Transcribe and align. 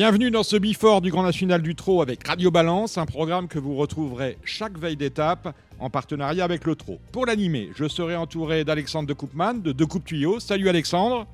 Bienvenue 0.00 0.30
dans 0.30 0.42
ce 0.42 0.56
Bifort 0.56 1.02
du 1.02 1.10
Grand 1.10 1.24
National 1.24 1.60
du 1.60 1.74
Trot 1.74 2.00
avec 2.00 2.26
Radio 2.26 2.50
Balance, 2.50 2.96
un 2.96 3.04
programme 3.04 3.48
que 3.48 3.58
vous 3.58 3.74
retrouverez 3.74 4.38
chaque 4.44 4.78
veille 4.78 4.96
d'étape 4.96 5.54
en 5.78 5.90
partenariat 5.90 6.42
avec 6.42 6.64
le 6.64 6.74
Trot. 6.74 6.98
Pour 7.12 7.26
l'animer, 7.26 7.68
je 7.76 7.86
serai 7.86 8.16
entouré 8.16 8.64
d'Alexandre 8.64 9.06
de 9.08 9.12
Coupman 9.12 9.54
de 9.54 9.72
De 9.72 9.84
Coupe 9.84 10.06
Tuyaux. 10.06 10.40
Salut 10.40 10.70
Alexandre. 10.70 11.26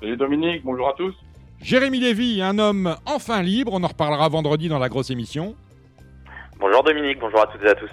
Salut 0.00 0.18
Dominique, 0.18 0.62
bonjour 0.64 0.86
à 0.86 0.92
tous. 0.92 1.14
Jérémy 1.62 2.00
Lévy, 2.00 2.42
un 2.42 2.58
homme 2.58 2.94
enfin 3.06 3.40
libre, 3.40 3.72
on 3.72 3.82
en 3.82 3.88
reparlera 3.88 4.28
vendredi 4.28 4.68
dans 4.68 4.78
la 4.78 4.90
grosse 4.90 5.08
émission. 5.10 5.54
Bonjour 6.60 6.82
Dominique, 6.82 7.20
bonjour 7.20 7.40
à 7.40 7.46
toutes 7.46 7.62
et 7.62 7.68
à 7.68 7.74
tous. 7.74 7.90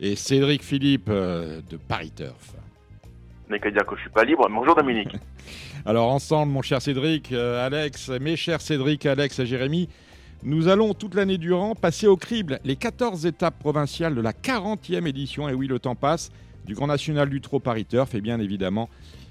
Et 0.00 0.16
Cédric 0.16 0.62
Philippe 0.62 1.08
euh, 1.08 1.60
de 1.70 1.76
Paris 1.76 2.12
Turf. 2.14 2.54
N'est 3.48 3.60
qu'à 3.60 3.70
dire 3.70 3.86
que 3.86 3.94
je 3.96 4.00
suis 4.00 4.10
pas 4.10 4.24
libre. 4.24 4.48
Bonjour 4.50 4.74
Dominique. 4.74 5.14
Alors 5.86 6.10
ensemble, 6.10 6.52
mon 6.52 6.62
cher 6.62 6.80
Cédric, 6.80 7.32
euh, 7.32 7.64
Alex, 7.64 8.08
mes 8.08 8.36
chers 8.36 8.60
Cédric, 8.60 9.06
Alex 9.06 9.38
et 9.38 9.46
Jérémy, 9.46 9.88
nous 10.44 10.68
allons 10.68 10.94
toute 10.94 11.14
l'année 11.14 11.38
durant 11.38 11.74
passer 11.74 12.06
au 12.06 12.16
crible 12.16 12.58
les 12.64 12.76
14 12.76 13.26
étapes 13.26 13.58
provinciales 13.58 14.14
de 14.14 14.20
la 14.20 14.32
40e 14.32 15.06
édition, 15.06 15.48
et 15.48 15.54
oui 15.54 15.68
le 15.68 15.78
temps 15.78 15.94
passe, 15.94 16.30
du 16.64 16.74
Grand 16.74 16.86
National 16.88 17.28
du 17.28 17.40
Trot 17.40 17.60
Paris 17.60 17.84
Turf, 17.84 18.14
et 18.14 18.20
bien 18.20 18.40
évidemment, 18.40 18.88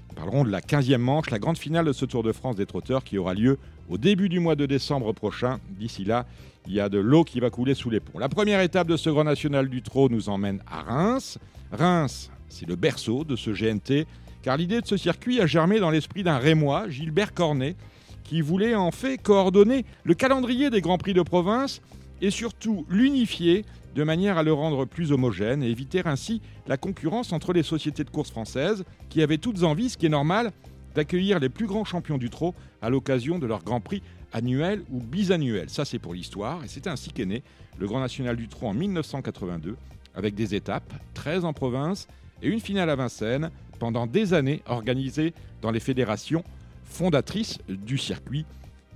nous 0.08 0.14
parlerons 0.14 0.44
de 0.44 0.50
la 0.50 0.60
15e 0.60 0.98
manche, 0.98 1.30
la 1.30 1.38
grande 1.38 1.58
finale 1.58 1.86
de 1.86 1.92
ce 1.92 2.04
Tour 2.04 2.22
de 2.22 2.32
France 2.32 2.56
des 2.56 2.66
trotteurs 2.66 3.04
qui 3.04 3.18
aura 3.18 3.34
lieu 3.34 3.58
au 3.88 3.98
début 3.98 4.28
du 4.28 4.40
mois 4.40 4.56
de 4.56 4.66
décembre 4.66 5.12
prochain. 5.12 5.58
D'ici 5.70 6.04
là, 6.04 6.26
il 6.66 6.74
y 6.74 6.80
a 6.80 6.88
de 6.88 6.98
l'eau 6.98 7.24
qui 7.24 7.40
va 7.40 7.50
couler 7.50 7.74
sous 7.74 7.90
les 7.90 8.00
ponts. 8.00 8.18
La 8.18 8.28
première 8.28 8.60
étape 8.60 8.88
de 8.88 8.96
ce 8.96 9.10
Grand 9.10 9.24
National 9.24 9.68
du 9.68 9.82
Trot 9.82 10.08
nous 10.08 10.28
emmène 10.28 10.62
à 10.66 10.82
Reims. 10.82 11.38
Reims, 11.72 12.30
c'est 12.48 12.66
le 12.66 12.76
berceau 12.76 13.24
de 13.24 13.36
ce 13.36 13.50
GNT 13.50 14.06
car 14.42 14.56
l'idée 14.56 14.80
de 14.80 14.86
ce 14.86 14.96
circuit 14.96 15.40
a 15.40 15.46
germé 15.46 15.78
dans 15.78 15.90
l'esprit 15.90 16.22
d'un 16.22 16.38
Rémois, 16.38 16.88
Gilbert 16.88 17.32
Cornet, 17.32 17.76
qui 18.24 18.40
voulait 18.40 18.74
en 18.74 18.90
fait 18.90 19.18
coordonner 19.18 19.84
le 20.04 20.14
calendrier 20.14 20.70
des 20.70 20.80
Grands 20.80 20.98
Prix 20.98 21.14
de 21.14 21.22
province 21.22 21.80
et 22.20 22.30
surtout 22.30 22.84
l'unifier 22.88 23.64
de 23.94 24.04
manière 24.04 24.38
à 24.38 24.42
le 24.42 24.52
rendre 24.52 24.84
plus 24.84 25.12
homogène 25.12 25.62
et 25.62 25.68
éviter 25.68 26.02
ainsi 26.04 26.40
la 26.66 26.76
concurrence 26.76 27.32
entre 27.32 27.52
les 27.52 27.62
sociétés 27.62 28.04
de 28.04 28.10
course 28.10 28.30
françaises 28.30 28.84
qui 29.10 29.22
avaient 29.22 29.38
toutes 29.38 29.62
envie, 29.64 29.90
ce 29.90 29.98
qui 29.98 30.06
est 30.06 30.10
normal, 30.10 30.52
d'accueillir 30.94 31.38
les 31.38 31.48
plus 31.48 31.66
grands 31.66 31.84
champions 31.84 32.18
du 32.18 32.30
trot 32.30 32.54
à 32.80 32.90
l'occasion 32.90 33.38
de 33.38 33.46
leur 33.46 33.62
Grand 33.62 33.80
Prix 33.80 34.02
annuel 34.32 34.82
ou 34.90 35.00
bisannuel. 35.00 35.68
Ça 35.70 35.84
c'est 35.84 35.98
pour 35.98 36.14
l'histoire 36.14 36.64
et 36.64 36.68
c'est 36.68 36.86
ainsi 36.86 37.10
qu'est 37.10 37.26
né 37.26 37.42
le 37.78 37.86
Grand 37.86 38.00
National 38.00 38.36
du 38.36 38.48
Trot 38.48 38.68
en 38.68 38.74
1982 38.74 39.76
avec 40.14 40.34
des 40.34 40.54
étapes, 40.54 40.92
13 41.14 41.44
en 41.44 41.52
province 41.52 42.08
et 42.42 42.48
une 42.48 42.60
finale 42.60 42.90
à 42.90 42.96
Vincennes 42.96 43.50
pendant 43.78 44.06
des 44.06 44.34
années 44.34 44.62
organisée 44.66 45.34
dans 45.60 45.70
les 45.70 45.80
fédérations 45.80 46.44
fondatrices 46.84 47.58
du 47.68 47.98
circuit 47.98 48.44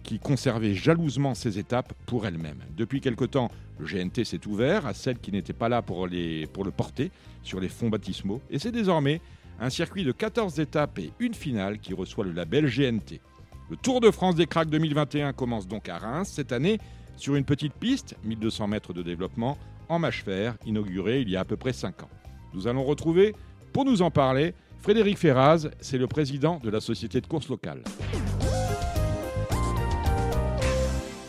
qui 0.02 0.18
conservaient 0.18 0.74
jalousement 0.74 1.34
ces 1.34 1.58
étapes 1.58 1.92
pour 2.06 2.26
elles-mêmes. 2.26 2.62
Depuis 2.76 3.00
quelque 3.00 3.24
temps, 3.24 3.50
le 3.78 3.86
GNT 3.86 4.24
s'est 4.24 4.46
ouvert 4.46 4.86
à 4.86 4.94
celles 4.94 5.18
qui 5.18 5.32
n'étaient 5.32 5.52
pas 5.52 5.68
là 5.68 5.82
pour, 5.82 6.08
pour 6.52 6.64
le 6.64 6.70
porter 6.70 7.10
sur 7.42 7.60
les 7.60 7.68
fonds 7.68 7.88
baptismaux 7.88 8.40
et 8.50 8.58
c'est 8.58 8.72
désormais 8.72 9.20
un 9.58 9.70
circuit 9.70 10.04
de 10.04 10.12
14 10.12 10.60
étapes 10.60 10.98
et 10.98 11.12
une 11.18 11.34
finale 11.34 11.78
qui 11.78 11.94
reçoit 11.94 12.24
le 12.24 12.32
label 12.32 12.66
GNT. 12.66 13.20
Le 13.68 13.76
Tour 13.76 14.00
de 14.00 14.12
France 14.12 14.36
des 14.36 14.46
Cracks 14.46 14.70
2021 14.70 15.32
commence 15.32 15.66
donc 15.66 15.88
à 15.88 15.98
Reims 15.98 16.30
cette 16.32 16.52
année 16.52 16.78
sur 17.16 17.34
une 17.34 17.44
petite 17.44 17.72
piste, 17.72 18.14
1200 18.22 18.68
mètres 18.68 18.92
de 18.92 19.02
développement, 19.02 19.58
en 19.88 19.98
mâche 19.98 20.22
fer, 20.22 20.54
inaugurée 20.64 21.20
il 21.20 21.28
y 21.28 21.36
a 21.36 21.40
à 21.40 21.44
peu 21.44 21.56
près 21.56 21.72
5 21.72 22.04
ans. 22.04 22.10
Nous 22.54 22.68
allons 22.68 22.84
retrouver, 22.84 23.34
pour 23.72 23.84
nous 23.84 24.02
en 24.02 24.10
parler, 24.12 24.54
Frédéric 24.82 25.18
Ferraz, 25.18 25.68
c'est 25.80 25.98
le 25.98 26.06
président 26.06 26.60
de 26.62 26.70
la 26.70 26.80
société 26.80 27.20
de 27.20 27.26
course 27.26 27.48
locale. 27.48 27.82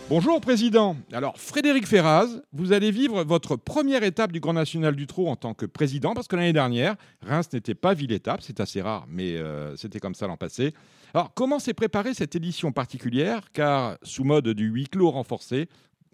Bonjour 0.10 0.40
Président. 0.40 0.96
Alors 1.12 1.38
Frédéric 1.38 1.86
Ferraz, 1.86 2.28
vous 2.54 2.72
allez 2.72 2.92
vivre 2.92 3.26
votre 3.26 3.58
première 3.58 4.04
étape 4.04 4.32
du 4.32 4.40
Grand 4.40 4.54
National 4.54 4.96
du 4.96 5.06
Trot 5.06 5.28
en 5.28 5.36
tant 5.36 5.54
que 5.54 5.66
président, 5.66 6.14
parce 6.14 6.30
que 6.30 6.38
l'année 6.38 6.54
dernière, 6.54 6.96
Reims 7.22 7.50
n'était 7.52 7.76
pas 7.76 7.94
ville-étape, 7.94 8.42
c'est 8.42 8.62
assez 8.62 8.82
rare, 8.82 9.06
mais 9.10 9.36
euh, 9.36 9.76
c'était 9.76 10.00
comme 10.00 10.16
ça 10.16 10.26
l'an 10.26 10.38
passé. 10.38 10.74
Alors 11.14 11.34
comment 11.34 11.60
s'est 11.60 11.74
préparée 11.74 12.14
cette 12.14 12.38
édition 12.38 12.72
particulière, 12.72 13.52
car 13.52 13.98
sous 14.02 14.24
mode 14.24 14.48
du 14.48 14.68
huis 14.68 14.88
clos 14.88 15.12
renforcé, 15.12 15.68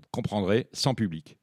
comprendrez, 0.09 0.65
sans 0.73 0.95
public 0.95 1.37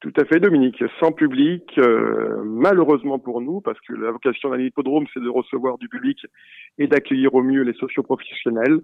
tout 0.00 0.12
à 0.18 0.24
fait, 0.24 0.40
Dominique. 0.40 0.82
Sans 0.98 1.12
public, 1.12 1.62
euh, 1.76 2.42
malheureusement 2.42 3.18
pour 3.18 3.42
nous, 3.42 3.60
parce 3.60 3.78
que 3.80 3.92
la 3.92 4.10
vocation 4.10 4.48
d'un 4.48 4.58
hippodrome, 4.58 5.04
c'est 5.12 5.22
de 5.22 5.28
recevoir 5.28 5.76
du 5.76 5.90
public 5.90 6.24
et 6.78 6.86
d'accueillir 6.86 7.34
au 7.34 7.42
mieux 7.42 7.62
les 7.62 7.74
socioprofessionnels. 7.74 8.80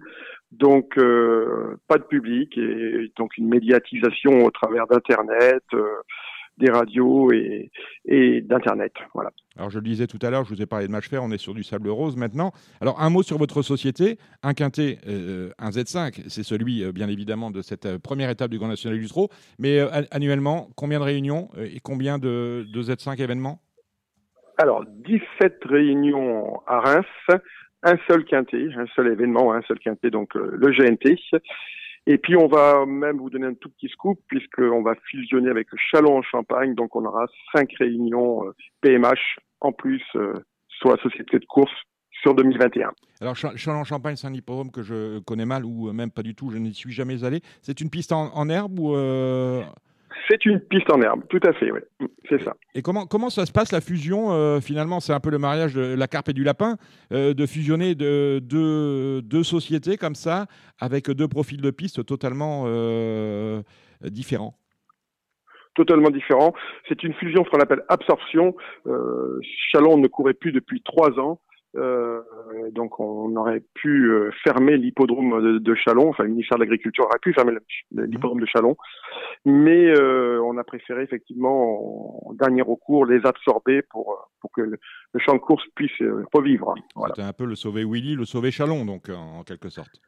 Donc, 0.51 0.95
euh, 0.99 1.75
pas 1.87 1.97
de 1.97 2.03
public 2.03 2.55
et 2.59 3.11
donc 3.17 3.35
une 3.37 3.49
médiatisation 3.49 4.45
au 4.45 4.51
travers 4.51 4.85
d'Internet, 4.85 5.63
euh, 5.73 5.87
des 6.57 6.71
radios 6.71 7.31
et, 7.31 7.71
et 8.05 8.41
d'Internet. 8.41 8.93
Voilà. 9.13 9.31
Alors 9.57 9.69
je 9.69 9.79
le 9.79 9.83
disais 9.83 10.07
tout 10.07 10.19
à 10.21 10.29
l'heure, 10.29 10.45
je 10.45 10.53
vous 10.53 10.61
ai 10.61 10.65
parlé 10.65 10.87
de 10.87 10.91
match 10.91 11.09
fer, 11.09 11.23
on 11.23 11.31
est 11.31 11.37
sur 11.37 11.53
du 11.53 11.63
sable 11.63 11.89
rose 11.89 12.15
maintenant. 12.15 12.51
Alors 12.81 13.01
un 13.01 13.09
mot 13.09 13.23
sur 13.23 13.37
votre 13.37 13.61
société, 13.61 14.17
un 14.43 14.53
quintet, 14.53 14.99
euh, 15.07 15.49
un 15.57 15.69
Z5, 15.69 16.23
c'est 16.27 16.43
celui 16.43 16.83
euh, 16.83 16.91
bien 16.91 17.09
évidemment 17.09 17.51
de 17.51 17.61
cette 17.61 17.85
euh, 17.85 17.99
première 17.99 18.29
étape 18.29 18.51
du 18.51 18.57
Grand 18.57 18.67
National 18.67 18.99
du 18.99 19.07
Trot, 19.07 19.29
mais 19.59 19.79
annuellement, 20.11 20.69
combien 20.75 20.99
de 20.99 21.03
réunions 21.03 21.49
et 21.57 21.79
combien 21.79 22.17
de, 22.17 22.65
de 22.71 22.81
Z5 22.81 23.21
événements? 23.21 23.59
Alors 24.57 24.83
17 24.85 25.59
réunions 25.65 26.61
à 26.65 26.79
Reims, 26.79 27.41
un 27.83 27.97
seul 28.07 28.25
quintet, 28.25 28.69
un 28.75 28.87
seul 28.95 29.07
événement, 29.07 29.53
un 29.53 29.61
seul 29.63 29.79
quintet, 29.79 30.09
donc 30.09 30.33
le 30.33 30.71
GNT. 30.71 31.15
Et 32.09 32.17
puis 32.17 32.37
on 32.37 32.47
va 32.47 32.85
même 32.85 33.17
vous 33.17 33.29
donner 33.29 33.47
un 33.47 33.53
tout 33.53 33.69
petit 33.69 33.89
scoop 33.89 34.19
puisqu'on 34.27 34.81
va 34.81 34.95
fusionner 35.09 35.49
avec 35.49 35.67
Chalon 35.91 36.17
en 36.17 36.21
Champagne, 36.21 36.73
donc 36.73 36.95
on 36.95 37.05
aura 37.05 37.25
cinq 37.53 37.69
réunions 37.77 38.43
PMH 38.81 39.39
en 39.59 39.73
plus 39.73 40.01
euh, 40.15 40.33
sur 40.69 40.89
la 40.89 40.97
société 41.03 41.37
de 41.37 41.45
course 41.45 41.73
sur 42.21 42.33
2021. 42.33 42.91
Alors, 43.21 43.35
Chalon-Champagne, 43.35 44.15
c'est 44.15 44.27
un 44.27 44.33
hippodrome 44.33 44.71
que 44.71 44.83
je 44.83 45.19
connais 45.19 45.45
mal 45.45 45.65
ou 45.65 45.91
même 45.91 46.11
pas 46.11 46.23
du 46.23 46.33
tout, 46.33 46.49
je 46.49 46.57
n'y 46.57 46.73
suis 46.73 46.91
jamais 46.91 47.23
allé. 47.23 47.41
C'est 47.61 47.81
une 47.81 47.89
piste 47.89 48.11
en, 48.11 48.49
herbe 48.49 48.79
ou. 48.79 48.95
Euh, 48.95 49.61
c'est 50.29 50.45
une 50.45 50.59
piste 50.59 50.91
en 50.91 51.01
herbe, 51.01 51.23
tout 51.29 51.39
à 51.47 51.53
fait, 51.53 51.71
oui. 51.71 51.79
C'est 52.29 52.43
ça. 52.43 52.55
Et 52.75 52.81
comment, 52.81 53.05
comment 53.05 53.29
ça 53.29 53.45
se 53.45 53.51
passe 53.51 53.71
la 53.71 53.81
fusion 53.81 54.31
euh, 54.31 54.59
Finalement, 54.59 54.99
c'est 54.99 55.13
un 55.13 55.19
peu 55.19 55.29
le 55.29 55.39
mariage 55.39 55.73
de 55.73 55.95
la 55.95 56.07
carpe 56.07 56.29
et 56.29 56.33
du 56.33 56.43
lapin, 56.43 56.75
de 57.11 57.45
fusionner 57.45 57.95
de, 57.95 58.39
deux 58.39 59.43
sociétés 59.43 59.97
comme 59.97 60.15
ça, 60.15 60.45
avec 60.79 61.09
deux 61.09 61.27
profils 61.27 61.61
de 61.61 61.71
piste 61.71 62.05
totalement 62.05 62.65
différents? 64.01 64.55
Totalement 65.77 66.09
différent. 66.09 66.55
C'est 66.89 67.03
une 67.03 67.13
fusion, 67.13 67.45
ce 67.45 67.51
qu'on 67.51 67.59
appelle 67.59 67.83
absorption. 67.87 68.55
Euh, 68.87 69.39
Chalon 69.71 69.97
ne 69.97 70.07
courait 70.07 70.33
plus 70.33 70.51
depuis 70.51 70.81
trois 70.81 71.11
ans. 71.19 71.39
Euh, 71.75 72.21
donc 72.71 72.99
on 72.99 73.35
aurait 73.35 73.61
pu 73.73 74.09
euh, 74.09 74.31
fermer 74.43 74.77
l'hippodrome 74.77 75.59
de, 75.59 75.75
Chalon, 75.75 76.09
enfin 76.09 76.23
le 76.23 76.29
ministère 76.29 76.57
de 76.57 76.63
l'Agriculture 76.63 77.05
aurait 77.05 77.19
pu 77.21 77.33
fermer 77.33 77.53
l'hippodrome 77.91 78.39
de 78.39 78.45
Chalon, 78.45 78.77
mais 79.45 79.87
euh, 79.87 80.41
on 80.43 80.57
a 80.57 80.63
préféré 80.63 81.03
effectivement 81.03 82.29
en 82.29 82.33
dernier 82.33 82.61
recours 82.61 83.05
les 83.05 83.25
absorber 83.25 83.81
pour, 83.81 84.29
pour 84.41 84.51
que 84.51 84.61
le, 84.61 84.79
champ 85.17 85.33
de 85.33 85.39
course 85.39 85.63
puisse 85.75 86.01
revivre. 86.33 86.73
Voilà. 86.95 87.13
C'était 87.15 87.27
un 87.27 87.33
peu 87.33 87.45
le 87.45 87.55
sauver 87.55 87.83
Willy, 87.83 88.15
le 88.15 88.25
sauver 88.25 88.51
Chalon 88.51 88.85
donc 88.85 89.09
en, 89.09 89.43
quelque 89.43 89.69
sorte. 89.69 90.01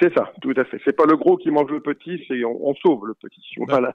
C'est 0.00 0.14
ça, 0.16 0.32
tout 0.40 0.54
à 0.56 0.64
fait. 0.64 0.80
C'est 0.84 0.96
pas 0.96 1.04
le 1.04 1.16
gros 1.16 1.36
qui 1.36 1.50
mange 1.50 1.70
le 1.70 1.80
petit, 1.80 2.22
c'est 2.26 2.42
on, 2.42 2.68
on 2.68 2.74
sauve 2.74 3.06
le 3.06 3.14
petit. 3.14 3.42
Voilà. 3.68 3.94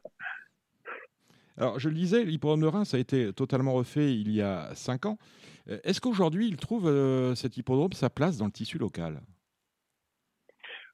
Alors, 1.60 1.78
je 1.78 1.90
le 1.90 1.96
disais, 1.96 2.24
l'hippodrome 2.24 2.62
de 2.62 2.68
Reims 2.68 2.94
a 2.94 3.00
été 3.00 3.34
totalement 3.34 3.74
refait 3.74 4.14
il 4.14 4.32
y 4.32 4.42
a 4.42 4.74
cinq 4.76 5.06
ans. 5.06 5.18
Euh, 5.70 5.78
est-ce 5.84 6.00
qu'aujourd'hui, 6.00 6.48
il 6.48 6.56
trouve 6.56 6.88
euh, 6.88 7.36
cet 7.36 7.58
hippodrome 7.58 7.92
sa 7.92 8.10
place 8.10 8.38
dans 8.38 8.46
le 8.46 8.52
tissu 8.52 8.78
local? 8.78 9.20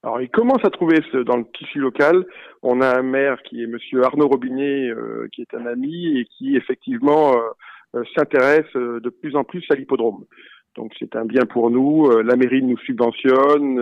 Alors, 0.02 0.22
il 0.22 0.30
commence 0.30 0.66
à 0.66 0.72
trouver 0.72 0.98
dans 1.24 1.38
le 1.38 1.46
tissu 1.56 1.78
local. 1.78 2.26
On 2.64 2.82
a 2.82 2.98
un 2.98 3.04
maire 3.04 3.44
qui 3.44 3.62
est 3.62 3.68
Monsieur 3.68 4.04
Arnaud 4.04 4.28
Robinet, 4.28 4.90
euh, 4.90 5.28
qui 5.32 5.42
est 5.42 5.54
un 5.54 5.68
ami 5.68 6.18
et 6.18 6.26
qui 6.26 6.56
effectivement 6.56 7.36
s'intéresse 8.16 8.74
de 8.74 9.10
plus 9.10 9.36
en 9.36 9.44
plus 9.44 9.64
à 9.70 9.76
l'hippodrome. 9.76 10.26
Donc, 10.76 10.94
c'est 10.98 11.16
un 11.16 11.26
bien 11.26 11.46
pour 11.46 11.70
nous. 11.70 12.10
la 12.10 12.36
mairie 12.36 12.64
nous 12.64 12.78
subventionne. 12.80 13.80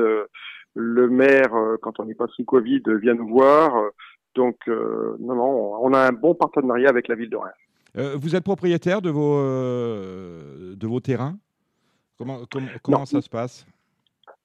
le 0.75 1.09
maire, 1.09 1.51
quand 1.81 1.99
on 1.99 2.05
n'est 2.05 2.13
pas 2.13 2.27
sous 2.27 2.43
Covid, 2.43 2.83
vient 3.01 3.15
nous 3.15 3.27
voir. 3.27 3.91
Donc, 4.35 4.57
euh, 4.67 5.15
non, 5.19 5.35
non, 5.35 5.77
on 5.81 5.93
a 5.93 6.07
un 6.07 6.11
bon 6.11 6.33
partenariat 6.33 6.89
avec 6.89 7.07
la 7.07 7.15
ville 7.15 7.29
de 7.29 7.37
Reims. 7.37 7.53
Euh, 7.97 8.15
vous 8.17 8.35
êtes 8.35 8.43
propriétaire 8.43 9.01
de 9.01 9.09
vos, 9.09 9.37
euh, 9.37 10.75
de 10.75 10.87
vos 10.87 10.99
terrains? 10.99 11.37
Comment, 12.17 12.41
comment 12.81 13.05
ça 13.05 13.21
se 13.21 13.29
passe? 13.29 13.65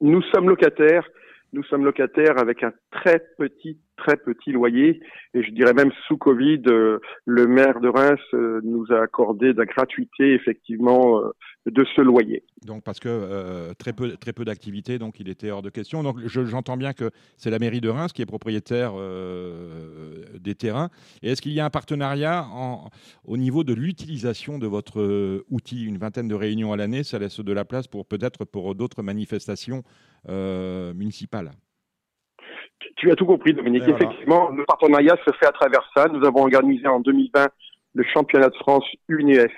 Nous 0.00 0.22
sommes 0.34 0.48
locataires. 0.48 1.08
Nous 1.54 1.64
sommes 1.64 1.84
locataires 1.84 2.38
avec 2.38 2.62
un 2.62 2.72
très 2.90 3.20
petit 3.38 3.78
très 3.96 4.16
petits 4.16 4.52
loyers. 4.52 5.00
Et 5.34 5.42
je 5.42 5.50
dirais 5.50 5.72
même 5.72 5.90
sous 6.06 6.18
Covid, 6.18 6.62
le 6.62 7.46
maire 7.46 7.80
de 7.80 7.88
Reims 7.88 8.20
nous 8.32 8.84
a 8.90 9.00
accordé 9.00 9.54
de 9.54 9.58
la 9.58 9.64
gratuité 9.64 10.34
effectivement 10.34 11.20
de 11.70 11.84
ce 11.96 12.00
loyer. 12.00 12.42
Donc 12.64 12.82
parce 12.84 13.00
que 13.00 13.72
très 13.74 13.92
peu, 13.92 14.16
très 14.16 14.32
peu 14.32 14.44
d'activité, 14.44 14.98
donc 14.98 15.20
il 15.20 15.28
était 15.28 15.50
hors 15.50 15.62
de 15.62 15.70
question. 15.70 16.02
Donc 16.02 16.18
j'entends 16.26 16.76
bien 16.76 16.92
que 16.92 17.10
c'est 17.36 17.50
la 17.50 17.58
mairie 17.58 17.80
de 17.80 17.88
Reims 17.88 18.12
qui 18.12 18.22
est 18.22 18.26
propriétaire 18.26 18.92
des 20.38 20.54
terrains. 20.54 20.90
Et 21.22 21.30
est-ce 21.30 21.42
qu'il 21.42 21.52
y 21.52 21.60
a 21.60 21.64
un 21.64 21.70
partenariat 21.70 22.46
en, 22.52 22.88
au 23.24 23.36
niveau 23.36 23.64
de 23.64 23.74
l'utilisation 23.74 24.58
de 24.58 24.66
votre 24.66 25.44
outil? 25.50 25.84
Une 25.84 25.98
vingtaine 25.98 26.28
de 26.28 26.34
réunions 26.34 26.72
à 26.72 26.76
l'année, 26.76 27.02
ça 27.04 27.18
laisse 27.18 27.40
de 27.40 27.52
la 27.52 27.64
place 27.64 27.86
pour 27.86 28.06
peut-être 28.06 28.44
pour 28.44 28.74
d'autres 28.74 29.02
manifestations 29.02 29.82
municipales. 30.26 31.52
Tu 32.96 33.10
as 33.10 33.14
tout 33.14 33.26
compris, 33.26 33.54
Dominique. 33.54 33.82
Effectivement, 33.86 34.50
le 34.50 34.64
partenariat 34.64 35.16
se 35.24 35.32
fait 35.38 35.46
à 35.46 35.52
travers 35.52 35.88
ça. 35.96 36.06
Nous 36.08 36.24
avons 36.26 36.42
organisé 36.42 36.86
en 36.86 37.00
2020 37.00 37.46
le 37.94 38.04
championnat 38.04 38.48
de 38.48 38.54
France 38.56 38.84
UNESS 39.08 39.48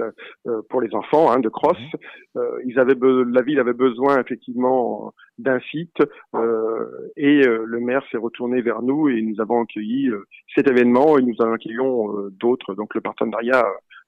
euh, 0.00 0.62
pour 0.68 0.80
les 0.80 0.94
enfants 0.94 1.30
hein, 1.30 1.40
de 1.40 1.48
cross. 1.48 1.78
Mhm. 1.78 2.00
Euh, 2.36 2.62
ils 2.66 2.78
avaient 2.78 2.96
la 3.00 3.42
ville 3.42 3.58
avait 3.58 3.72
besoin 3.72 4.20
effectivement 4.20 5.12
d'un 5.38 5.60
site 5.70 5.96
euh, 6.34 6.86
et 7.16 7.42
le 7.42 7.80
maire 7.80 8.02
s'est 8.10 8.18
retourné 8.18 8.62
vers 8.62 8.82
nous 8.82 9.08
et 9.08 9.20
nous 9.22 9.40
avons 9.40 9.62
accueilli 9.62 10.10
cet 10.54 10.68
événement 10.68 11.18
et 11.18 11.22
nous 11.22 11.36
en 11.40 11.52
accueillons 11.52 12.30
d'autres. 12.32 12.74
Donc 12.74 12.94
le 12.94 13.00
partenariat 13.00 13.64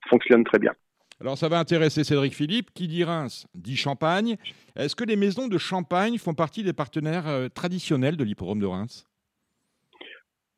fonctionne 0.08 0.44
très 0.44 0.58
bien. 0.58 0.72
Alors 1.20 1.38
ça 1.38 1.48
va 1.48 1.58
intéresser 1.58 2.04
Cédric 2.04 2.34
Philippe. 2.34 2.70
Qui 2.74 2.88
dit 2.88 3.04
Reims 3.04 3.46
dit 3.54 3.76
Champagne. 3.76 4.36
Est-ce 4.76 4.94
que 4.94 5.04
les 5.04 5.16
maisons 5.16 5.48
de 5.48 5.58
Champagne 5.58 6.18
font 6.18 6.34
partie 6.34 6.62
des 6.62 6.72
partenaires 6.72 7.48
traditionnels 7.54 8.16
de 8.16 8.24
l'hipporome 8.24 8.60
de 8.60 8.66
Reims? 8.66 9.06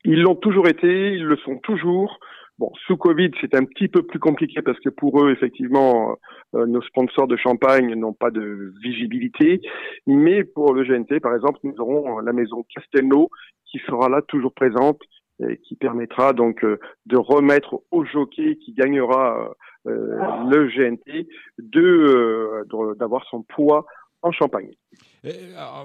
Ils 0.05 0.23
l'ont 0.23 0.37
toujours 0.37 0.69
été, 0.69 1.13
ils 1.13 1.25
le 1.25 1.37
sont 1.39 1.59
toujours. 1.59 2.19
Bon, 2.59 2.73
sous 2.87 2.97
Covid, 2.97 3.31
c'est 3.41 3.55
un 3.55 3.65
petit 3.65 3.87
peu 3.87 4.03
plus 4.03 4.19
compliqué 4.19 4.63
parce 4.63 4.81
que 4.81 4.89
pour 4.89 5.23
eux, 5.23 5.31
effectivement, 5.31 6.17
euh, 6.57 6.67
nos 6.67 6.83
sponsors 6.83 7.29
de 7.29 7.37
champagne 7.37 7.95
n'ont 7.95 8.13
pas 8.13 8.31
de 8.33 8.73
visibilité. 8.83 9.61
Mais 10.09 10.43
pour 10.43 10.75
le 10.75 10.83
GNT, 10.83 11.21
par 11.21 11.37
exemple, 11.37 11.61
nous 11.63 11.77
aurons 11.79 12.19
la 12.19 12.33
maison 12.33 12.65
Castelnau 12.75 13.31
qui 13.65 13.79
sera 13.87 14.09
là 14.09 14.23
toujours 14.23 14.53
présente 14.53 15.01
et 15.49 15.59
qui 15.59 15.77
permettra 15.77 16.33
donc 16.33 16.65
euh, 16.65 16.81
de 17.07 17.17
remettre 17.17 17.81
au 17.93 18.05
jockey 18.05 18.57
qui 18.57 18.73
gagnera 18.73 19.55
euh, 19.87 20.17
le 20.51 20.67
GNT 20.67 21.29
de 21.59 22.65
d'avoir 22.99 23.25
son 23.31 23.43
poids 23.43 23.87
en 24.23 24.33
Champagne. 24.33 24.73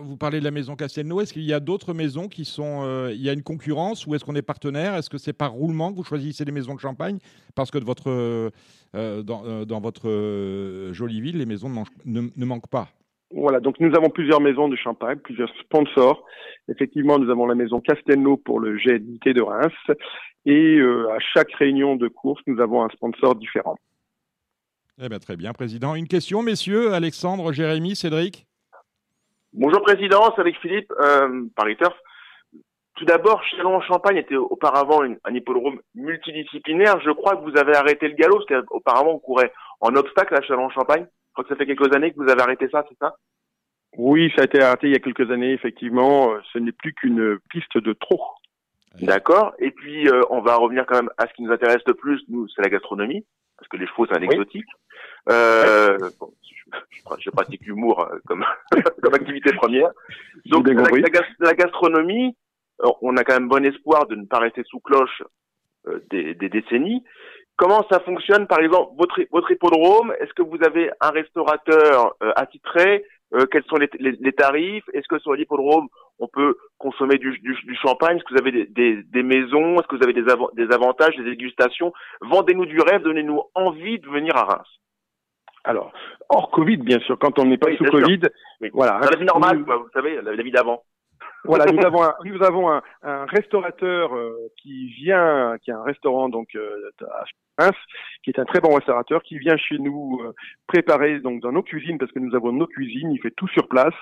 Vous 0.02 0.18
parlez 0.18 0.40
de 0.40 0.44
la 0.44 0.52
maison 0.52 0.76
Castelnau. 0.76 1.22
Est-ce 1.22 1.34
qu'il 1.34 1.44
y 1.44 1.54
a 1.54 1.60
d'autres 1.60 1.94
maisons 1.94 2.28
qui 2.28 2.46
sont. 2.46 2.82
Euh, 2.84 3.12
il 3.14 3.22
y 3.22 3.30
a 3.30 3.34
une 3.34 3.44
concurrence 3.44 4.06
ou 4.06 4.16
est-ce 4.16 4.24
qu'on 4.26 4.36
est 4.36 4.42
partenaire? 4.42 4.96
Est-ce 4.96 5.10
que 5.10 5.18
c'est 5.18 5.34
par 5.34 5.52
roulement 5.52 5.92
que 5.92 5.98
vous 5.98 6.04
choisissez 6.04 6.46
les 6.46 6.52
maisons 6.52 6.76
de 6.76 6.80
Champagne? 6.80 7.18
Parce 7.56 7.72
que 7.72 7.78
de 7.78 7.86
votre, 7.86 8.52
dans, 8.94 9.80
votre 9.82 10.92
jolie 10.92 11.22
ville, 11.22 11.38
les 11.38 11.46
maisons 11.46 11.70
ne, 12.06 12.22
ne, 12.36 12.46
manquent 12.46 12.70
pas. 12.70 12.90
Voilà, 13.32 13.60
donc 13.60 13.80
nous 13.80 13.96
avons 13.96 14.10
plusieurs 14.10 14.42
maisons 14.42 14.70
de 14.70 14.76
Champagne, 14.76 15.18
plusieurs 15.18 15.50
sponsors. 15.62 16.26
Effectivement, 16.68 17.18
nous 17.18 17.32
avons 17.32 17.48
la 17.48 17.56
maison 17.56 17.80
Castelnau 17.80 18.38
pour 18.38 18.60
le 18.60 18.78
GNT 18.78 19.34
de 19.34 19.42
Reims. 19.42 19.74
Et 20.46 20.80
à 20.80 21.20
chaque 21.34 21.52
réunion 21.54 21.96
de 21.96 22.08
course, 22.08 22.42
nous 22.48 22.60
avons 22.60 22.84
un 22.84 22.90
sponsor 22.90 23.36
différent. 23.36 23.78
Eh 25.02 25.10
bien, 25.10 25.20
très 25.20 25.36
bien, 25.36 25.54
Président. 25.54 25.96
Une 25.96 26.08
question, 26.08 26.44
messieurs, 26.44 26.94
Alexandre, 26.94 27.52
Jérémy, 27.52 27.96
Cédric? 27.96 28.46
Bonjour, 29.56 29.84
Président, 29.84 30.34
c'est 30.34 30.42
avec 30.42 30.58
Philippe, 30.62 30.92
euh, 31.00 31.46
Paris 31.56 31.78
Turf. 31.78 31.96
Tout 32.96 33.06
d'abord, 33.06 33.44
Chalon-Champagne 33.44 34.18
était 34.18 34.36
auparavant 34.36 35.02
un 35.04 35.36
hippodrome 35.36 35.80
multidisciplinaire. 35.94 37.00
Je 37.02 37.12
crois 37.12 37.36
que 37.36 37.44
vous 37.44 37.56
avez 37.58 37.76
arrêté 37.76 38.08
le 38.08 38.16
galop, 38.16 38.40
parce 38.48 38.66
qu'auparavant, 38.66 39.12
on 39.12 39.20
courait 39.20 39.54
en 39.80 39.96
obstacle 39.96 40.34
à 40.36 40.42
Chalon-Champagne. 40.42 41.06
Je 41.06 41.34
crois 41.34 41.44
que 41.44 41.50
ça 41.50 41.56
fait 41.56 41.68
quelques 41.68 41.96
années 41.96 42.12
que 42.12 42.18
vous 42.18 42.30
avez 42.30 42.42
arrêté 42.42 42.68
ça, 42.72 42.84
c'est 42.90 42.98
ça? 42.98 43.16
Oui, 43.96 44.32
ça 44.36 44.42
a 44.42 44.46
été 44.46 44.60
arrêté 44.60 44.88
il 44.88 44.94
y 44.94 44.96
a 44.96 45.00
quelques 45.00 45.30
années, 45.30 45.54
effectivement. 45.54 46.34
Ce 46.52 46.58
n'est 46.58 46.72
plus 46.72 46.94
qu'une 46.96 47.38
piste 47.52 47.78
de 47.78 47.94
trop. 47.94 48.22
D'accord. 49.02 49.54
Et 49.60 49.70
puis, 49.70 50.08
euh, 50.08 50.22
on 50.32 50.42
va 50.42 50.56
revenir 50.56 50.88
quand 50.88 50.96
même 50.96 51.12
à 51.20 51.28
ce 51.28 51.34
qui 51.34 51.44
nous 51.44 51.52
intéresse 51.52 51.82
le 51.86 51.94
plus, 51.94 52.24
nous, 52.28 52.48
c'est 52.50 52.64
la 52.64 52.70
gastronomie 52.70 53.24
parce 53.64 53.68
que 53.70 53.78
les 53.78 53.88
chevaux 53.88 54.06
c'est 54.06 54.18
un 54.18 54.22
exotique. 54.22 54.68
Euh, 55.30 55.98
je, 57.20 57.30
pratique 57.30 57.66
l'humour 57.66 58.02
euh, 58.02 58.18
comme, 58.28 58.46
comme 59.02 59.14
activité 59.14 59.54
première. 59.54 59.92
Donc 60.46 60.68
la, 60.68 61.54
gastronomie, 61.54 62.36
euh, 62.84 62.90
on 63.02 63.16
a 63.18 63.24
quand 63.24 63.34
même 63.34 63.48
bon 63.48 63.66
espoir 63.66 64.08
de 64.08 64.16
ne 64.16 64.26
pas 64.26 64.40
rester 64.40 64.64
sous 64.66 64.80
cloche 64.80 65.24
des, 66.10 66.34
des, 66.36 66.50
décennies. 66.50 67.04
Comment 67.56 67.86
ça 67.90 68.00
fonctionne, 68.00 68.48
par 68.48 68.60
exemple, 68.60 68.94
votre, 68.98 69.22
votre 69.32 69.52
hippodrome? 69.52 70.14
Est-ce 70.20 70.34
que 70.34 70.42
vous 70.42 70.58
avez 70.66 70.90
un 71.00 71.10
restaurateur 71.10 72.16
attitré? 72.36 73.06
Quels 73.52 73.64
sont 73.66 73.76
les, 73.76 73.90
les 74.00 74.32
tarifs? 74.34 74.86
Est-ce 74.94 75.08
que 75.08 75.20
sur 75.20 75.34
l'hippodrome, 75.34 75.88
on 76.20 76.28
peut 76.28 76.58
consommer 76.78 77.18
du, 77.18 77.38
champagne? 77.82 78.18
Est-ce 78.18 78.24
que 78.24 78.34
vous 78.34 78.48
avez 78.48 78.66
des, 78.66 79.24
maisons? 79.24 79.76
Est-ce 79.76 79.88
que 79.88 79.98
vous 79.98 80.04
avez 80.04 80.14
des, 80.14 80.24
des 80.24 80.74
avantages, 80.74 81.16
des 81.18 81.24
dégustations? 81.24 81.94
Vendez-nous 82.22 82.66
du 82.66 82.80
rêve, 82.80 83.04
donnez-nous 83.04 83.42
envie 83.54 84.00
de 84.00 84.08
venir 84.08 84.36
à 84.36 84.46
Reims. 84.46 84.80
Alors, 85.64 85.94
hors 86.30 86.52
Covid, 86.52 86.78
bien 86.78 87.00
sûr, 87.00 87.18
quand 87.20 87.40
on 87.40 87.46
n'est 87.46 87.58
pas 87.58 87.76
sous 87.78 87.86
Covid, 87.86 88.22
voilà. 88.74 89.00
la 89.10 89.18
vie 89.18 89.26
normale, 89.26 89.60
vous 89.60 89.90
savez, 89.94 90.22
la, 90.22 90.44
vie 90.44 90.52
d'avant. 90.52 90.84
Voilà, 91.46 91.66
nous 91.72 91.80
avons 91.86 92.04
un, 92.04 92.14
nous 92.26 92.44
avons 92.44 92.70
un, 92.70 93.26
restaurateur 93.26 94.16
euh, 94.16 94.36
qui 94.62 94.88
vient, 94.94 95.56
qui 95.64 95.72
a 95.72 95.78
un 95.78 95.84
restaurant 95.84 96.30
donc 96.30 96.50
euh, 96.56 96.92
à 97.02 97.24
Reims, 97.64 97.78
qui 98.24 98.32
est 98.32 98.40
un 98.40 98.46
très 98.46 98.60
bon 98.60 98.74
restaurateur, 98.74 99.24
qui 99.24 99.38
vient 99.38 99.58
chez 99.58 99.78
nous 99.78 100.20
euh, 100.24 100.34
préparer 100.68 101.20
donc 101.20 101.42
dans 101.42 101.52
nos 101.52 101.64
cuisines 101.64 101.98
parce 101.98 102.12
que 102.12 102.20
nous 102.20 102.36
avons 102.36 102.52
nos 102.52 102.68
cuisines, 102.68 103.12
il 103.12 103.22
fait 103.22 103.34
tout 103.36 103.48
sur 103.50 103.68
place 103.68 103.94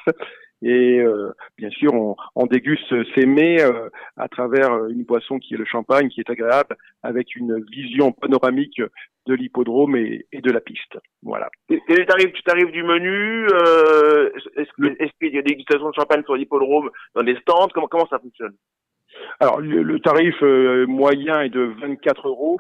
et 0.62 1.00
euh, 1.00 1.34
bien 1.58 1.70
sûr, 1.72 1.94
on, 1.94 2.16
on, 2.36 2.46
déguste 2.46 2.94
ces 3.16 3.26
mets 3.26 3.62
euh, 3.62 3.90
à 4.16 4.28
travers 4.28 4.72
euh, 4.72 4.90
une 4.90 5.04
boisson 5.04 5.40
qui 5.40 5.56
est 5.56 5.58
le 5.58 5.66
champagne, 5.66 6.10
qui 6.10 6.20
est 6.20 6.30
agréable, 6.30 6.78
avec 7.02 7.36
une 7.36 7.64
vision 7.72 8.12
panoramique 8.12 8.82
de 9.26 9.34
l'hippodrome 9.34 9.96
et, 9.96 10.26
et, 10.32 10.42
de 10.42 10.52
la 10.52 10.62
piste. 10.62 11.00
Voilà. 11.24 11.50
Et, 11.70 11.82
tu 11.88 12.06
t'arrives 12.44 12.72
du 12.72 12.84
menu 12.84 13.48
euh, 13.54 14.30
Est-ce 14.56 15.12
qu'il 15.20 15.34
y 15.34 15.40
a 15.40 15.42
des 15.42 15.52
dégustations 15.52 15.90
de 15.90 15.96
champagne 15.96 16.24
sur 16.24 16.36
l'hippodrome 16.36 16.92
dans 17.16 17.24
des 17.24 17.36
stands 17.38 17.70
comment, 17.74 17.88
comment 17.88 18.08
ça 18.08 18.20
fonctionne? 18.20 18.54
Alors, 19.40 19.60
le, 19.60 20.00
tarif 20.00 20.42
moyen 20.88 21.42
est 21.42 21.50
de 21.50 21.74
24 21.82 22.28
euros. 22.28 22.60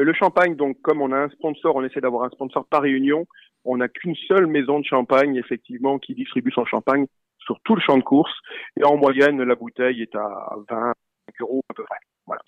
Le 0.00 0.14
champagne, 0.14 0.54
donc, 0.54 0.80
comme 0.80 1.02
on 1.02 1.12
a 1.12 1.16
un 1.16 1.28
sponsor, 1.28 1.74
on 1.76 1.84
essaie 1.84 2.00
d'avoir 2.00 2.24
un 2.24 2.30
sponsor 2.30 2.64
par 2.66 2.82
réunion 2.82 3.26
on 3.64 3.76
n'a 3.76 3.88
qu'une 3.88 4.14
seule 4.26 4.46
maison 4.46 4.80
de 4.80 4.84
champagne, 4.84 5.36
effectivement, 5.36 5.98
qui 5.98 6.14
distribue 6.14 6.50
son 6.52 6.64
champagne 6.64 7.06
sur 7.38 7.60
tout 7.64 7.74
le 7.74 7.80
champ 7.80 7.96
de 7.96 8.02
course. 8.02 8.32
Et 8.78 8.84
en 8.84 8.96
moyenne, 8.96 9.42
la 9.42 9.54
bouteille 9.54 10.02
est 10.02 10.14
à 10.14 10.56
20 10.70 10.92
euros 11.40 11.62
à 11.68 11.74
peu 11.74 11.84
près. 11.84 11.98
Voilà. 12.26 12.42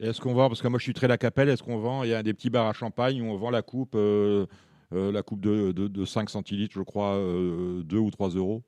Est-ce 0.00 0.20
qu'on 0.20 0.34
vend, 0.34 0.48
parce 0.48 0.62
que 0.62 0.68
moi 0.68 0.78
je 0.78 0.84
suis 0.84 0.94
très 0.94 1.08
la 1.08 1.18
capelle, 1.18 1.48
est-ce 1.48 1.62
qu'on 1.62 1.78
vend, 1.78 2.02
il 2.02 2.10
y 2.10 2.14
a 2.14 2.22
des 2.22 2.32
petits 2.32 2.50
bars 2.50 2.66
à 2.66 2.72
champagne 2.72 3.20
où 3.20 3.30
on 3.30 3.36
vend 3.36 3.50
la 3.50 3.62
coupe, 3.62 3.94
euh, 3.94 4.46
euh, 4.92 5.12
la 5.12 5.22
coupe 5.22 5.40
de, 5.40 5.72
de, 5.72 6.04
5 6.04 6.30
centilitres, 6.30 6.74
je 6.74 6.82
crois, 6.82 7.14
2 7.16 7.20
euh, 7.20 8.00
ou 8.00 8.10
3 8.10 8.30
euros 8.30 8.62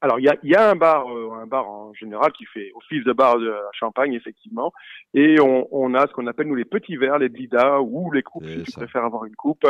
alors 0.00 0.18
il 0.18 0.24
y 0.24 0.28
a, 0.28 0.36
y 0.42 0.54
a, 0.54 0.70
un 0.70 0.76
bar, 0.76 1.06
euh, 1.08 1.30
un 1.42 1.46
bar 1.46 1.68
en 1.68 1.92
général 1.94 2.32
qui 2.32 2.44
fait 2.46 2.70
office 2.74 3.04
de 3.04 3.12
bar 3.12 3.38
de 3.38 3.54
champagne 3.72 4.14
effectivement, 4.14 4.72
et 5.14 5.38
on, 5.40 5.68
on 5.72 5.94
a 5.94 6.06
ce 6.06 6.12
qu'on 6.12 6.26
appelle 6.26 6.46
nous 6.46 6.54
les 6.54 6.64
petits 6.64 6.96
verres, 6.96 7.18
les 7.18 7.28
blidas 7.28 7.80
ou 7.80 8.10
les 8.10 8.22
coupes 8.22 8.46
si 8.46 8.62
tu 8.62 8.72
préfères 8.72 9.04
avoir 9.04 9.24
une 9.24 9.36
coupe 9.36 9.66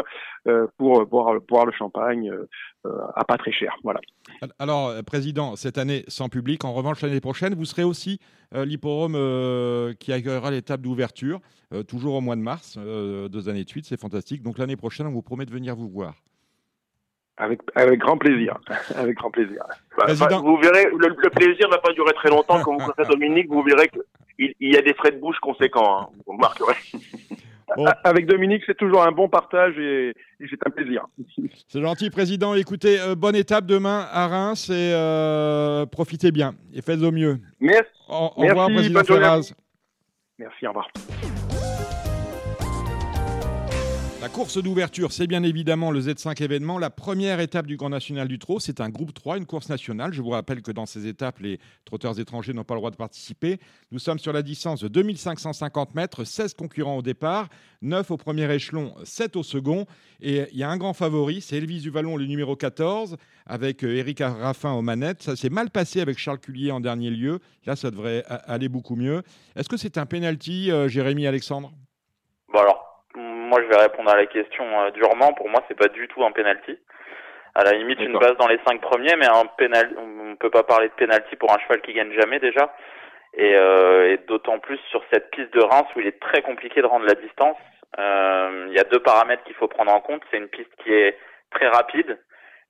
euh, 0.47 0.67
pour 0.77 1.05
boire, 1.07 1.41
boire 1.41 1.67
le 1.67 1.73
champagne 1.73 2.31
euh, 2.31 2.99
à 3.15 3.25
pas 3.25 3.37
très 3.37 3.53
cher. 3.53 3.75
Voilà. 3.83 4.01
Alors 4.59 4.93
président, 5.05 5.57
cette 5.57 5.79
année 5.79 6.05
sans 6.09 6.29
public. 6.29 6.65
En 6.65 6.73
revanche 6.73 7.03
l'année 7.03 7.21
prochaine, 7.21 7.55
vous 7.55 7.65
serez 7.65 7.85
aussi 7.85 8.21
l'hipporome 8.53 9.15
qui 9.99 10.13
accueillera 10.13 10.51
l'étape 10.51 10.81
d'ouverture, 10.81 11.41
toujours 11.87 12.15
au 12.15 12.21
mois 12.21 12.37
de 12.37 12.41
mars, 12.41 12.79
deux 12.79 13.49
années 13.49 13.65
de 13.65 13.69
suite, 13.69 13.85
c'est 13.85 14.01
fantastique. 14.01 14.43
Donc 14.43 14.59
l'année 14.59 14.77
prochaine, 14.77 15.07
on 15.07 15.13
vous 15.13 15.23
promet 15.23 15.47
de 15.47 15.53
venir 15.53 15.77
vous 15.77 15.89
voir. 15.89 16.15
Avec, 17.41 17.61
avec 17.75 17.99
grand 17.99 18.19
plaisir. 18.19 18.59
avec 18.97 19.17
grand 19.17 19.31
plaisir. 19.31 19.63
Bah, 19.97 20.05
bah, 20.09 20.41
vous 20.45 20.59
verrez, 20.59 20.85
le, 20.85 21.09
le 21.17 21.31
plaisir 21.31 21.69
va 21.71 21.79
pas 21.79 21.93
durer 21.93 22.13
très 22.13 22.29
longtemps. 22.29 22.61
Quand 22.63 22.77
vous 22.77 22.87
connaissez 22.87 23.11
Dominique, 23.19 23.49
vous 23.49 23.63
verrez 23.63 23.89
qu'il 23.89 24.55
il 24.61 24.75
y 24.75 24.77
a 24.77 24.83
des 24.83 24.95
frais 24.95 25.11
de 25.11 25.19
bouche 25.19 25.39
conséquents. 25.41 26.03
Hein, 26.03 26.09
vous 26.27 26.35
remarquerez. 26.35 26.77
Avec 28.05 28.27
Dominique, 28.27 28.63
c'est 28.67 28.77
toujours 28.77 29.07
un 29.07 29.13
bon 29.13 29.29
partage 29.29 29.79
et, 29.79 30.13
c'est 30.41 30.67
un 30.67 30.71
plaisir. 30.71 31.07
C'est 31.69 31.81
gentil, 31.81 32.11
Président. 32.11 32.55
Écoutez, 32.55 33.01
euh, 33.01 33.15
bonne 33.15 33.37
étape 33.37 33.65
demain 33.65 34.07
à 34.11 34.27
Reims 34.27 34.69
et 34.71 34.93
euh, 34.93 35.87
profitez 35.87 36.33
bien 36.33 36.55
et 36.75 36.83
faites 36.83 37.01
au 37.01 37.13
mieux. 37.13 37.39
Merci. 37.61 37.89
Au, 38.09 38.29
revoir, 38.29 38.69
Président 38.71 39.05
Ferraz. 39.05 39.55
Merci, 40.39 40.67
au 40.67 40.71
revoir. 40.71 40.89
La 44.21 44.29
course 44.29 44.63
d'ouverture, 44.63 45.13
c'est 45.13 45.27
bien 45.27 45.43
évidemment 45.43 45.91
le 45.91 46.03
Z5 46.03 46.43
événement. 46.43 46.79
La 46.79 46.91
première 46.91 47.41
étape 47.41 47.67
du 47.67 47.79
Grand 47.79 47.89
National 47.89 48.29
du 48.29 48.39
Trot, 48.39 48.61
c'est 48.61 48.83
un 48.83 48.91
groupe 48.91 49.15
3, 49.15 49.39
une 49.39 49.47
course 49.47 49.71
nationale. 49.71 50.13
Je 50.13 50.21
vous 50.21 50.29
rappelle 50.29 50.61
que 50.61 50.71
dans 50.71 50.85
ces 50.85 51.07
étapes, 51.07 51.39
les 51.39 51.59
trotteurs 51.87 52.21
étrangers 52.21 52.53
n'ont 52.53 52.63
pas 52.63 52.75
le 52.75 52.81
droit 52.81 52.91
de 52.91 52.97
participer. 52.97 53.59
Nous 53.91 53.99
sommes 53.99 54.19
sur 54.19 54.35
la 54.35 54.43
distance 54.43 54.83
de 54.83 54.89
2550 54.89 55.95
mètres, 55.95 56.25
16 56.25 56.53
concurrents 56.53 56.99
au 56.99 57.03
départ, 57.03 57.49
9 57.81 58.11
au 58.11 58.19
premier 58.19 58.53
échelon, 58.53 58.95
7 59.05 59.37
au 59.37 59.43
second. 59.43 59.87
Et 60.21 60.45
il 60.53 60.59
y 60.59 60.65
a 60.65 60.69
un 60.69 60.77
grand 60.77 60.93
favori, 60.93 61.41
c'est 61.41 61.57
Elvis 61.57 61.81
Duvallon, 61.81 62.19
le 62.19 62.27
numéro 62.27 62.57
14, 62.57 63.17
avec 63.47 63.83
Eric 63.85 64.21
euh, 64.21 64.29
Raffin 64.29 64.73
aux 64.73 64.83
manettes. 64.83 65.23
Ça 65.23 65.35
s'est 65.35 65.49
mal 65.49 65.71
passé 65.71 66.03
avec 66.03 66.19
Charles 66.19 66.41
Cullier 66.41 66.73
en 66.73 66.81
dernier 66.81 67.09
lieu. 67.09 67.39
Là, 67.65 67.75
ça 67.75 67.91
devrait 67.91 68.23
aller 68.29 68.69
beaucoup 68.69 68.97
mieux. 68.97 69.23
Est-ce 69.57 69.71
que 69.71 69.79
c'est 69.79 69.97
un 69.97 70.05
penalty, 70.05 70.71
euh, 70.71 70.89
Jérémy 70.89 71.27
Alexandre? 71.27 71.73
Bon 72.53 72.59
alors, 72.59 72.90
moi, 73.51 73.61
je 73.63 73.67
vais 73.67 73.83
répondre 73.83 74.09
à 74.11 74.17
la 74.17 74.27
question 74.27 74.65
euh, 74.65 74.91
durement. 74.93 75.33
Pour 75.33 75.49
moi, 75.49 75.61
c'est 75.67 75.77
pas 75.77 75.89
du 75.89 76.07
tout 76.07 76.25
un 76.25 76.31
penalty. 76.31 76.79
À 77.57 77.65
la 77.65 77.73
limite, 77.73 78.01
une 78.01 78.17
base 78.17 78.37
dans 78.39 78.47
les 78.47 78.61
cinq 78.65 78.81
premiers, 78.81 79.17
mais 79.17 79.27
un 79.27 79.45
penalty, 79.59 79.93
on 79.99 80.37
peut 80.37 80.51
pas 80.51 80.63
parler 80.63 80.87
de 80.89 80.95
penalty 80.95 81.35
pour 81.35 81.53
un 81.53 81.59
cheval 81.59 81.81
qui 81.83 81.93
gagne 81.93 82.13
jamais 82.13 82.39
déjà. 82.39 82.73
Et, 83.35 83.55
euh, 83.57 84.13
et 84.13 84.19
d'autant 84.29 84.61
plus 84.61 84.79
sur 84.91 85.03
cette 85.13 85.31
piste 85.33 85.53
de 85.53 85.63
Reims 85.63 85.89
où 85.95 86.01
il 86.01 86.07
est 86.07 86.21
très 86.21 86.43
compliqué 86.43 86.81
de 86.81 86.87
rendre 86.87 87.07
la 87.07 87.15
distance. 87.15 87.57
Euh, 87.99 88.67
il 88.69 88.77
y 88.77 88.79
a 88.79 88.85
deux 88.85 89.01
paramètres 89.01 89.43
qu'il 89.43 89.57
faut 89.57 89.67
prendre 89.67 89.93
en 89.93 90.01
compte. 90.01 90.23
C'est 90.31 90.39
une 90.39 90.49
piste 90.49 90.71
qui 90.85 90.93
est 90.93 91.19
très 91.51 91.67
rapide, 91.67 92.19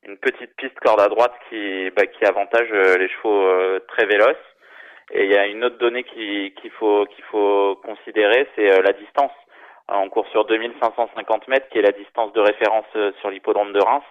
une 0.05 0.17
petite 0.17 0.57
piste 0.57 0.79
corde 0.81 1.01
à 1.01 1.09
droite 1.09 1.35
qui, 1.51 1.91
bah, 1.91 2.07
qui 2.07 2.25
avantage 2.25 2.71
les 2.71 3.09
chevaux 3.11 3.79
très 3.89 4.07
véloces. 4.07 4.47
Et 5.13 5.25
il 5.25 5.31
y 5.31 5.37
a 5.37 5.47
une 5.47 5.63
autre 5.65 5.77
donnée 5.77 6.05
qu'il 6.05 6.71
faut 6.79 7.05
qu'il 7.05 7.25
faut 7.25 7.77
considérer, 7.85 8.49
c'est 8.57 8.81
la 8.81 8.93
distance. 8.93 9.33
On 9.89 10.09
court 10.09 10.27
sur 10.29 10.45
2550 10.45 11.49
mètres, 11.49 11.69
qui 11.71 11.79
est 11.79 11.83
la 11.83 11.93
distance 11.93 12.33
de 12.33 12.41
référence 12.41 12.87
euh, 12.97 13.13
sur 13.21 13.31
l'hippodrome 13.31 13.73
de 13.73 13.81
Reims. 13.81 14.05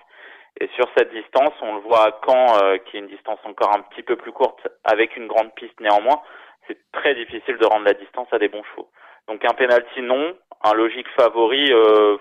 Et 0.59 0.69
sur 0.75 0.85
cette 0.97 1.13
distance, 1.13 1.53
on 1.61 1.75
le 1.75 1.81
voit 1.81 2.07
à 2.07 2.19
Caen, 2.25 2.57
euh, 2.61 2.77
qui 2.77 2.97
est 2.97 2.99
une 2.99 3.07
distance 3.07 3.39
encore 3.45 3.73
un 3.75 3.81
petit 3.81 4.03
peu 4.03 4.15
plus 4.17 4.31
courte, 4.31 4.67
avec 4.83 5.15
une 5.15 5.27
grande 5.27 5.53
piste 5.55 5.79
néanmoins. 5.79 6.21
C'est 6.67 6.77
très 6.91 7.15
difficile 7.15 7.57
de 7.57 7.65
rendre 7.65 7.85
la 7.85 7.93
distance 7.93 8.27
à 8.31 8.39
des 8.39 8.49
bons 8.49 8.63
chevaux. 8.63 8.89
Donc 9.27 9.45
un 9.45 9.53
penalty 9.53 10.01
non, 10.01 10.35
un 10.63 10.73
logique 10.73 11.07
favori 11.17 11.71
euh, 11.71 12.17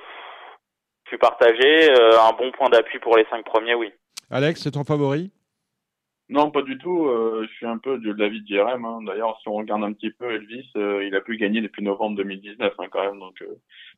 plus 1.05 1.19
partagé, 1.19 1.91
euh, 1.91 2.21
un 2.21 2.33
bon 2.33 2.53
point 2.53 2.69
d'appui 2.69 2.99
pour 2.99 3.17
les 3.17 3.27
cinq 3.31 3.45
premiers, 3.45 3.75
oui. 3.75 3.93
Alex, 4.31 4.63
c'est 4.63 4.73
ton 4.73 4.85
favori? 4.85 5.33
Non, 6.31 6.51
pas 6.51 6.61
du 6.61 6.77
tout. 6.77 7.07
Euh, 7.07 7.47
je 7.49 7.55
suis 7.57 7.67
un 7.67 7.79
peu 7.79 7.99
de 7.99 8.13
l'avis 8.13 8.43
de 8.43 8.47
Jérém. 8.47 8.85
Hein. 8.85 9.01
D'ailleurs, 9.07 9.39
si 9.41 9.49
on 9.49 9.55
regarde 9.55 9.83
un 9.83 9.95
petit 9.95 10.11
peu 10.11 10.31
Elvis, 10.31 10.71
euh, 10.77 11.03
il 11.07 11.15
a 11.15 11.23
pu 11.23 11.39
gagner 11.39 11.63
depuis 11.63 11.83
novembre 11.83 12.17
2019 12.17 12.75
hein, 12.79 12.85
quand 12.91 13.03
même. 13.03 13.19
Donc, 13.19 13.41
euh, 13.41 13.55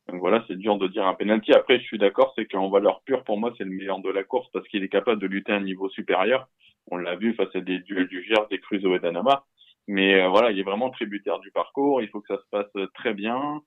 donc 0.07 0.21
voilà, 0.21 0.41
c'est 0.47 0.55
dur 0.57 0.77
de 0.77 0.87
dire 0.87 1.05
un 1.05 1.13
penalty. 1.13 1.51
Après, 1.51 1.79
je 1.79 1.83
suis 1.83 1.97
d'accord, 1.97 2.33
c'est 2.37 2.45
qu'en 2.45 2.69
valeur 2.69 3.01
pure, 3.03 3.25
pour 3.25 3.37
moi, 3.37 3.53
c'est 3.57 3.65
le 3.65 3.71
meilleur 3.71 3.99
de 3.99 4.09
la 4.09 4.23
course 4.23 4.47
parce 4.53 4.65
qu'il 4.69 4.81
est 4.81 4.89
capable 4.89 5.21
de 5.21 5.27
lutter 5.27 5.51
à 5.51 5.57
un 5.57 5.61
niveau 5.61 5.89
supérieur. 5.89 6.47
On 6.89 6.97
l'a 6.97 7.15
vu 7.17 7.33
face 7.33 7.53
à 7.53 7.59
des 7.59 7.79
duels 7.79 8.07
du 8.07 8.23
Gers, 8.23 8.47
des 8.49 8.59
Crusoe 8.59 8.95
et 8.95 8.99
d'Anama. 8.99 9.43
Mais 9.87 10.25
voilà, 10.29 10.51
il 10.51 10.59
est 10.59 10.63
vraiment 10.63 10.89
tributaire 10.89 11.39
du 11.39 11.51
parcours. 11.51 12.01
Il 12.01 12.07
faut 12.09 12.21
que 12.21 12.33
ça 12.33 12.41
se 12.41 12.49
passe 12.49 12.89
très 12.93 13.13
bien. 13.13 13.61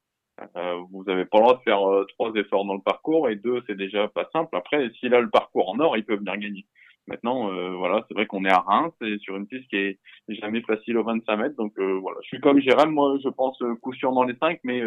vous 0.91 1.05
avez 1.09 1.27
pas 1.27 1.39
le 1.39 1.43
droit 1.43 1.57
de 1.59 1.63
faire 1.63 1.81
trois 2.09 2.33
efforts 2.35 2.65
dans 2.65 2.75
le 2.75 2.81
parcours 2.81 3.29
et 3.29 3.37
deux, 3.37 3.63
c'est 3.67 3.77
déjà 3.77 4.09
pas 4.09 4.29
simple. 4.33 4.57
Après, 4.57 4.91
s'il 5.01 5.15
a 5.15 5.21
le 5.21 5.29
parcours 5.29 5.69
en 5.69 5.79
or, 5.81 5.97
il 5.99 6.05
peut 6.05 6.17
venir 6.17 6.37
gagner. 6.39 6.65
Maintenant, 7.07 7.53
euh, 7.53 7.75
voilà, 7.77 8.03
c'est 8.09 8.15
vrai 8.15 8.27
qu'on 8.27 8.45
est 8.45 8.51
à 8.51 8.61
Reims, 8.61 8.95
et 9.03 9.19
sur 9.19 9.37
une 9.37 9.47
piste 9.47 9.69
qui 9.69 9.77
est 9.77 9.99
jamais 10.29 10.63
facile 10.63 10.97
aux 10.97 11.05
25 11.05 11.37
mètres. 11.37 11.57
Donc 11.57 11.73
euh, 11.79 11.99
voilà, 12.01 12.19
je 12.23 12.29
suis 12.29 12.41
comme 12.41 12.61
Jérém, 12.61 12.91
moi 12.91 13.17
je 13.23 13.29
pense 13.29 13.61
euh, 13.61 13.75
coup 13.77 13.93
sûr 13.93 14.13
dans 14.13 14.25
les 14.25 14.35
5, 14.41 14.61
mais 14.65 14.83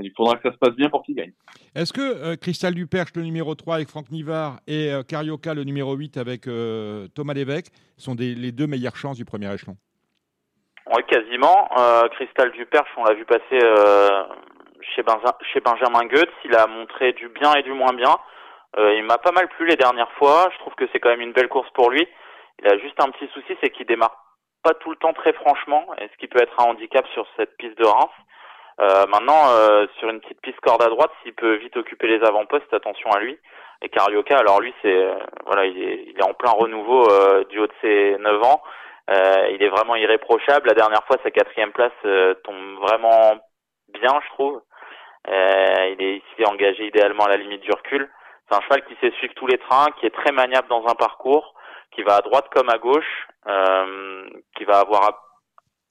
il 0.00 0.12
faudra 0.16 0.36
que 0.36 0.48
ça 0.48 0.52
se 0.52 0.58
passe 0.58 0.74
bien 0.74 0.90
pour 0.90 1.02
qu'il 1.04 1.14
gagne. 1.14 1.32
Est-ce 1.74 1.92
que 1.92 2.34
Cristal 2.34 2.74
Duperche, 2.74 3.14
le 3.14 3.22
numéro 3.22 3.54
3 3.54 3.76
avec 3.76 3.88
Franck 3.88 4.10
Nivard, 4.10 4.58
et 4.66 4.90
Carioca, 5.08 5.54
le 5.54 5.64
numéro 5.64 5.94
8 5.94 6.16
avec 6.16 6.42
Thomas 7.14 7.34
Lévesque, 7.34 7.72
sont 7.96 8.16
les 8.18 8.52
deux 8.52 8.66
meilleures 8.66 8.96
chances 8.96 9.16
du 9.16 9.24
premier 9.24 9.52
échelon? 9.52 9.76
Oui, 10.94 11.02
quasiment. 11.08 11.68
Cristal 12.12 12.52
Duperche, 12.52 12.90
on 12.98 13.04
l'a 13.04 13.14
vu 13.14 13.24
passer 13.24 13.58
chez, 14.94 15.02
chez 15.52 15.60
Benjamin 15.60 16.06
Goetz, 16.06 16.30
il 16.44 16.54
a 16.54 16.66
montré 16.66 17.12
du 17.12 17.28
bien 17.28 17.54
et 17.54 17.62
du 17.62 17.72
moins 17.72 17.94
bien. 17.94 18.14
Euh, 18.76 18.94
il 18.94 19.04
m'a 19.04 19.18
pas 19.18 19.32
mal 19.32 19.48
plu 19.48 19.66
les 19.66 19.76
dernières 19.76 20.12
fois. 20.12 20.50
Je 20.52 20.58
trouve 20.58 20.74
que 20.74 20.86
c'est 20.92 21.00
quand 21.00 21.08
même 21.08 21.20
une 21.20 21.32
belle 21.32 21.48
course 21.48 21.70
pour 21.70 21.90
lui. 21.90 22.06
Il 22.60 22.68
a 22.68 22.78
juste 22.78 23.00
un 23.02 23.10
petit 23.10 23.28
souci, 23.32 23.56
c'est 23.62 23.70
qu'il 23.70 23.86
démarre 23.86 24.24
pas 24.62 24.74
tout 24.74 24.90
le 24.90 24.96
temps 24.96 25.12
très 25.12 25.32
franchement, 25.32 25.86
et 26.00 26.08
ce 26.08 26.16
qui 26.18 26.26
peut 26.26 26.42
être 26.42 26.60
un 26.60 26.70
handicap 26.70 27.06
sur 27.08 27.26
cette 27.36 27.56
piste 27.56 27.78
de 27.78 27.86
Reims. 27.86 28.10
Euh, 28.80 29.06
maintenant, 29.08 29.48
euh, 29.50 29.86
sur 29.98 30.08
une 30.08 30.20
petite 30.20 30.40
piste 30.40 30.60
corde 30.60 30.82
à 30.82 30.88
droite, 30.88 31.10
s'il 31.22 31.34
peut 31.34 31.54
vite 31.56 31.76
occuper 31.76 32.06
les 32.06 32.24
avant-postes, 32.24 32.72
attention 32.72 33.10
à 33.10 33.20
lui. 33.20 33.38
Et 33.82 33.88
Carioca, 33.88 34.38
alors 34.38 34.60
lui, 34.60 34.72
c'est 34.82 34.94
euh, 34.94 35.14
voilà, 35.46 35.64
il 35.66 35.82
est, 35.82 36.04
il 36.08 36.18
est, 36.18 36.24
en 36.24 36.34
plein 36.34 36.50
renouveau 36.50 37.06
du 37.48 37.58
haut 37.58 37.66
de 37.66 37.72
ses 37.80 38.16
9 38.18 38.42
ans. 38.42 38.62
il 39.50 39.62
est 39.62 39.68
vraiment 39.68 39.96
irréprochable. 39.96 40.68
La 40.68 40.74
dernière 40.74 41.04
fois, 41.06 41.16
sa 41.22 41.30
quatrième 41.30 41.72
place 41.72 41.92
tombe 42.44 42.78
vraiment 42.80 43.36
bien, 43.88 44.20
je 44.24 44.28
trouve. 44.30 44.62
il 45.26 45.96
est 46.00 46.16
ici 46.16 46.44
engagé 46.46 46.86
idéalement 46.86 47.24
à 47.24 47.30
la 47.30 47.36
limite 47.36 47.62
du 47.62 47.72
recul. 47.72 48.08
C'est 48.48 48.56
un 48.56 48.60
cheval 48.62 48.84
qui 48.86 48.94
sait 49.00 49.10
suivre 49.18 49.34
tous 49.34 49.46
les 49.46 49.58
trains, 49.58 49.86
qui 49.98 50.06
est 50.06 50.14
très 50.14 50.32
maniable 50.32 50.68
dans 50.68 50.86
un 50.86 50.94
parcours, 50.94 51.54
qui 51.92 52.02
va 52.02 52.16
à 52.16 52.22
droite 52.22 52.46
comme 52.50 52.70
à 52.70 52.78
gauche, 52.78 53.28
euh, 53.46 54.28
qui 54.56 54.64
va 54.64 54.80
avoir, 54.80 55.22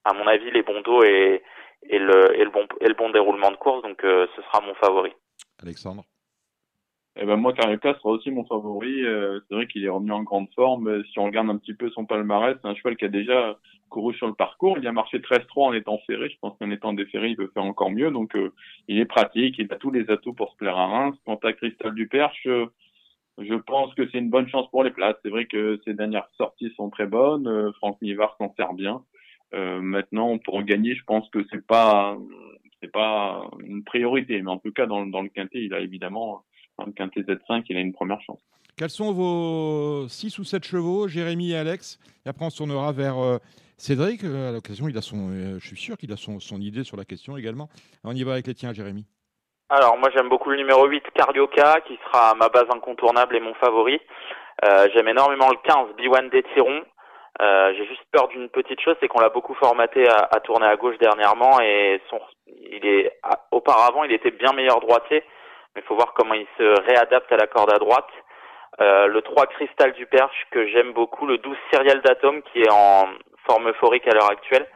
à 0.04 0.12
mon 0.12 0.26
avis, 0.26 0.50
les 0.50 0.62
bons 0.62 0.80
dos 0.80 1.02
et, 1.04 1.42
et, 1.82 1.98
le, 1.98 2.34
et, 2.34 2.44
le, 2.44 2.50
bon, 2.50 2.66
et 2.80 2.88
le 2.88 2.94
bon 2.94 3.10
déroulement 3.10 3.50
de 3.50 3.56
course. 3.56 3.82
Donc, 3.82 4.02
euh, 4.04 4.26
ce 4.34 4.42
sera 4.42 4.60
mon 4.60 4.74
favori. 4.74 5.12
Alexandre 5.62 6.04
eh 7.20 7.26
ben 7.26 7.36
moi, 7.36 7.52
Carioca 7.52 7.94
sera 7.94 8.10
aussi 8.10 8.30
mon 8.30 8.44
favori. 8.44 9.04
Euh, 9.04 9.40
c'est 9.48 9.54
vrai 9.54 9.66
qu'il 9.66 9.84
est 9.84 9.88
remis 9.88 10.12
en 10.12 10.22
grande 10.22 10.48
forme. 10.54 11.02
Si 11.06 11.18
on 11.18 11.24
regarde 11.24 11.50
un 11.50 11.56
petit 11.56 11.74
peu 11.74 11.90
son 11.90 12.06
palmarès, 12.06 12.56
c'est 12.62 12.68
un 12.68 12.76
cheval 12.76 12.96
qui 12.96 13.06
a 13.06 13.08
déjà 13.08 13.58
couru 13.88 14.14
sur 14.14 14.28
le 14.28 14.34
parcours. 14.34 14.78
Il 14.78 14.86
a 14.86 14.92
marché 14.92 15.18
13-3 15.18 15.68
en 15.68 15.72
étant 15.72 15.98
ferré. 16.06 16.30
Je 16.30 16.38
pense 16.40 16.56
qu'en 16.58 16.70
étant 16.70 16.92
déferré, 16.92 17.30
il 17.30 17.36
peut 17.36 17.50
faire 17.52 17.64
encore 17.64 17.90
mieux. 17.90 18.12
Donc, 18.12 18.36
euh, 18.36 18.52
il 18.86 19.00
est 19.00 19.04
pratique. 19.04 19.58
Il 19.58 19.72
a 19.72 19.76
tous 19.76 19.90
les 19.90 20.08
atouts 20.10 20.32
pour 20.32 20.52
se 20.52 20.56
plaire 20.58 20.76
à 20.76 20.86
Reims. 20.86 21.16
Quant 21.24 21.40
à 21.42 21.52
Christophe 21.54 21.94
Duperche, 21.94 22.46
euh, 22.46 22.66
je 23.38 23.54
pense 23.54 23.92
que 23.94 24.08
c'est 24.10 24.18
une 24.18 24.30
bonne 24.30 24.48
chance 24.48 24.70
pour 24.70 24.84
les 24.84 24.90
places. 24.90 25.16
C'est 25.24 25.30
vrai 25.30 25.46
que 25.46 25.80
ses 25.84 25.94
dernières 25.94 26.28
sorties 26.36 26.72
sont 26.76 26.88
très 26.88 27.06
bonnes. 27.06 27.72
Franck 27.78 28.00
Nivard 28.00 28.36
s'en 28.38 28.54
sert 28.56 28.74
bien. 28.74 29.02
maintenant, 29.52 30.38
pour 30.38 30.62
gagner, 30.62 30.94
je 30.94 31.04
pense 31.04 31.28
que 31.30 31.44
c'est 31.50 31.66
pas 31.66 32.16
c'est 32.80 32.92
pas 32.92 33.48
une 33.64 33.82
priorité. 33.82 34.40
Mais 34.42 34.50
en 34.50 34.58
tout 34.58 34.72
cas, 34.72 34.86
dans, 34.86 35.06
dans 35.06 35.22
le 35.22 35.28
quintet, 35.28 35.64
il 35.64 35.74
a 35.74 35.80
évidemment 35.80 36.44
un 36.78 36.92
quintet 36.92 37.20
Z5, 37.20 37.64
il 37.68 37.76
a 37.76 37.80
une 37.80 37.92
première 37.92 38.20
chance. 38.20 38.40
Quels 38.78 38.90
sont 38.90 39.12
vos 39.12 40.06
6 40.08 40.38
ou 40.38 40.44
7 40.44 40.64
chevaux, 40.64 41.08
Jérémy 41.08 41.52
et 41.52 41.56
Alex 41.56 41.98
Et 42.24 42.28
après, 42.28 42.44
on 42.44 42.50
se 42.50 42.58
tournera 42.58 42.92
vers 42.92 43.18
euh, 43.18 43.38
Cédric. 43.76 44.22
Euh, 44.22 44.50
à 44.50 44.52
l'occasion, 44.52 44.88
il 44.88 44.96
a 44.96 45.02
son, 45.02 45.30
euh, 45.30 45.58
je 45.58 45.66
suis 45.66 45.76
sûr 45.76 45.96
qu'il 45.96 46.12
a 46.12 46.16
son, 46.16 46.38
son, 46.38 46.60
idée 46.60 46.84
sur 46.84 46.96
la 46.96 47.04
question 47.04 47.36
également. 47.36 47.68
On 48.04 48.14
y 48.14 48.22
va 48.22 48.34
avec 48.34 48.46
les 48.46 48.54
tiens, 48.54 48.72
Jérémy. 48.72 49.04
Alors, 49.68 49.98
moi, 49.98 50.10
j'aime 50.14 50.28
beaucoup 50.28 50.50
le 50.50 50.56
numéro 50.56 50.86
8, 50.86 51.02
Cardioca, 51.12 51.80
qui 51.88 51.98
sera 52.06 52.34
ma 52.36 52.48
base 52.48 52.66
incontournable 52.72 53.34
et 53.36 53.40
mon 53.40 53.54
favori. 53.54 54.00
j'aime 54.94 55.08
énormément 55.08 55.48
le 55.50 55.58
15, 55.64 55.96
B1 55.98 56.30
Détiron. 56.30 56.82
J'ai 57.40 57.86
juste 57.86 58.04
peur 58.12 58.28
d'une 58.28 58.48
petite 58.48 58.80
chose, 58.80 58.94
c'est 59.00 59.08
qu'on 59.08 59.20
l'a 59.20 59.28
beaucoup 59.28 59.54
formaté 59.54 60.08
à, 60.08 60.28
à, 60.30 60.40
tourner 60.40 60.66
à 60.66 60.76
gauche 60.76 60.96
dernièrement 60.98 61.60
et 61.60 62.00
son, 62.08 62.20
il 62.46 62.86
est, 62.86 63.12
auparavant, 63.50 64.04
il 64.04 64.12
était 64.12 64.30
bien 64.30 64.52
meilleur 64.52 64.80
droitier 64.80 65.22
il 65.78 65.82
faut 65.84 65.94
voir 65.94 66.12
comment 66.14 66.34
il 66.34 66.46
se 66.58 66.80
réadapte 66.82 67.30
à 67.32 67.36
la 67.36 67.46
corde 67.46 67.72
à 67.72 67.78
droite. 67.78 68.10
Euh, 68.80 69.06
le 69.06 69.22
3 69.22 69.46
Cristal 69.46 69.92
du 69.92 70.06
Perche 70.06 70.46
que 70.50 70.66
j'aime 70.68 70.92
beaucoup, 70.92 71.26
le 71.26 71.38
12 71.38 71.56
Cyriel 71.70 72.00
d'Atome 72.00 72.42
qui 72.42 72.60
est 72.60 72.70
en 72.70 73.08
forme 73.46 73.68
euphorique 73.70 74.06
à 74.06 74.14
l'heure 74.14 74.30
actuelle. 74.30 74.66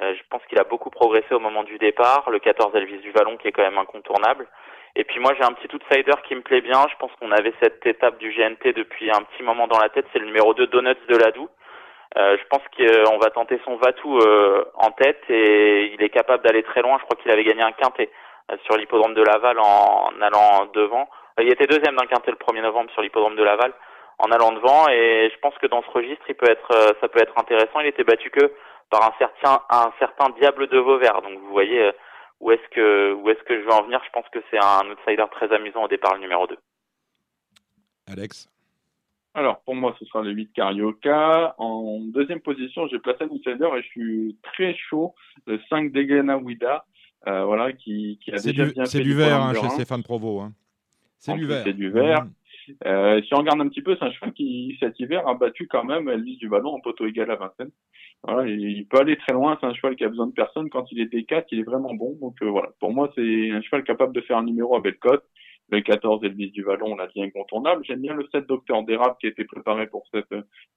Euh, 0.00 0.14
je 0.14 0.22
pense 0.30 0.42
qu'il 0.48 0.58
a 0.58 0.64
beaucoup 0.64 0.90
progressé 0.90 1.34
au 1.34 1.40
moment 1.40 1.62
du 1.62 1.76
départ. 1.78 2.30
Le 2.30 2.38
14 2.38 2.74
Elvis 2.74 2.98
du 2.98 3.10
Vallon 3.10 3.36
qui 3.36 3.48
est 3.48 3.52
quand 3.52 3.62
même 3.62 3.78
incontournable. 3.78 4.46
Et 4.94 5.04
puis 5.04 5.20
moi 5.20 5.32
j'ai 5.36 5.44
un 5.44 5.52
petit 5.52 5.74
outsider 5.74 6.14
qui 6.26 6.34
me 6.34 6.42
plaît 6.42 6.60
bien. 6.60 6.86
Je 6.90 6.96
pense 6.96 7.10
qu'on 7.20 7.32
avait 7.32 7.52
cette 7.62 7.84
étape 7.86 8.18
du 8.18 8.30
GNT 8.32 8.72
depuis 8.74 9.10
un 9.10 9.22
petit 9.22 9.42
moment 9.42 9.66
dans 9.66 9.78
la 9.78 9.88
tête. 9.88 10.06
C'est 10.12 10.18
le 10.18 10.26
numéro 10.26 10.54
2 10.54 10.66
Donuts 10.68 10.94
de 11.08 11.16
Ladou. 11.16 11.48
Euh, 12.16 12.36
je 12.38 12.44
pense 12.48 12.62
qu'on 12.76 13.18
va 13.18 13.30
tenter 13.30 13.58
son 13.64 13.76
Vatou 13.76 14.18
euh, 14.18 14.64
en 14.74 14.90
tête 14.90 15.22
et 15.30 15.94
il 15.94 16.02
est 16.02 16.10
capable 16.10 16.44
d'aller 16.44 16.62
très 16.62 16.82
loin. 16.82 16.98
Je 16.98 17.04
crois 17.04 17.16
qu'il 17.16 17.30
avait 17.30 17.44
gagné 17.44 17.62
un 17.62 17.72
quintet 17.72 18.10
sur 18.64 18.76
l'hippodrome 18.76 19.14
de 19.14 19.22
Laval 19.22 19.58
en 19.58 20.10
allant 20.20 20.66
devant. 20.74 21.08
Il 21.40 21.50
était 21.50 21.66
deuxième 21.66 21.96
d'un 21.96 22.06
quintet 22.06 22.30
le 22.30 22.36
1er 22.36 22.62
novembre 22.62 22.90
sur 22.92 23.02
l'hippodrome 23.02 23.36
de 23.36 23.42
Laval 23.42 23.72
en 24.18 24.30
allant 24.30 24.52
devant 24.52 24.88
et 24.88 25.30
je 25.32 25.38
pense 25.40 25.56
que 25.58 25.66
dans 25.66 25.82
ce 25.82 25.90
registre, 25.90 26.24
il 26.28 26.34
peut 26.34 26.50
être, 26.50 26.70
euh, 26.72 26.92
ça 27.00 27.08
peut 27.08 27.20
être 27.20 27.36
intéressant. 27.38 27.80
Il 27.80 27.86
était 27.86 28.04
battu 28.04 28.30
que 28.30 28.52
par 28.90 29.02
un 29.02 29.14
certain, 29.18 29.62
un 29.70 29.92
certain 29.98 30.30
Diable 30.38 30.68
de 30.68 30.78
Vauvert. 30.78 31.22
Donc 31.22 31.38
vous 31.38 31.50
voyez 31.50 31.80
euh, 31.80 31.92
où 32.40 32.50
est-ce 32.50 32.68
que, 32.70 33.14
où 33.14 33.30
est-ce 33.30 33.42
que 33.44 33.58
je 33.58 33.64
veux 33.64 33.72
en 33.72 33.84
venir? 33.84 34.00
Je 34.04 34.10
pense 34.10 34.28
que 34.30 34.40
c'est 34.50 34.62
un 34.62 34.90
outsider 34.90 35.24
très 35.30 35.52
amusant 35.54 35.84
au 35.84 35.88
départ, 35.88 36.14
le 36.14 36.20
numéro 36.20 36.46
2. 36.46 36.56
Alex? 38.10 38.48
Alors, 39.34 39.62
pour 39.62 39.74
moi, 39.74 39.94
ce 39.98 40.04
sera 40.04 40.22
le 40.22 40.30
8 40.30 40.52
Carioca. 40.52 41.54
En 41.56 42.00
deuxième 42.00 42.40
position, 42.40 42.86
j'ai 42.88 42.98
placé 42.98 43.24
un 43.24 43.28
outsider 43.28 43.68
et 43.76 43.82
je 43.82 43.88
suis 43.88 44.38
très 44.42 44.74
chaud. 44.74 45.14
Le 45.46 45.58
5 45.70 45.90
Degena 45.92 46.36
Wida. 46.36 46.84
Euh, 47.28 47.44
voilà, 47.44 47.72
qui, 47.72 48.18
qui 48.22 48.32
a 48.32 48.38
déjà 48.38 48.66
du, 48.66 48.72
C'est 48.84 49.00
du 49.00 49.14
vert 49.14 49.40
hein, 49.40 49.54
chez 49.54 49.68
Stéphane 49.68 50.02
Provo. 50.02 50.40
Hein. 50.40 50.52
C'est 51.18 51.34
du 51.34 51.46
vert. 51.46 51.62
C'est 51.64 51.72
du 51.72 51.90
vert. 51.90 52.24
Mmh. 52.24 52.30
Euh, 52.86 53.20
si 53.22 53.34
on 53.34 53.38
regarde 53.38 53.60
un 53.60 53.68
petit 53.68 53.82
peu, 53.82 53.96
c'est 53.96 54.04
un 54.04 54.12
cheval 54.12 54.32
qui, 54.32 54.76
cet 54.80 54.98
hiver, 55.00 55.26
a 55.26 55.34
battu 55.34 55.66
quand 55.66 55.84
même 55.84 56.08
Elvis 56.08 56.36
du 56.36 56.48
Ballon 56.48 56.74
en 56.74 56.80
poteau 56.80 57.06
égal 57.06 57.30
à 57.30 57.36
Vincennes. 57.36 57.70
Voilà, 58.22 58.48
il 58.48 58.86
peut 58.86 58.98
aller 58.98 59.16
très 59.16 59.32
loin. 59.32 59.56
C'est 59.60 59.66
un 59.66 59.74
cheval 59.74 59.96
qui 59.96 60.04
a 60.04 60.08
besoin 60.08 60.26
de 60.26 60.32
personne. 60.32 60.70
Quand 60.70 60.90
il 60.92 61.00
est 61.00 61.12
D4, 61.12 61.46
il 61.50 61.60
est 61.60 61.64
vraiment 61.64 61.94
bon. 61.94 62.16
Donc 62.20 62.36
euh, 62.42 62.50
voilà, 62.50 62.70
pour 62.78 62.92
moi, 62.92 63.10
c'est 63.14 63.50
un 63.50 63.60
cheval 63.62 63.84
capable 63.84 64.14
de 64.14 64.20
faire 64.20 64.38
un 64.38 64.44
numéro 64.44 64.76
à 64.76 64.80
belle 64.80 64.98
cote. 64.98 65.24
Le 65.70 65.80
14 65.80 66.22
Elvis 66.24 66.50
du 66.50 66.62
Vallon, 66.62 66.92
on 66.92 66.96
l'a 66.96 67.06
dit 67.08 67.22
incontournable. 67.22 67.82
J'aime 67.84 68.02
bien 68.02 68.14
le 68.14 68.26
7 68.30 68.46
Docteur 68.46 68.82
d'Érable 68.82 69.16
qui 69.20 69.26
a 69.26 69.30
été 69.30 69.44
préparé 69.44 69.86
pour 69.86 70.06
cette, 70.12 70.34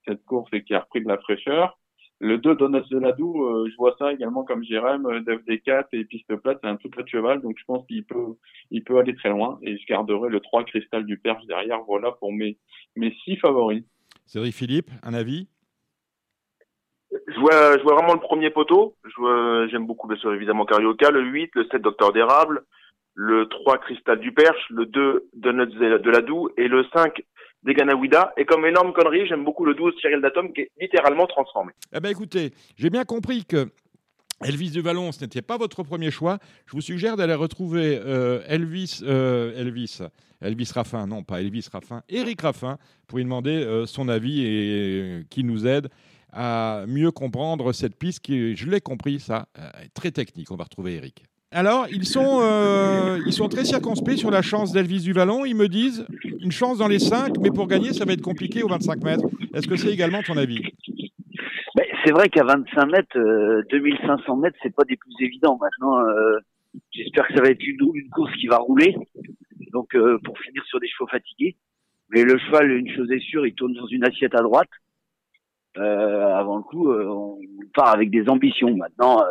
cette 0.08 0.24
course 0.26 0.50
et 0.54 0.64
qui 0.64 0.74
a 0.74 0.80
repris 0.80 1.04
de 1.04 1.08
la 1.08 1.18
fraîcheur. 1.18 1.78
Le 2.22 2.38
2 2.38 2.56
Donuts 2.56 2.88
de 2.90 2.98
Ladou, 2.98 3.44
euh, 3.44 3.68
je 3.70 3.76
vois 3.76 3.96
ça 4.00 4.14
également 4.14 4.44
comme 4.44 4.64
Jérém, 4.64 5.06
euh, 5.06 5.20
d'FD4 5.20 5.88
et 5.92 6.06
piste 6.06 6.34
plate, 6.38 6.60
c'est 6.64 6.70
un 6.70 6.78
tout 6.78 6.90
petit 6.90 7.12
cheval, 7.12 7.42
donc 7.42 7.58
je 7.60 7.66
pense 7.66 7.86
qu'il 7.88 8.06
peut, 8.06 8.36
il 8.72 8.84
peut 8.86 8.98
aller 8.98 9.16
très 9.16 9.30
loin. 9.30 9.60
Et 9.62 9.78
je 9.78 9.86
garderai 9.86 10.30
le 10.30 10.40
3 10.40 10.64
Cristal 10.64 11.06
du 11.06 11.18
Perche 11.18 11.46
derrière. 11.46 11.82
Voilà 11.82 12.12
pour 12.14 12.32
mes, 12.32 12.58
mes 12.96 13.14
six 13.26 13.36
favoris. 13.36 13.84
Cédric 14.26 14.54
Philippe, 14.54 14.90
un 15.04 15.14
avis? 15.14 15.48
Je 17.12 17.40
vois, 17.40 17.78
je 17.78 17.84
vois 17.84 17.96
vraiment 17.96 18.14
le 18.14 18.20
premier 18.20 18.50
poteau. 18.50 18.96
Je 19.04 19.16
vois, 19.18 19.68
j'aime 19.68 19.86
beaucoup, 19.86 20.08
bien 20.08 20.18
sûr, 20.18 20.34
évidemment, 20.34 20.66
Carioca, 20.66 21.12
le 21.12 21.22
8, 21.22 21.52
le 21.56 21.66
7, 21.66 21.82
Docteur 21.82 22.14
d'Érable, 22.14 22.64
le 23.14 23.48
3, 23.48 23.78
Cristal 23.80 24.20
du 24.20 24.32
Perche, 24.32 24.70
le 24.70 24.86
2, 24.86 25.30
Donuts 25.34 25.66
de 25.68 26.10
Ladou 26.10 26.50
et 26.58 26.68
le 26.68 26.86
5, 26.94 27.22
des 27.66 27.74
Ganawida. 27.74 28.34
Et 28.38 28.46
comme 28.46 28.66
énorme 28.66 28.94
connerie, 28.94 29.28
j'aime 29.28 29.44
beaucoup 29.44 29.66
le 29.66 29.74
12 29.74 29.96
Cyril 30.00 30.22
Datom 30.22 30.54
qui 30.54 30.62
est 30.62 30.72
littéralement 30.80 31.28
transformé. 31.28 31.74
Eh 31.94 32.00
ben 32.00 32.10
écoutez, 32.10 32.52
j'ai 32.78 32.90
bien 32.90 33.04
compris 33.04 33.44
que 33.46 33.68
Elvis 34.44 34.72
de 34.72 34.82
Vallon, 34.82 35.12
ce 35.12 35.22
n'était 35.22 35.42
pas 35.42 35.58
votre 35.58 35.84
premier 35.84 36.12
choix. 36.12 36.40
Je 36.66 36.74
vous 36.74 36.82
suggère 36.82 37.18
d'aller 37.18 37.34
retrouver 37.34 38.00
euh, 38.06 38.42
Elvis, 38.48 39.02
euh, 39.04 39.58
Elvis, 39.58 40.02
Elvis 40.42 40.72
Raffin, 40.74 41.08
non 41.08 41.24
pas 41.24 41.42
Elvis 41.42 41.68
Raffin, 41.72 42.04
Eric 42.10 42.42
Raffin, 42.42 42.78
pour 43.08 43.18
lui 43.18 43.24
demander 43.24 43.64
euh, 43.64 43.86
son 43.86 44.10
avis 44.10 44.46
et 44.46 45.26
qui 45.30 45.44
nous 45.44 45.66
aide 45.66 45.90
à 46.34 46.84
mieux 46.88 47.12
comprendre 47.12 47.72
cette 47.72 47.96
piste 47.96 48.20
qui, 48.20 48.58
je 48.58 48.70
l'ai 48.70 48.82
compris, 48.82 49.22
ça, 49.22 49.48
est 49.82 49.94
très 49.94 50.12
technique. 50.12 50.52
On 50.52 50.58
va 50.58 50.66
retrouver 50.66 50.96
Eric. 50.96 51.24
Alors, 51.56 51.88
ils 51.90 52.04
sont, 52.04 52.42
euh, 52.42 53.18
ils 53.26 53.32
sont 53.32 53.48
très 53.48 53.64
circonspects 53.64 54.18
sur 54.18 54.30
la 54.30 54.42
chance 54.42 54.74
d'Elvis 54.74 55.04
du 55.04 55.14
Vallon. 55.14 55.46
Ils 55.46 55.56
me 55.56 55.70
disent 55.70 56.06
une 56.42 56.52
chance 56.52 56.80
dans 56.80 56.90
les 56.90 57.00
5, 57.00 57.38
mais 57.40 57.50
pour 57.50 57.68
gagner, 57.68 57.94
ça 57.94 58.04
va 58.04 58.12
être 58.12 58.22
compliqué 58.22 58.62
aux 58.62 58.68
25 58.68 59.02
mètres. 59.02 59.24
Est-ce 59.54 59.66
que 59.66 59.78
c'est 59.78 59.88
également 59.88 60.22
ton 60.22 60.36
avis? 60.36 60.62
Ben, 61.76 61.86
C'est 62.04 62.12
vrai 62.12 62.28
qu'à 62.28 62.44
25 62.44 62.86
mètres, 62.88 63.18
euh, 63.18 63.64
2500 63.72 64.36
mètres, 64.36 64.58
c'est 64.62 64.76
pas 64.76 64.84
des 64.84 64.98
plus 64.98 65.14
évidents. 65.22 65.58
Maintenant, 65.62 65.98
euh, 66.02 66.40
j'espère 66.92 67.26
que 67.30 67.36
ça 67.36 67.42
va 67.42 67.48
être 67.48 67.66
une, 67.66 67.78
course 68.14 68.34
qui 68.34 68.48
va 68.48 68.58
rouler. 68.58 68.94
Donc, 69.72 69.96
euh, 69.96 70.20
pour 70.26 70.38
finir 70.40 70.62
sur 70.66 70.82
des 70.82 70.90
chevaux 70.90 71.08
fatigués. 71.08 71.56
Mais 72.10 72.26
le 72.26 72.38
cheval, 72.38 72.70
une 72.70 72.94
chose 72.94 73.10
est 73.14 73.24
sûre, 73.30 73.48
il 73.48 73.56
tourne 73.56 73.74
dans 73.76 73.88
une 73.88 74.04
assiette 74.04 74.36
à 74.36 74.42
droite. 74.42 74.68
Avant 75.78 76.58
le 76.58 76.64
coup, 76.64 76.92
on 76.92 77.40
part 77.74 77.94
avec 77.94 78.10
des 78.10 78.28
ambitions. 78.30 78.76
Maintenant, 78.76 79.22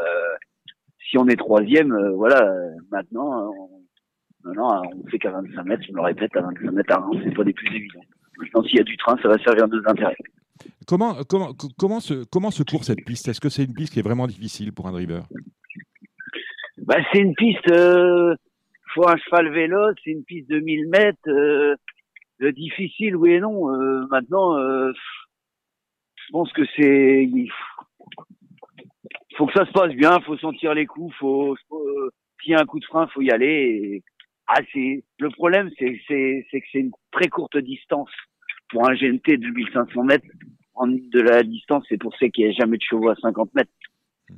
si 1.08 1.18
on 1.18 1.26
est 1.28 1.36
troisième, 1.36 1.92
euh, 1.92 2.12
voilà, 2.12 2.50
maintenant, 2.90 3.52
on, 3.52 4.52
non, 4.52 4.82
on 4.94 5.08
fait 5.08 5.18
qu'à 5.18 5.30
25 5.30 5.64
mètres, 5.64 5.82
je 5.86 5.92
me 5.92 5.96
le 5.96 6.02
répète, 6.02 6.36
à 6.36 6.42
25 6.42 6.70
mètres 6.72 6.92
à 6.92 6.98
1, 6.98 7.22
c'est 7.24 7.34
pas 7.34 7.44
des 7.44 7.52
plus 7.52 7.74
évidents. 7.74 8.04
Maintenant, 8.38 8.62
s'il 8.64 8.76
y 8.76 8.80
a 8.80 8.84
du 8.84 8.96
train, 8.96 9.16
ça 9.22 9.28
va 9.28 9.38
servir 9.38 9.68
nos 9.68 9.80
intérêts. 9.86 10.16
Comment, 10.86 11.14
comment, 11.28 11.52
comment, 11.78 12.00
se, 12.00 12.24
comment 12.24 12.50
se 12.50 12.62
court 12.62 12.84
cette 12.84 13.04
piste? 13.04 13.28
Est-ce 13.28 13.40
que 13.40 13.48
c'est 13.48 13.64
une 13.64 13.74
piste 13.74 13.92
qui 13.92 14.00
est 14.00 14.02
vraiment 14.02 14.26
difficile 14.26 14.72
pour 14.72 14.86
un 14.86 14.92
driver? 14.92 15.26
Bah, 16.78 16.96
C'est 17.12 17.20
une 17.20 17.34
piste, 17.34 17.70
euh, 17.70 18.34
faut 18.94 19.08
un 19.08 19.16
cheval 19.16 19.52
vélo, 19.52 19.92
c'est 20.02 20.10
une 20.10 20.24
piste 20.24 20.48
de 20.50 20.60
1000 20.60 20.88
mètres, 20.88 21.28
euh, 21.28 21.76
difficile, 22.52 23.16
oui 23.16 23.32
et 23.32 23.40
non. 23.40 23.72
Euh, 23.72 24.06
maintenant, 24.10 24.58
euh, 24.58 24.92
je 26.16 26.32
pense 26.32 26.52
que 26.52 26.62
c'est 26.76 27.28
faut 29.36 29.46
que 29.46 29.52
ça 29.52 29.66
se 29.66 29.72
passe 29.72 29.92
bien, 29.92 30.20
faut 30.20 30.36
sentir 30.38 30.74
les 30.74 30.86
coups, 30.86 31.14
faut, 31.16 31.56
faut 31.68 32.10
s'il 32.42 32.52
y 32.52 32.54
a 32.54 32.60
un 32.60 32.66
coup 32.66 32.78
de 32.78 32.84
frein, 32.84 33.06
faut 33.08 33.22
y 33.22 33.30
aller. 33.30 33.46
Et, 33.46 34.02
ah, 34.46 34.60
c'est 34.72 35.02
le 35.18 35.30
problème, 35.30 35.70
c'est 35.78 36.00
c'est 36.06 36.46
c'est 36.50 36.60
que 36.60 36.66
c'est 36.72 36.80
une 36.80 36.92
très 37.12 37.28
courte 37.28 37.56
distance 37.56 38.10
pour 38.68 38.88
un 38.88 38.94
GNT 38.94 39.38
de 39.38 39.50
1500 39.50 40.04
mètres. 40.04 40.26
En, 40.74 40.88
de 40.88 41.20
la 41.20 41.42
distance, 41.44 41.84
c'est 41.88 41.98
pour 41.98 42.14
qu'il 42.16 42.30
n'y 42.36 42.46
a 42.46 42.52
jamais 42.52 42.76
de 42.76 42.82
chevaux 42.82 43.08
à 43.08 43.14
50 43.14 43.54
mètres. 43.54 43.70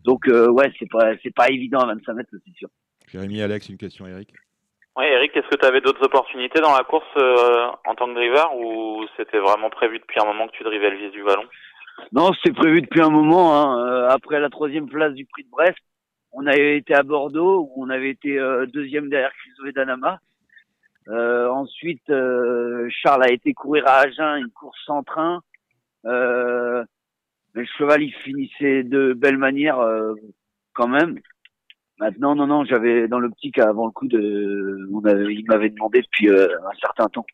Donc 0.04 0.28
euh, 0.28 0.48
ouais, 0.48 0.70
c'est 0.78 0.90
pas 0.90 1.12
c'est 1.22 1.34
pas 1.34 1.48
évident 1.48 1.80
à 1.80 1.86
25 1.86 2.14
mètres, 2.14 2.30
c'est 2.32 2.54
sûr. 2.54 2.68
Jérémy, 3.08 3.40
Alex, 3.40 3.68
une 3.68 3.78
question, 3.78 4.06
Eric. 4.06 4.28
Oui, 4.96 5.04
Eric, 5.04 5.36
est-ce 5.36 5.48
que 5.48 5.56
tu 5.56 5.66
avais 5.66 5.80
d'autres 5.80 6.04
opportunités 6.04 6.60
dans 6.60 6.74
la 6.74 6.82
course 6.82 7.04
euh, 7.18 7.68
en 7.84 7.94
tant 7.94 8.06
que 8.06 8.14
driver 8.14 8.48
ou 8.56 9.04
c'était 9.16 9.38
vraiment 9.38 9.68
prévu 9.68 9.98
depuis 9.98 10.18
un 10.20 10.24
moment 10.24 10.48
que 10.48 10.56
tu 10.56 10.64
drivais 10.64 10.90
le 10.90 10.96
vis 10.96 11.10
du 11.10 11.22
ballon 11.22 11.44
non, 12.12 12.32
c'était 12.34 12.54
prévu 12.54 12.82
depuis 12.82 13.00
un 13.00 13.10
moment. 13.10 13.54
Hein. 13.54 13.86
Euh, 13.86 14.08
après 14.08 14.40
la 14.40 14.50
troisième 14.50 14.88
place 14.88 15.14
du 15.14 15.24
Prix 15.26 15.44
de 15.44 15.50
Brest, 15.50 15.78
on 16.32 16.46
avait 16.46 16.76
été 16.76 16.94
à 16.94 17.02
Bordeaux, 17.02 17.70
où 17.70 17.84
on 17.84 17.90
avait 17.90 18.10
été 18.10 18.38
euh, 18.38 18.66
deuxième 18.66 19.08
derrière 19.08 19.32
Christophe 19.32 19.74
Danama. 19.74 20.20
Euh, 21.08 21.48
ensuite, 21.48 22.08
euh, 22.10 22.88
Charles 22.90 23.24
a 23.24 23.32
été 23.32 23.54
courir 23.54 23.86
à 23.86 24.00
Agen, 24.00 24.36
une 24.36 24.50
course 24.50 24.78
sans 24.84 25.02
train. 25.02 25.40
Euh, 26.04 26.84
mais 27.54 27.62
le 27.62 27.68
cheval, 27.78 28.02
il 28.02 28.12
finissait 28.12 28.82
de 28.82 29.12
belle 29.12 29.38
manière 29.38 29.78
quand 30.74 30.88
même. 30.88 31.18
Maintenant, 31.98 32.34
non, 32.34 32.46
non, 32.46 32.64
j'avais 32.66 33.08
dans 33.08 33.18
l'optique 33.18 33.58
avant 33.58 33.86
le 33.86 33.92
coup 33.92 34.06
de, 34.06 34.86
on 34.92 35.02
avait, 35.06 35.34
il 35.34 35.46
m'avait 35.46 35.70
demandé 35.70 36.02
depuis 36.02 36.28
un 36.28 36.76
certain 36.78 37.08
temps. 37.08 37.24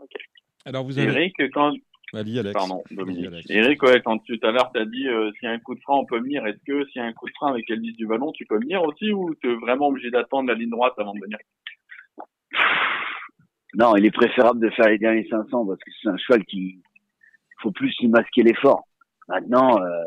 Okay. 0.00 0.18
Alors 0.64 0.84
vous 0.84 0.98
avez... 0.98 1.08
Eric, 1.08 1.36
quand 1.52 1.72
Ali, 2.14 2.38
Alex. 2.38 2.52
Pardon, 2.54 2.82
Dominique. 2.90 3.50
Eric, 3.50 3.82
ouais, 3.82 4.00
quand 4.02 4.18
tout 4.18 4.38
à 4.42 4.50
l'heure, 4.50 4.70
tu 4.72 4.80
as 4.80 4.86
dit 4.86 5.08
euh, 5.08 5.30
s'il 5.32 5.48
y 5.48 5.52
a 5.52 5.54
un 5.54 5.58
coup 5.58 5.74
de 5.74 5.80
frein, 5.80 5.96
on 5.96 6.06
peut 6.06 6.20
venir. 6.20 6.46
Est-ce 6.46 6.62
que 6.66 6.86
s'il 6.86 7.02
y 7.02 7.04
a 7.04 7.06
un 7.06 7.12
coup 7.12 7.26
de 7.26 7.34
frein 7.34 7.50
avec 7.50 7.68
Elvis 7.70 7.92
du 7.92 8.06
ballon, 8.06 8.32
tu 8.32 8.46
peux 8.46 8.58
venir 8.58 8.82
aussi 8.82 9.12
ou 9.12 9.34
tu 9.42 9.50
es 9.50 9.54
vraiment 9.56 9.88
obligé 9.88 10.10
d'attendre 10.10 10.48
la 10.48 10.54
ligne 10.54 10.70
droite 10.70 10.94
avant 10.98 11.14
de 11.14 11.20
venir? 11.20 11.38
Non, 13.74 13.96
il 13.96 14.06
est 14.06 14.10
préférable 14.10 14.60
de 14.60 14.70
faire 14.70 14.88
les 14.88 14.98
derniers 14.98 15.28
500 15.28 15.66
parce 15.66 15.78
que 15.78 15.90
c'est 16.02 16.08
un 16.08 16.16
cheval 16.16 16.44
qui 16.46 16.80
faut 17.60 17.70
plus 17.70 17.94
lui 18.00 18.08
masquer 18.08 18.42
l'effort. 18.42 18.84
Maintenant, 19.28 19.78
euh, 19.82 20.02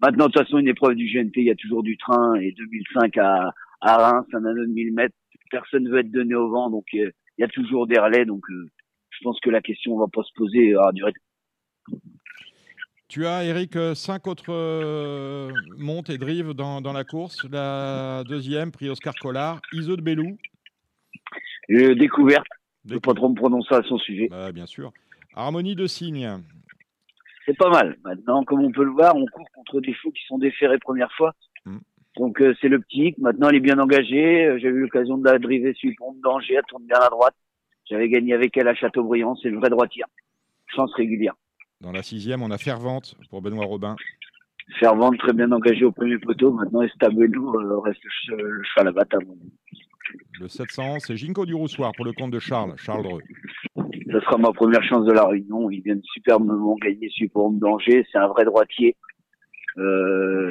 maintenant 0.00 0.26
de 0.26 0.32
toute 0.32 0.44
façon, 0.44 0.58
une 0.58 0.68
épreuve 0.68 0.94
du 0.94 1.06
GNT, 1.06 1.32
il 1.36 1.44
y 1.44 1.50
a 1.50 1.54
toujours 1.54 1.82
du 1.82 1.96
train 1.96 2.34
et 2.34 2.52
2005 2.52 3.16
à, 3.16 3.52
à 3.80 3.96
Reims, 3.96 4.26
un 4.34 4.44
anneau 4.44 4.66
de 4.66 4.72
1000 4.72 4.92
mètres, 4.92 5.14
personne 5.50 5.84
ne 5.84 5.90
veut 5.90 6.00
être 6.00 6.10
donné 6.10 6.34
au 6.34 6.50
vent, 6.50 6.68
donc 6.68 6.84
euh, 6.94 7.10
il 7.38 7.40
y 7.40 7.44
a 7.44 7.48
toujours 7.48 7.86
des 7.86 7.98
relais, 7.98 8.24
donc 8.24 8.42
euh, 8.50 8.68
je 9.18 9.24
pense 9.24 9.38
que 9.40 9.50
la 9.50 9.60
question 9.60 9.94
ne 9.94 10.00
va 10.00 10.06
pas 10.12 10.22
se 10.22 10.32
poser 10.34 10.74
à 10.74 10.92
durer. 10.92 11.12
Tu 13.08 13.26
as, 13.26 13.44
Eric, 13.44 13.76
cinq 13.94 14.26
autres 14.26 14.52
euh, 14.52 15.50
montes 15.78 16.10
et 16.10 16.18
drives 16.18 16.52
dans, 16.52 16.80
dans, 16.80 16.92
la 16.92 17.04
course. 17.04 17.46
La 17.50 18.24
deuxième, 18.24 18.72
prix 18.72 18.88
Oscar 18.88 19.14
Collard. 19.14 19.60
Iso 19.72 19.96
de 19.96 20.02
Bellou. 20.02 20.36
Euh, 21.70 21.94
découverte. 21.94 22.46
Je 22.86 22.94
ne 22.94 22.98
pas 22.98 23.14
trop 23.14 23.28
me 23.28 23.34
prononcer 23.34 23.74
à 23.74 23.82
son 23.82 23.98
sujet. 23.98 24.28
Bah, 24.28 24.52
bien 24.52 24.66
sûr. 24.66 24.92
Harmonie 25.34 25.74
de 25.74 25.86
Cygne. 25.86 26.42
C'est 27.46 27.56
pas 27.56 27.70
mal. 27.70 27.96
Maintenant, 28.04 28.44
comme 28.44 28.60
on 28.60 28.72
peut 28.72 28.84
le 28.84 28.90
voir, 28.90 29.14
on 29.16 29.26
court 29.26 29.48
contre 29.54 29.80
des 29.80 29.94
chevaux 29.94 30.12
qui 30.12 30.24
sont 30.26 30.38
déférés 30.38 30.78
première 30.78 31.12
fois. 31.12 31.34
Mm. 31.64 31.78
Donc 32.16 32.40
euh, 32.40 32.54
c'est 32.60 32.68
l'optique. 32.68 33.18
Maintenant, 33.18 33.48
elle 33.48 33.56
est 33.56 33.60
bien 33.60 33.78
engagée. 33.78 34.46
Euh, 34.46 34.58
j'ai 34.58 34.68
eu 34.68 34.80
l'occasion 34.80 35.18
de 35.18 35.24
la 35.24 35.38
driver 35.38 35.74
sur 35.74 35.90
le 35.90 35.96
pont 35.96 36.12
de 36.12 36.20
danger. 36.20 36.54
Elle 36.54 36.64
tourne 36.68 36.84
bien 36.84 36.98
à 36.98 37.08
droite. 37.08 37.34
J'avais 37.88 38.08
gagné 38.08 38.32
avec 38.34 38.56
elle 38.56 38.68
à 38.68 38.74
Châteaubriand, 38.74 39.36
c'est 39.36 39.50
le 39.50 39.58
vrai 39.58 39.70
droitier. 39.70 40.02
Chance 40.74 40.92
régulière. 40.94 41.34
Dans 41.80 41.92
la 41.92 42.02
sixième, 42.02 42.42
on 42.42 42.50
a 42.50 42.58
Fervente 42.58 43.14
pour 43.30 43.42
Benoît 43.42 43.66
Robin. 43.66 43.96
Fervente, 44.80 45.18
très 45.18 45.32
bien 45.32 45.50
engagé 45.52 45.84
au 45.84 45.92
premier 45.92 46.18
poteau. 46.18 46.52
Maintenant, 46.52 46.82
Estabelou 46.82 47.54
euh, 47.56 47.80
reste 47.80 48.00
le, 48.28 48.62
cheval 48.62 48.88
à 48.88 48.92
battre. 48.92 49.18
Le 50.40 50.48
700, 50.48 51.00
c'est 51.00 51.16
Ginko 51.16 51.44
du 51.44 51.54
Roussoir 51.54 51.92
pour 51.94 52.04
le 52.04 52.12
compte 52.12 52.30
de 52.30 52.38
Charles, 52.38 52.74
Charles 52.78 53.02
Dreux. 53.02 53.22
Ce 53.76 54.20
sera 54.20 54.38
ma 54.38 54.52
première 54.52 54.82
chance 54.84 55.04
de 55.04 55.12
la 55.12 55.26
réunion. 55.26 55.70
Il 55.70 55.82
vient 55.82 55.96
de 55.96 56.02
superbement 56.14 56.76
gagner 56.76 57.08
sur 57.10 57.28
pour 57.30 57.50
danger. 57.50 58.06
C'est 58.10 58.18
un 58.18 58.28
vrai 58.28 58.44
droitier. 58.44 58.96
Euh, 59.76 60.50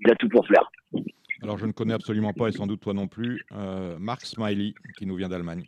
il 0.00 0.10
a 0.10 0.16
tout 0.16 0.28
pour 0.28 0.46
faire. 0.46 0.68
Alors, 1.42 1.58
je 1.58 1.66
ne 1.66 1.72
connais 1.72 1.94
absolument 1.94 2.32
pas, 2.32 2.48
et 2.48 2.52
sans 2.52 2.66
doute 2.66 2.80
toi 2.80 2.94
non 2.94 3.06
plus, 3.06 3.44
euh, 3.52 3.96
Marc 3.98 4.22
Smiley, 4.22 4.74
qui 4.96 5.06
nous 5.06 5.14
vient 5.14 5.28
d'Allemagne. 5.28 5.64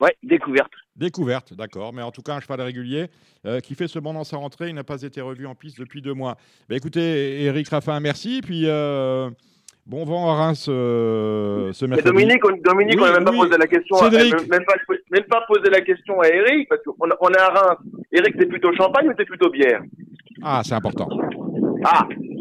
Ouais, 0.00 0.14
découverte. 0.22 0.72
Découverte, 0.94 1.54
d'accord. 1.54 1.92
Mais 1.92 2.02
en 2.02 2.10
tout 2.10 2.22
cas, 2.22 2.34
un 2.34 2.40
cheval 2.40 2.60
régulier 2.60 3.06
euh, 3.46 3.60
qui 3.60 3.74
fait 3.74 3.88
ce 3.88 3.98
bon 3.98 4.12
dans 4.12 4.24
sa 4.24 4.36
rentrée. 4.36 4.68
Il 4.68 4.74
n'a 4.74 4.84
pas 4.84 5.02
été 5.02 5.20
revu 5.20 5.46
en 5.46 5.54
piste 5.54 5.78
depuis 5.78 6.02
deux 6.02 6.12
mois. 6.12 6.36
Bah, 6.68 6.76
écoutez, 6.76 7.44
Eric 7.44 7.68
Raffin, 7.68 7.98
merci. 8.00 8.42
Puis 8.42 8.64
euh, 8.66 9.30
bon 9.86 10.04
vent 10.04 10.30
à 10.30 10.34
Reims 10.34 10.66
euh, 10.68 11.72
ce 11.72 11.86
mercredi. 11.86 12.10
Dominique, 12.10 12.44
on, 12.44 12.56
Dominique, 12.62 12.96
oui, 12.96 13.04
on 13.04 13.06
n'a 13.06 13.12
même 13.12 13.24
pas 13.24 13.32
posé 13.32 13.56
la 13.56 13.66
question. 13.66 13.96
À, 13.96 14.10
même, 14.10 14.64
pas, 14.64 14.74
même 15.10 15.24
pas 15.24 15.44
posé 15.48 15.70
la 15.70 15.80
question 15.80 16.20
à 16.20 16.28
Eric 16.28 16.68
parce 16.68 16.82
qu'on 16.82 16.94
on 17.00 17.30
est 17.30 17.38
à 17.38 17.48
Reims. 17.48 17.78
Eric, 18.12 18.36
t'es 18.36 18.46
plutôt 18.46 18.74
champagne 18.74 19.08
ou 19.08 19.14
t'es 19.14 19.24
plutôt 19.24 19.50
bière? 19.50 19.82
Ah, 20.42 20.62
c'est 20.64 20.74
important. 20.74 21.08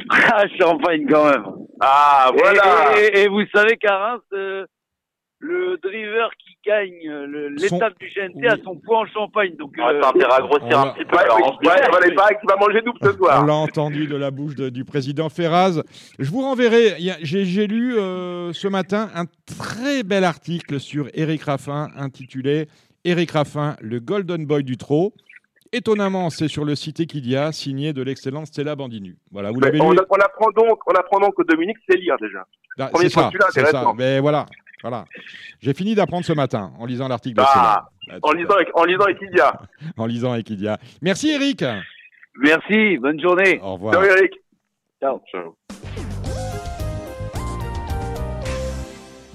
Ah, 0.08 0.44
champagne 0.60 1.08
quand 1.10 1.26
même. 1.32 1.44
Ah, 1.80 2.32
voilà. 2.38 2.98
Et, 3.00 3.06
et, 3.06 3.24
et 3.24 3.28
vous 3.28 3.42
savez 3.54 3.76
qu'à 3.76 3.98
Reims, 3.98 4.22
euh, 4.34 4.66
le 5.40 5.78
driver 5.82 6.30
qui 6.38 6.55
gagne 6.66 7.50
l'étape 7.58 7.94
du 8.00 8.08
GNT 8.16 8.48
a 8.48 8.58
son 8.64 8.76
point 8.78 9.00
en 9.02 9.06
Champagne. 9.06 9.56
Donc, 9.58 9.74
On 9.78 9.82
va 9.84 9.90
euh, 9.92 10.02
faire 10.02 10.14
des 10.14 10.26
ragrossir 10.26 10.68
on 10.72 10.82
un 10.82 10.86
va- 10.86 10.94
petit 10.94 11.06
peu. 11.06 11.16
Ouais, 11.16 11.24
alors, 11.24 11.38
ouais, 11.40 11.46
on 11.48 12.40
qu'il 12.40 12.50
va 12.50 12.56
manger 12.58 12.82
double 12.82 12.98
ce 13.02 13.10
On 13.10 13.18
soir. 13.18 13.46
l'a 13.46 13.54
entendu 13.54 14.08
de 14.08 14.16
la 14.16 14.32
bouche 14.32 14.56
de- 14.56 14.70
du 14.70 14.86
président 14.86 15.30
Ferraz. 15.30 15.82
Je 16.20 16.30
vous 16.32 16.42
renverrai. 16.42 16.96
J'ai 17.22 17.68
lu 17.68 17.98
euh, 17.98 18.52
ce 18.54 18.68
matin 18.68 19.10
un 19.16 19.26
très 19.46 20.04
bel 20.04 20.24
article 20.24 20.80
sur 20.80 21.08
Eric 21.14 21.44
Raffin 21.44 21.90
intitulé 21.96 22.68
Eric 23.04 23.32
Raffin, 23.32 23.76
le 23.82 24.00
Golden 24.00 24.46
Boy 24.46 24.64
du 24.64 24.78
trot. 24.78 25.14
Étonnamment, 25.72 26.30
c'est 26.30 26.48
sur 26.48 26.64
le 26.64 26.74
site 26.76 27.00
Equidia, 27.02 27.52
signé 27.52 27.92
de 27.92 28.02
l'excellente 28.02 28.48
Stella 28.48 28.76
Bandinu. 28.76 29.18
Voilà, 29.32 29.52
vous 29.52 29.60
l'avez 29.60 29.82
on, 29.82 29.92
lu. 29.92 29.98
on 30.10 30.16
apprend 30.16 30.50
donc, 30.56 30.80
on 30.88 30.94
apprend 30.94 31.20
donc 31.20 31.36
que 31.36 31.44
Dominique 31.44 31.78
sait 31.90 31.98
lire 31.98 32.16
déjà. 32.22 32.46
Ah, 32.80 32.88
premier 32.88 33.10
C'est 33.10 33.16
ça, 33.20 33.30
c'est 33.52 33.66
ça. 33.66 33.84
Mais 33.98 34.20
voilà, 34.20 34.46
voilà. 34.82 35.06
J'ai 35.62 35.74
fini 35.74 35.96
d'apprendre 35.96 36.26
ce 36.26 36.34
matin 36.34 36.72
en 36.80 36.86
lisant 36.86 37.08
l'article 37.08 37.38
de 37.38 37.42
Ah, 37.46 37.88
Stella. 38.04 38.20
en 38.22 38.32
lisant, 38.34 38.56
en 38.74 38.84
lisant 38.84 39.08
Equidia. 39.08 39.62
en 39.98 40.06
lisant 40.06 40.36
Equidia. 40.36 40.78
Merci 41.02 41.30
Eric. 41.30 41.64
merci, 42.38 42.98
bonne 42.98 43.20
journée. 43.20 43.60
Au 43.62 43.74
revoir. 43.74 43.94
Ciao 43.94 44.04
Eric. 44.04 44.32
Ciao. 45.02 45.22
Ciao. 45.32 45.56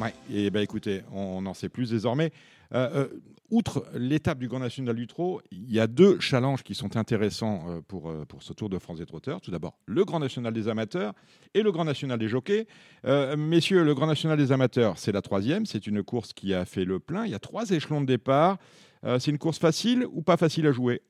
Ouais, 0.01 0.15
et 0.33 0.51
ben 0.51 0.63
écoutez, 0.63 1.03
on 1.13 1.45
en 1.45 1.53
sait 1.55 1.69
plus 1.69 1.91
désormais. 1.91 2.33
Euh, 2.73 2.89
euh, 2.95 3.09
outre 3.51 3.85
l'étape 3.95 4.39
du 4.39 4.47
Grand 4.47 4.61
National 4.61 4.95
du 4.95 5.09
Trot, 5.09 5.41
il 5.51 5.73
y 5.73 5.81
a 5.81 5.89
deux 5.89 6.21
challenges 6.21 6.63
qui 6.63 6.75
sont 6.77 6.97
intéressants 6.97 7.65
euh, 7.69 7.81
pour, 7.89 8.13
pour 8.29 8.43
ce 8.45 8.53
Tour 8.53 8.69
de 8.69 8.79
France 8.79 8.99
des 8.99 9.07
trotteurs. 9.07 9.41
Tout 9.41 9.51
d'abord, 9.51 9.77
le 9.87 10.05
Grand 10.05 10.21
National 10.21 10.53
des 10.53 10.69
amateurs 10.69 11.13
et 11.55 11.63
le 11.63 11.73
Grand 11.73 11.85
National 11.85 12.19
des 12.19 12.29
jockeys. 12.29 12.67
Euh, 13.07 13.37
messieurs, 13.37 13.83
le 13.83 13.95
Grand 13.95 14.07
National 14.07 14.39
des 14.39 14.53
amateurs, 14.53 14.99
c'est 14.99 15.11
la 15.13 15.21
troisième. 15.23 15.67
C'est 15.67 15.87
une 15.89 16.05
course 16.05 16.33
qui 16.33 16.55
a 16.55 16.65
fait 16.65 16.85
le 16.85 17.01
plein. 17.01 17.25
Il 17.25 17.33
y 17.33 17.35
a 17.35 17.41
trois 17.41 17.71
échelons 17.71 18.01
de 18.01 18.07
départ. 18.07 18.59
Euh, 19.05 19.19
c'est 19.19 19.31
une 19.33 19.39
course 19.39 19.59
facile 19.59 20.07
ou 20.13 20.23
pas 20.23 20.37
facile 20.37 20.67
à 20.69 20.73
jouer? 20.73 21.01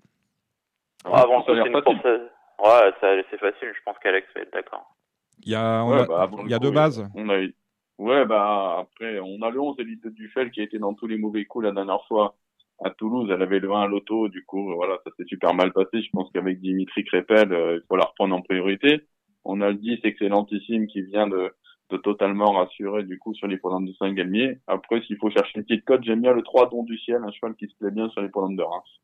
Avant 1.04 1.40
Ça 1.44 1.46
c'est 1.48 1.52
une 1.52 1.72
facile. 1.72 1.82
course. 1.82 2.04
Ouais, 2.04 2.92
ça- 3.00 3.22
c'est 3.30 3.38
facile. 3.40 3.68
Je 3.74 3.82
pense 3.84 3.96
qu'Alex 4.02 4.26
va 4.34 4.42
être 4.42 4.52
d'accord. 4.52 4.94
Il 5.42 5.52
y 5.52 5.54
a, 5.54 5.82
on 5.84 5.90
Ouais, 5.90 6.00
a- 6.00 6.06
bah, 6.06 6.22
avant 6.22 6.44
il 6.44 6.50
y 6.50 6.54
a 6.54 6.58
le 6.58 6.62
deux 6.62 6.70
bases. 6.70 7.06
On 7.14 7.28
a 7.30 7.38
eu- 7.38 7.54
Ouais, 8.00 8.24
bah 8.24 8.78
après, 8.80 9.20
on 9.20 9.42
a 9.42 9.50
le 9.50 9.60
11 9.60 9.76
Elite 9.78 10.04
de 10.04 10.08
Duffel 10.08 10.50
qui 10.50 10.60
a 10.60 10.64
été 10.64 10.78
dans 10.78 10.94
tous 10.94 11.06
les 11.06 11.18
mauvais 11.18 11.44
coups 11.44 11.66
la 11.66 11.72
dernière 11.72 12.02
fois 12.06 12.34
à 12.82 12.88
Toulouse. 12.88 13.30
Elle 13.30 13.42
avait 13.42 13.58
le 13.60 13.70
1 13.70 13.82
à 13.82 13.86
l'auto, 13.86 14.28
du 14.28 14.42
coup, 14.44 14.74
voilà, 14.74 14.98
ça 15.04 15.10
s'est 15.16 15.26
super 15.26 15.52
mal 15.52 15.72
passé. 15.72 16.00
Je 16.02 16.10
pense 16.10 16.30
qu'avec 16.32 16.60
Dimitri 16.60 17.04
Crépel, 17.04 17.52
euh, 17.52 17.76
il 17.76 17.86
faut 17.86 17.96
la 17.96 18.06
reprendre 18.06 18.34
en 18.34 18.40
priorité. 18.40 19.02
On 19.44 19.60
a 19.60 19.68
le 19.68 19.74
10 19.74 20.00
excellentissime 20.04 20.86
qui 20.86 21.02
vient 21.02 21.28
de, 21.28 21.54
de 21.90 21.96
totalement 21.98 22.52
rassurer 22.52 23.02
du 23.02 23.18
coup 23.18 23.34
sur 23.34 23.46
les 23.46 23.58
programmes 23.58 23.86
de 23.86 23.92
Saint-Galmier. 23.92 24.58
Après, 24.66 25.02
s'il 25.02 25.18
faut 25.18 25.30
chercher 25.30 25.58
une 25.58 25.64
petite 25.64 25.84
cote, 25.84 26.02
j'aime 26.02 26.22
bien 26.22 26.32
le 26.32 26.42
3 26.42 26.70
Don 26.70 26.84
du 26.84 26.98
Ciel, 26.98 27.22
un 27.22 27.30
cheval 27.32 27.54
qui 27.56 27.66
se 27.68 27.76
plaît 27.78 27.90
bien 27.90 28.08
sur 28.10 28.22
les 28.22 28.30
programmes 28.30 28.56
de 28.56 28.62
Reims. 28.62 29.00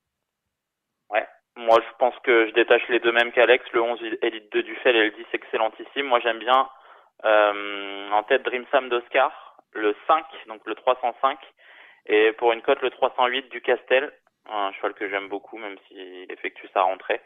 Moi, 1.56 1.80
je 1.80 1.96
pense 1.98 2.14
que 2.22 2.46
je 2.48 2.52
détache 2.52 2.86
les 2.90 3.00
deux 3.00 3.12
mêmes 3.12 3.32
qu'Alex, 3.32 3.64
le 3.72 3.80
11 3.80 3.98
Elite 4.20 4.52
2 4.52 4.62
Duffel 4.62 4.94
et 4.94 5.04
le 5.04 5.10
10 5.12 5.24
Excellentissime. 5.32 6.06
Moi, 6.06 6.20
j'aime 6.20 6.38
bien 6.38 6.68
en 7.24 8.22
tête 8.24 8.42
Dream 8.42 8.64
Sam 8.70 8.88
d'Oscar, 8.88 9.56
le 9.72 9.94
5, 10.06 10.24
donc 10.48 10.60
le 10.66 10.74
305, 10.74 11.38
et 12.06 12.32
pour 12.32 12.52
une 12.52 12.62
cote 12.62 12.82
le 12.82 12.90
308 12.90 13.48
du 13.50 13.60
Castel, 13.60 14.12
un 14.50 14.72
cheval 14.72 14.94
que 14.94 15.08
j'aime 15.08 15.28
beaucoup, 15.28 15.58
même 15.58 15.76
s'il 15.88 16.30
effectue 16.30 16.68
sa 16.72 16.82
rentrée. 16.82 17.20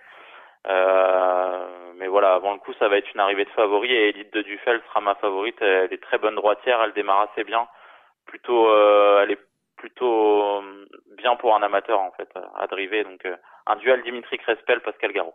Euh, 0.67 1.93
mais 1.97 2.07
voilà, 2.07 2.35
avant 2.35 2.53
le 2.53 2.59
coup, 2.59 2.73
ça 2.75 2.89
va 2.89 2.99
être 2.99 3.13
une 3.13 3.21
arrivée 3.21 3.45
de 3.45 3.51
favori 3.51 3.93
et 3.93 4.09
Elite 4.11 4.33
de 4.33 4.43
Duffel 4.43 4.81
sera 4.89 5.01
ma 5.01 5.15
favorite. 5.17 5.61
Elle 5.61 5.93
est 5.93 6.03
très 6.03 6.19
bonne 6.19 6.35
droitière, 6.35 6.83
elle 6.83 6.93
démarre 6.93 7.29
assez 7.31 7.45
bien. 7.45 7.67
Plutôt, 8.27 8.69
euh, 8.69 9.23
elle 9.23 9.33
est 9.33 9.41
plutôt 9.77 10.61
euh, 10.61 10.87
bien 11.17 11.37
pour 11.37 11.55
un 11.55 11.63
amateur 11.63 12.01
en 12.01 12.13
fait 12.13 12.29
à 12.57 12.67
driver. 12.67 13.05
Donc 13.05 13.25
euh, 13.25 13.37
un 13.67 13.77
duel 13.77 14.03
Dimitri 14.03 14.39
Crespel, 14.39 14.81
Pascal 14.81 15.13
Garot. 15.13 15.35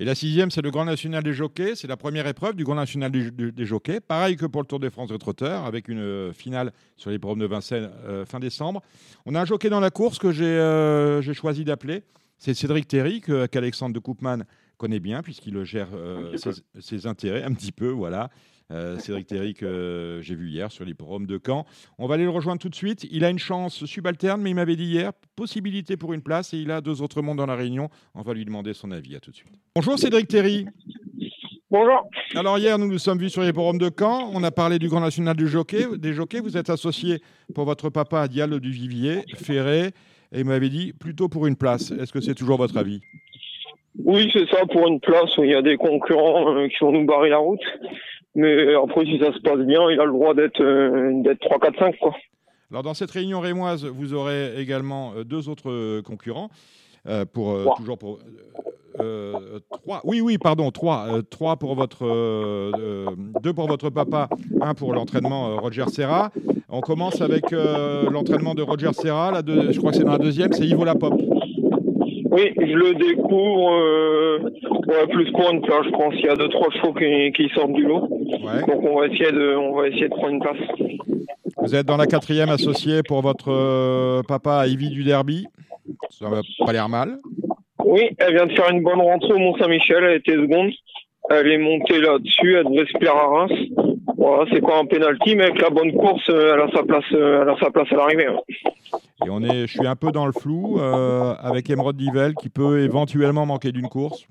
Et 0.00 0.04
la 0.04 0.14
sixième, 0.14 0.50
c'est 0.52 0.62
le 0.62 0.70
Grand 0.70 0.84
National 0.84 1.24
des 1.24 1.32
jockeys. 1.32 1.74
C'est 1.74 1.88
la 1.88 1.96
première 1.96 2.26
épreuve 2.28 2.54
du 2.54 2.62
Grand 2.62 2.76
National 2.76 3.10
des, 3.10 3.32
des- 3.32 3.50
des 3.50 3.66
jockeys. 3.66 3.98
Pareil 4.00 4.36
que 4.36 4.46
pour 4.46 4.60
le 4.62 4.66
Tour 4.66 4.78
de 4.78 4.88
France 4.90 5.08
des 5.08 5.18
trotteurs, 5.18 5.64
avec 5.64 5.88
une 5.88 5.98
euh, 5.98 6.32
finale 6.32 6.72
sur 6.96 7.10
les 7.10 7.18
programmes 7.18 7.40
de 7.40 7.46
Vincennes 7.46 7.90
euh, 8.06 8.24
fin 8.24 8.38
décembre. 8.38 8.80
On 9.26 9.34
a 9.34 9.40
un 9.40 9.44
jockey 9.44 9.68
dans 9.70 9.80
la 9.80 9.90
course 9.90 10.18
que 10.20 10.30
j'ai 10.30 10.44
euh, 10.44 11.20
choisi 11.34 11.64
d'appeler. 11.64 12.04
C'est 12.38 12.54
Cédric 12.54 12.86
Terry, 12.86 13.20
qu'Alexandre 13.50 13.92
de 13.94 13.98
Koopman 13.98 14.44
connaît 14.76 15.00
bien, 15.00 15.22
puisqu'il 15.22 15.60
gère 15.64 15.88
ses, 16.36 16.50
ses 16.80 17.06
intérêts 17.08 17.42
un 17.42 17.52
petit 17.52 17.72
peu. 17.72 17.88
Voilà. 17.88 18.30
Euh, 18.70 18.98
Cédric 18.98 19.26
Terry, 19.26 19.54
que 19.54 20.20
j'ai 20.22 20.34
vu 20.34 20.50
hier 20.50 20.70
sur 20.70 20.84
l'hippodrome 20.84 21.26
de 21.26 21.40
Caen. 21.44 21.64
On 21.98 22.06
va 22.06 22.16
aller 22.16 22.24
le 22.24 22.30
rejoindre 22.30 22.60
tout 22.60 22.68
de 22.68 22.74
suite. 22.74 23.06
Il 23.10 23.24
a 23.24 23.30
une 23.30 23.38
chance 23.38 23.86
subalterne, 23.86 24.42
mais 24.42 24.50
il 24.50 24.54
m'avait 24.54 24.76
dit 24.76 24.84
hier, 24.84 25.12
possibilité 25.36 25.96
pour 25.96 26.12
une 26.12 26.20
place, 26.20 26.52
et 26.52 26.58
il 26.58 26.70
a 26.70 26.82
deux 26.82 27.00
autres 27.00 27.22
mondes 27.22 27.38
dans 27.38 27.46
la 27.46 27.54
réunion. 27.54 27.88
On 28.14 28.20
va 28.20 28.34
lui 28.34 28.44
demander 28.44 28.74
son 28.74 28.90
avis. 28.90 29.16
À 29.16 29.20
tout 29.20 29.30
de 29.30 29.36
suite. 29.36 29.54
Bonjour 29.74 29.98
Cédric 29.98 30.28
Terry. 30.28 30.66
Bonjour. 31.70 32.10
Alors 32.34 32.58
hier, 32.58 32.78
nous 32.78 32.88
nous 32.88 32.98
sommes 32.98 33.18
vus 33.18 33.30
sur 33.30 33.42
les 33.42 33.54
forums 33.54 33.78
de 33.78 33.90
Caen. 33.96 34.30
On 34.34 34.42
a 34.42 34.50
parlé 34.50 34.78
du 34.78 34.88
Grand 34.88 35.00
National 35.00 35.34
du 35.34 35.48
jockey, 35.48 35.86
des 35.96 36.12
jockeys. 36.12 36.40
Vous 36.40 36.58
êtes 36.58 36.68
associé 36.68 37.22
pour 37.54 37.64
votre 37.64 37.88
papa 37.88 38.20
à 38.20 38.28
Dial 38.28 38.60
du 38.60 38.70
Vivier, 38.70 39.24
Ferré, 39.34 39.92
et 40.32 40.40
il 40.40 40.44
m'avait 40.44 40.68
dit 40.68 40.92
plutôt 40.92 41.30
pour 41.30 41.46
une 41.46 41.56
place. 41.56 41.90
Est-ce 41.90 42.12
que 42.12 42.20
c'est 42.20 42.34
toujours 42.34 42.58
votre 42.58 42.76
avis? 42.76 43.00
Oui, 44.04 44.30
c'est 44.32 44.48
ça, 44.48 44.64
pour 44.66 44.86
une 44.86 45.00
place 45.00 45.36
où 45.38 45.44
il 45.44 45.50
y 45.50 45.54
a 45.54 45.62
des 45.62 45.76
concurrents 45.76 46.54
euh, 46.54 46.68
qui 46.68 46.76
vont 46.80 46.92
nous 46.92 47.04
barrer 47.04 47.30
la 47.30 47.38
route. 47.38 47.60
Mais 48.38 48.74
après, 48.74 49.04
si 49.04 49.18
ça 49.18 49.32
se 49.32 49.40
passe 49.40 49.58
bien, 49.66 49.90
il 49.90 49.98
a 50.00 50.04
le 50.04 50.12
droit 50.12 50.32
d'être 50.32 50.60
euh, 50.62 51.22
d'être 51.22 51.40
3, 51.40 51.58
4, 51.58 51.78
5, 51.78 51.94
quoi. 52.00 52.14
Alors 52.70 52.82
dans 52.82 52.94
cette 52.94 53.10
réunion 53.10 53.40
rémoise, 53.40 53.84
vous 53.84 54.14
aurez 54.14 54.60
également 54.60 55.12
euh, 55.16 55.24
deux 55.24 55.48
autres 55.48 55.70
euh, 55.70 56.02
concurrents. 56.02 56.48
euh, 57.08 57.24
pour 57.24 57.52
euh, 57.52 57.64
toujours 57.76 57.96
pour 57.98 58.18
euh, 59.00 59.00
euh, 59.00 59.58
trois. 59.70 60.00
Oui 60.04 60.20
oui 60.20 60.36
pardon 60.38 60.70
trois. 60.70 61.06
Euh, 61.08 61.22
trois 61.22 61.56
pour 61.56 61.74
votre 61.74 62.04
euh, 62.06 62.70
euh, 62.78 63.06
deux 63.42 63.52
pour 63.54 63.66
votre 63.68 63.88
papa 63.90 64.28
un 64.60 64.74
pour 64.74 64.92
l'entraînement 64.92 65.48
euh, 65.50 65.54
Roger 65.56 65.86
Serra. 65.88 66.30
On 66.68 66.80
commence 66.80 67.20
avec 67.22 67.52
euh, 67.52 68.10
l'entraînement 68.10 68.54
de 68.54 68.62
Roger 68.62 68.92
Serra. 68.92 69.30
La 69.30 69.42
deux- 69.42 69.72
je 69.72 69.78
crois 69.78 69.92
que 69.92 69.96
c'est 69.96 70.04
dans 70.04 70.12
la 70.12 70.18
deuxième 70.18 70.52
c'est 70.52 70.66
Ivo 70.66 70.84
Lapop 70.84 71.14
Oui, 72.38 72.52
je 72.56 72.72
le 72.72 72.94
découvre 72.94 73.72
euh, 73.72 74.38
ouais, 74.86 75.06
plus 75.08 75.30
pour 75.32 75.50
une 75.50 75.60
place, 75.60 75.84
je 75.86 75.90
pense. 75.90 76.14
Il 76.18 76.26
y 76.26 76.28
a 76.28 76.36
deux, 76.36 76.48
trois 76.48 76.70
chevaux 76.70 76.94
qui, 76.94 77.32
qui 77.32 77.52
sortent 77.52 77.72
du 77.72 77.82
lot. 77.82 78.08
ouais 78.08 78.64
Donc 78.68 78.84
on 78.84 79.00
va 79.00 79.06
essayer 79.06 79.32
de, 79.32 79.56
on 79.56 79.74
va 79.74 79.88
essayer 79.88 80.08
de 80.08 80.14
prendre 80.14 80.34
une 80.34 80.40
place. 80.40 80.56
Vous 81.56 81.74
êtes 81.74 81.86
dans 81.86 81.96
la 81.96 82.06
quatrième 82.06 82.50
associée 82.50 83.02
pour 83.02 83.22
votre 83.22 83.50
euh, 83.50 84.22
papa 84.22 84.68
Ivy 84.68 84.90
du 84.90 85.02
Derby. 85.02 85.46
Ça 86.10 86.28
va 86.28 86.42
pas 86.64 86.72
l'air 86.72 86.88
mal. 86.88 87.16
Oui, 87.84 88.02
elle 88.18 88.34
vient 88.34 88.46
de 88.46 88.52
faire 88.52 88.70
une 88.70 88.84
bonne 88.84 89.00
rentrée 89.00 89.32
au 89.32 89.38
Mont-Saint-Michel, 89.38 90.04
elle 90.04 90.16
était 90.18 90.34
seconde. 90.34 90.70
Elle 91.30 91.48
est 91.48 91.58
montée 91.58 92.00
là-dessus, 92.00 92.54
elle 92.56 92.64
devrait 92.64 92.86
se 92.86 92.98
plaire 92.98 93.16
à 93.16 93.26
Reims. 93.26 93.52
Voilà, 94.16 94.50
c'est 94.52 94.60
pas 94.60 94.78
un 94.78 94.86
penalty, 94.86 95.36
mais 95.36 95.44
avec 95.44 95.60
la 95.60 95.70
bonne 95.70 95.92
course, 95.92 96.28
euh, 96.30 96.54
elle 96.54 96.60
a 96.60 96.70
sa 96.72 96.82
place, 96.82 97.04
euh, 97.12 97.42
elle 97.42 97.48
a 97.50 97.56
sa 97.58 97.70
place 97.70 97.86
à 97.92 97.96
l'arrivée. 97.96 98.26
hein. 98.26 98.38
Et 99.24 99.30
on 99.30 99.42
est, 99.42 99.66
je 99.66 99.78
suis 99.78 99.86
un 99.86 99.96
peu 99.96 100.10
dans 100.12 100.26
le 100.26 100.32
flou 100.32 100.80
euh, 100.80 101.34
avec 101.40 101.68
Emerald 101.70 101.96
Divel 101.96 102.34
qui 102.34 102.48
peut 102.48 102.80
éventuellement 102.80 103.46
manquer 103.46 103.70
d'une 103.72 103.88
course. 103.88 104.26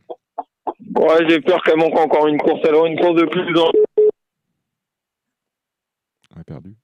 Ouais, 0.95 1.27
j'ai 1.29 1.41
peur 1.41 1.61
qu'elle 1.63 1.77
manque 1.77 1.97
encore 1.97 2.27
une 2.27 2.37
course. 2.37 2.61
Elle 2.67 2.75
aura 2.75 2.87
une 2.87 2.99
course 2.99 3.15
de 3.15 3.25
plus 3.25 3.53
dans. 3.53 3.71
On 6.33 6.37
l'a 6.37 6.43
perdu. 6.43 6.75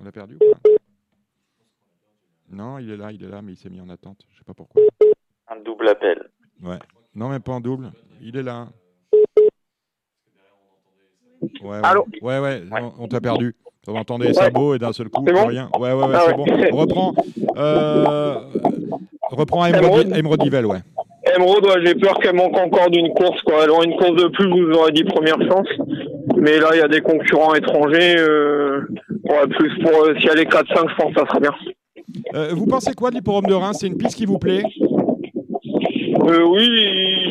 On 0.00 0.04
l'a 0.04 0.12
perdu 0.12 0.36
ou 0.36 0.54
pas? 0.54 0.70
Non, 2.50 2.78
il 2.78 2.90
est 2.90 2.96
là, 2.96 3.12
il 3.12 3.22
est 3.22 3.28
là, 3.28 3.42
mais 3.42 3.52
il 3.52 3.56
s'est 3.56 3.68
mis 3.68 3.80
en 3.80 3.88
attente. 3.90 4.24
Je 4.32 4.38
sais 4.38 4.44
pas 4.44 4.54
pourquoi. 4.54 4.82
Un 5.48 5.60
double 5.60 5.88
appel. 5.88 6.30
Ouais. 6.62 6.78
Non, 7.14 7.28
mais 7.28 7.40
pas 7.40 7.52
en 7.52 7.60
double. 7.60 7.92
Il 8.22 8.36
est 8.36 8.42
là. 8.42 8.68
Ouais, 11.62 11.70
ouais. 11.70 11.80
Allô 11.82 12.04
ouais, 12.22 12.38
ouais, 12.38 12.62
on, 12.72 13.04
on 13.04 13.08
t'a 13.08 13.20
perdu. 13.20 13.54
On 13.86 13.96
entendait 13.96 14.28
les 14.28 14.34
sabots 14.34 14.74
et 14.74 14.78
d'un 14.78 14.92
seul 14.92 15.08
coup, 15.08 15.22
bon 15.22 15.46
rien. 15.46 15.70
Ouais, 15.78 15.92
ouais, 15.92 16.04
ouais, 16.06 16.14
Ah 16.14 16.24
c'est 16.26 16.34
bon. 16.34 16.44
On 16.72 16.76
reprend. 16.76 17.14
Euh, 17.56 18.34
reprend 19.30 19.62
à 19.62 19.70
Emerald 19.70 20.12
ouais. 20.12 20.18
Emerald, 21.36 21.64
ouais, 21.64 21.86
j'ai 21.86 21.94
peur 21.94 22.18
qu'elle 22.18 22.36
manque 22.36 22.56
encore 22.58 22.90
d'une 22.90 23.12
course. 23.14 23.40
Quoi. 23.42 23.64
Elle 23.64 23.70
aura 23.70 23.84
une 23.84 23.96
course 23.96 24.22
de 24.22 24.28
plus, 24.28 24.48
vous 24.48 24.78
aurais 24.78 24.92
dit 24.92 25.04
première 25.04 25.40
chance. 25.48 25.68
Mais 26.36 26.58
là, 26.58 26.68
il 26.74 26.78
y 26.78 26.82
a 26.82 26.88
des 26.88 27.00
concurrents 27.00 27.54
étrangers. 27.54 28.16
Euh... 28.18 28.82
Ouais, 29.24 29.46
plus 29.48 29.78
pour 29.82 30.04
euh, 30.04 30.14
si 30.20 30.28
elle 30.30 30.40
est 30.40 30.50
4-5, 30.50 30.64
je 30.66 30.94
pense 30.96 31.14
que 31.14 31.20
ça 31.20 31.26
sera 31.26 31.40
bien. 31.40 31.50
Euh, 32.34 32.50
vous 32.52 32.66
pensez 32.66 32.94
quoi 32.94 33.10
de 33.10 33.16
l'hipporome 33.16 33.46
de 33.46 33.54
Reims? 33.54 33.78
C'est 33.80 33.86
une 33.86 33.96
piste 33.98 34.16
qui 34.16 34.26
vous 34.26 34.38
plaît? 34.38 34.62
Euh, 36.28 36.44
oui, 36.46 36.68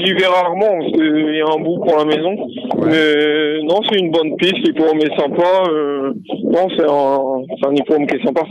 j'y 0.04 0.14
vais 0.14 0.26
rarement 0.26 0.80
qu'il 0.80 1.36
y 1.36 1.42
a 1.42 1.46
un 1.54 1.60
bout 1.62 1.80
pour 1.86 1.98
la 1.98 2.06
maison. 2.06 2.36
Mais 2.84 3.62
non, 3.64 3.80
c'est 3.90 4.00
une 4.00 4.12
bonne 4.12 4.36
piste. 4.38 4.58
L'hippodrome 4.58 5.00
est 5.00 5.16
sympa. 5.20 5.64
Euh... 5.70 6.14
Non, 6.46 6.68
c'est 6.76 6.86
un, 7.68 7.74
hippodrome 7.76 8.08
qui 8.08 8.16
est 8.16 8.26
sympa. 8.26 8.42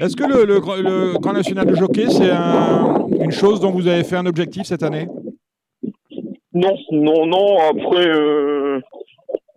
Est-ce 0.00 0.14
que 0.16 0.24
le, 0.24 0.44
le, 0.44 0.60
Grand- 0.60 0.76
le 0.76 1.18
Grand 1.18 1.32
National 1.32 1.66
de 1.66 1.74
Jockey, 1.74 2.06
c'est 2.10 2.30
un- 2.30 3.06
une 3.20 3.30
chose 3.30 3.60
dont 3.60 3.70
vous 3.70 3.86
avez 3.88 4.04
fait 4.04 4.16
un 4.16 4.26
objectif 4.26 4.64
cette 4.64 4.82
année? 4.82 5.06
Non, 6.52 6.76
non, 6.90 7.26
non. 7.26 7.56
Après, 7.70 8.06
euh... 8.08 8.80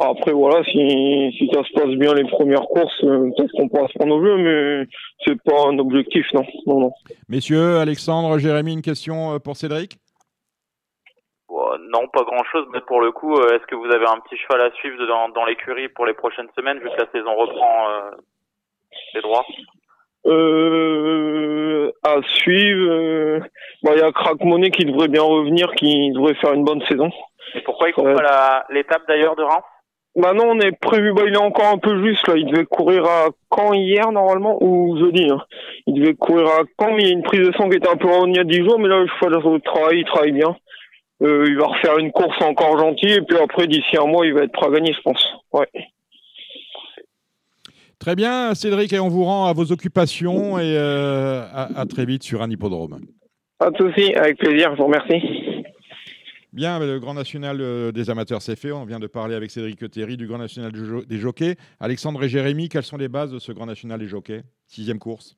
Après, 0.03 0.31
voilà, 0.31 0.63
si, 0.63 1.31
si 1.37 1.47
ça 1.53 1.61
se 1.63 1.73
passe 1.79 1.93
bien 1.95 2.15
les 2.15 2.23
premières 2.23 2.61
courses, 2.63 3.03
euh, 3.03 3.29
peut-être 3.37 3.51
qu'on 3.51 3.67
pourra 3.69 3.87
se 3.87 3.93
prendre 3.99 4.15
au 4.15 4.25
jeu, 4.25 4.35
mais 4.37 4.87
c'est 5.23 5.39
pas 5.43 5.67
un 5.69 5.77
objectif, 5.77 6.25
non. 6.33 6.41
non, 6.65 6.79
non. 6.79 6.91
Messieurs, 7.29 7.77
Alexandre, 7.77 8.39
Jérémy, 8.39 8.73
une 8.73 8.81
question 8.81 9.33
euh, 9.35 9.37
pour 9.37 9.55
Cédric? 9.57 9.97
Non, 11.91 12.07
pas 12.07 12.23
grand-chose, 12.23 12.65
mais 12.73 12.81
pour 12.81 13.01
le 13.01 13.11
coup, 13.11 13.35
euh, 13.35 13.55
est-ce 13.55 13.65
que 13.67 13.75
vous 13.75 13.91
avez 13.91 14.05
un 14.07 14.19
petit 14.21 14.37
cheval 14.37 14.61
à 14.61 14.71
suivre 14.71 15.05
dans, 15.07 15.29
dans 15.29 15.45
l'écurie 15.45 15.89
pour 15.89 16.05
les 16.05 16.13
prochaines 16.13 16.49
semaines, 16.55 16.79
vu 16.79 16.89
que 16.89 17.01
la 17.01 17.11
saison 17.11 17.35
reprend 17.35 17.89
euh, 17.89 18.11
les 19.15 19.21
droits? 19.21 19.45
Euh, 20.27 21.91
à 22.03 22.15
suivre, 22.23 22.91
euh, 22.91 23.39
bah, 23.83 23.91
il 23.95 23.99
y 23.99 24.03
a 24.03 24.11
Crack 24.11 24.39
Money 24.43 24.69
qui 24.71 24.85
devrait 24.85 25.07
bien 25.07 25.23
revenir, 25.23 25.71
qui 25.73 26.11
devrait 26.11 26.35
faire 26.35 26.53
une 26.53 26.63
bonne 26.63 26.81
saison. 26.87 27.09
Et 27.55 27.61
pourquoi 27.61 27.89
il 27.89 27.93
court 27.93 28.05
Ouais. 28.05 28.15
pas 28.15 28.21
la- 28.21 28.65
l'étape 28.69 29.03
d'ailleurs 29.07 29.35
de 29.35 29.43
Reims? 29.43 29.63
Bah 30.15 30.33
non, 30.33 30.43
on 30.49 30.59
est 30.59 30.77
prévu, 30.77 31.13
bah 31.13 31.21
il 31.25 31.33
est 31.33 31.37
encore 31.37 31.67
un 31.73 31.77
peu 31.77 32.03
juste 32.05 32.27
là. 32.27 32.33
Il 32.35 32.45
devait 32.45 32.65
courir 32.65 33.05
à 33.05 33.27
Caen 33.55 33.73
hier 33.73 34.11
normalement 34.11 34.57
ou 34.61 34.97
jeudi. 34.99 35.29
hein. 35.31 35.39
Il 35.87 36.01
devait 36.01 36.15
courir 36.15 36.47
à 36.47 36.63
Caen, 36.77 36.93
mais 36.93 37.03
il 37.03 37.07
y 37.07 37.11
a 37.11 37.13
une 37.13 37.23
prise 37.23 37.47
de 37.47 37.53
sang 37.53 37.69
qui 37.69 37.77
était 37.77 37.87
un 37.87 37.95
peu 37.95 38.07
longue 38.09 38.27
il 38.29 38.35
y 38.35 38.39
a 38.39 38.43
10 38.43 38.57
jours, 38.65 38.77
mais 38.77 38.89
là 38.89 38.99
le 38.99 39.07
cheval 39.07 39.61
travaille, 39.61 39.99
il 39.99 40.05
travaille 40.05 40.33
bien. 40.33 40.53
Euh, 41.21 41.45
il 41.47 41.57
va 41.57 41.67
refaire 41.67 41.97
une 41.99 42.11
course 42.11 42.41
encore 42.41 42.79
gentille 42.79 43.13
et 43.13 43.21
puis 43.21 43.37
après 43.37 43.67
d'ici 43.67 43.95
un 43.97 44.07
mois 44.07 44.25
il 44.25 44.33
va 44.33 44.43
être 44.43 44.51
prêt 44.51 44.67
à 44.67 44.71
gagner, 44.71 44.93
je 44.93 45.01
pense. 45.01 45.23
Ouais. 45.53 45.67
Très 47.99 48.15
bien, 48.15 48.55
Cédric, 48.55 48.91
et 48.93 48.99
on 48.99 49.09
vous 49.09 49.23
rend 49.23 49.45
à 49.45 49.53
vos 49.53 49.71
occupations 49.71 50.57
et 50.57 50.75
euh, 50.75 51.43
à, 51.53 51.81
à 51.81 51.85
très 51.85 52.05
vite 52.05 52.23
sur 52.23 52.41
un 52.41 52.49
hippodrome. 52.49 52.99
Pas 53.59 53.69
de 53.69 53.77
souci, 53.77 54.15
avec 54.15 54.39
plaisir, 54.39 54.71
je 54.71 54.77
vous 54.77 54.87
remercie. 54.87 55.21
Bien, 56.51 56.79
le 56.79 56.99
Grand 56.99 57.13
National 57.13 57.61
euh, 57.61 57.91
des 57.91 58.09
amateurs, 58.09 58.41
c'est 58.41 58.57
fait. 58.57 58.71
On 58.71 58.83
vient 58.85 58.99
de 58.99 59.07
parler 59.07 59.35
avec 59.35 59.51
Cédric 59.51 59.89
Théry 59.91 60.17
du 60.17 60.25
Grand 60.27 60.39
National 60.39 60.71
des 60.71 61.17
jockeys. 61.17 61.55
Alexandre 61.79 62.23
et 62.23 62.29
Jérémy, 62.29 62.67
quelles 62.67 62.83
sont 62.83 62.97
les 62.97 63.07
bases 63.07 63.31
de 63.31 63.39
ce 63.39 63.51
Grand 63.51 63.67
National 63.67 63.99
des 63.99 64.07
jockeys? 64.07 64.41
Sixième 64.65 64.99
course. 64.99 65.37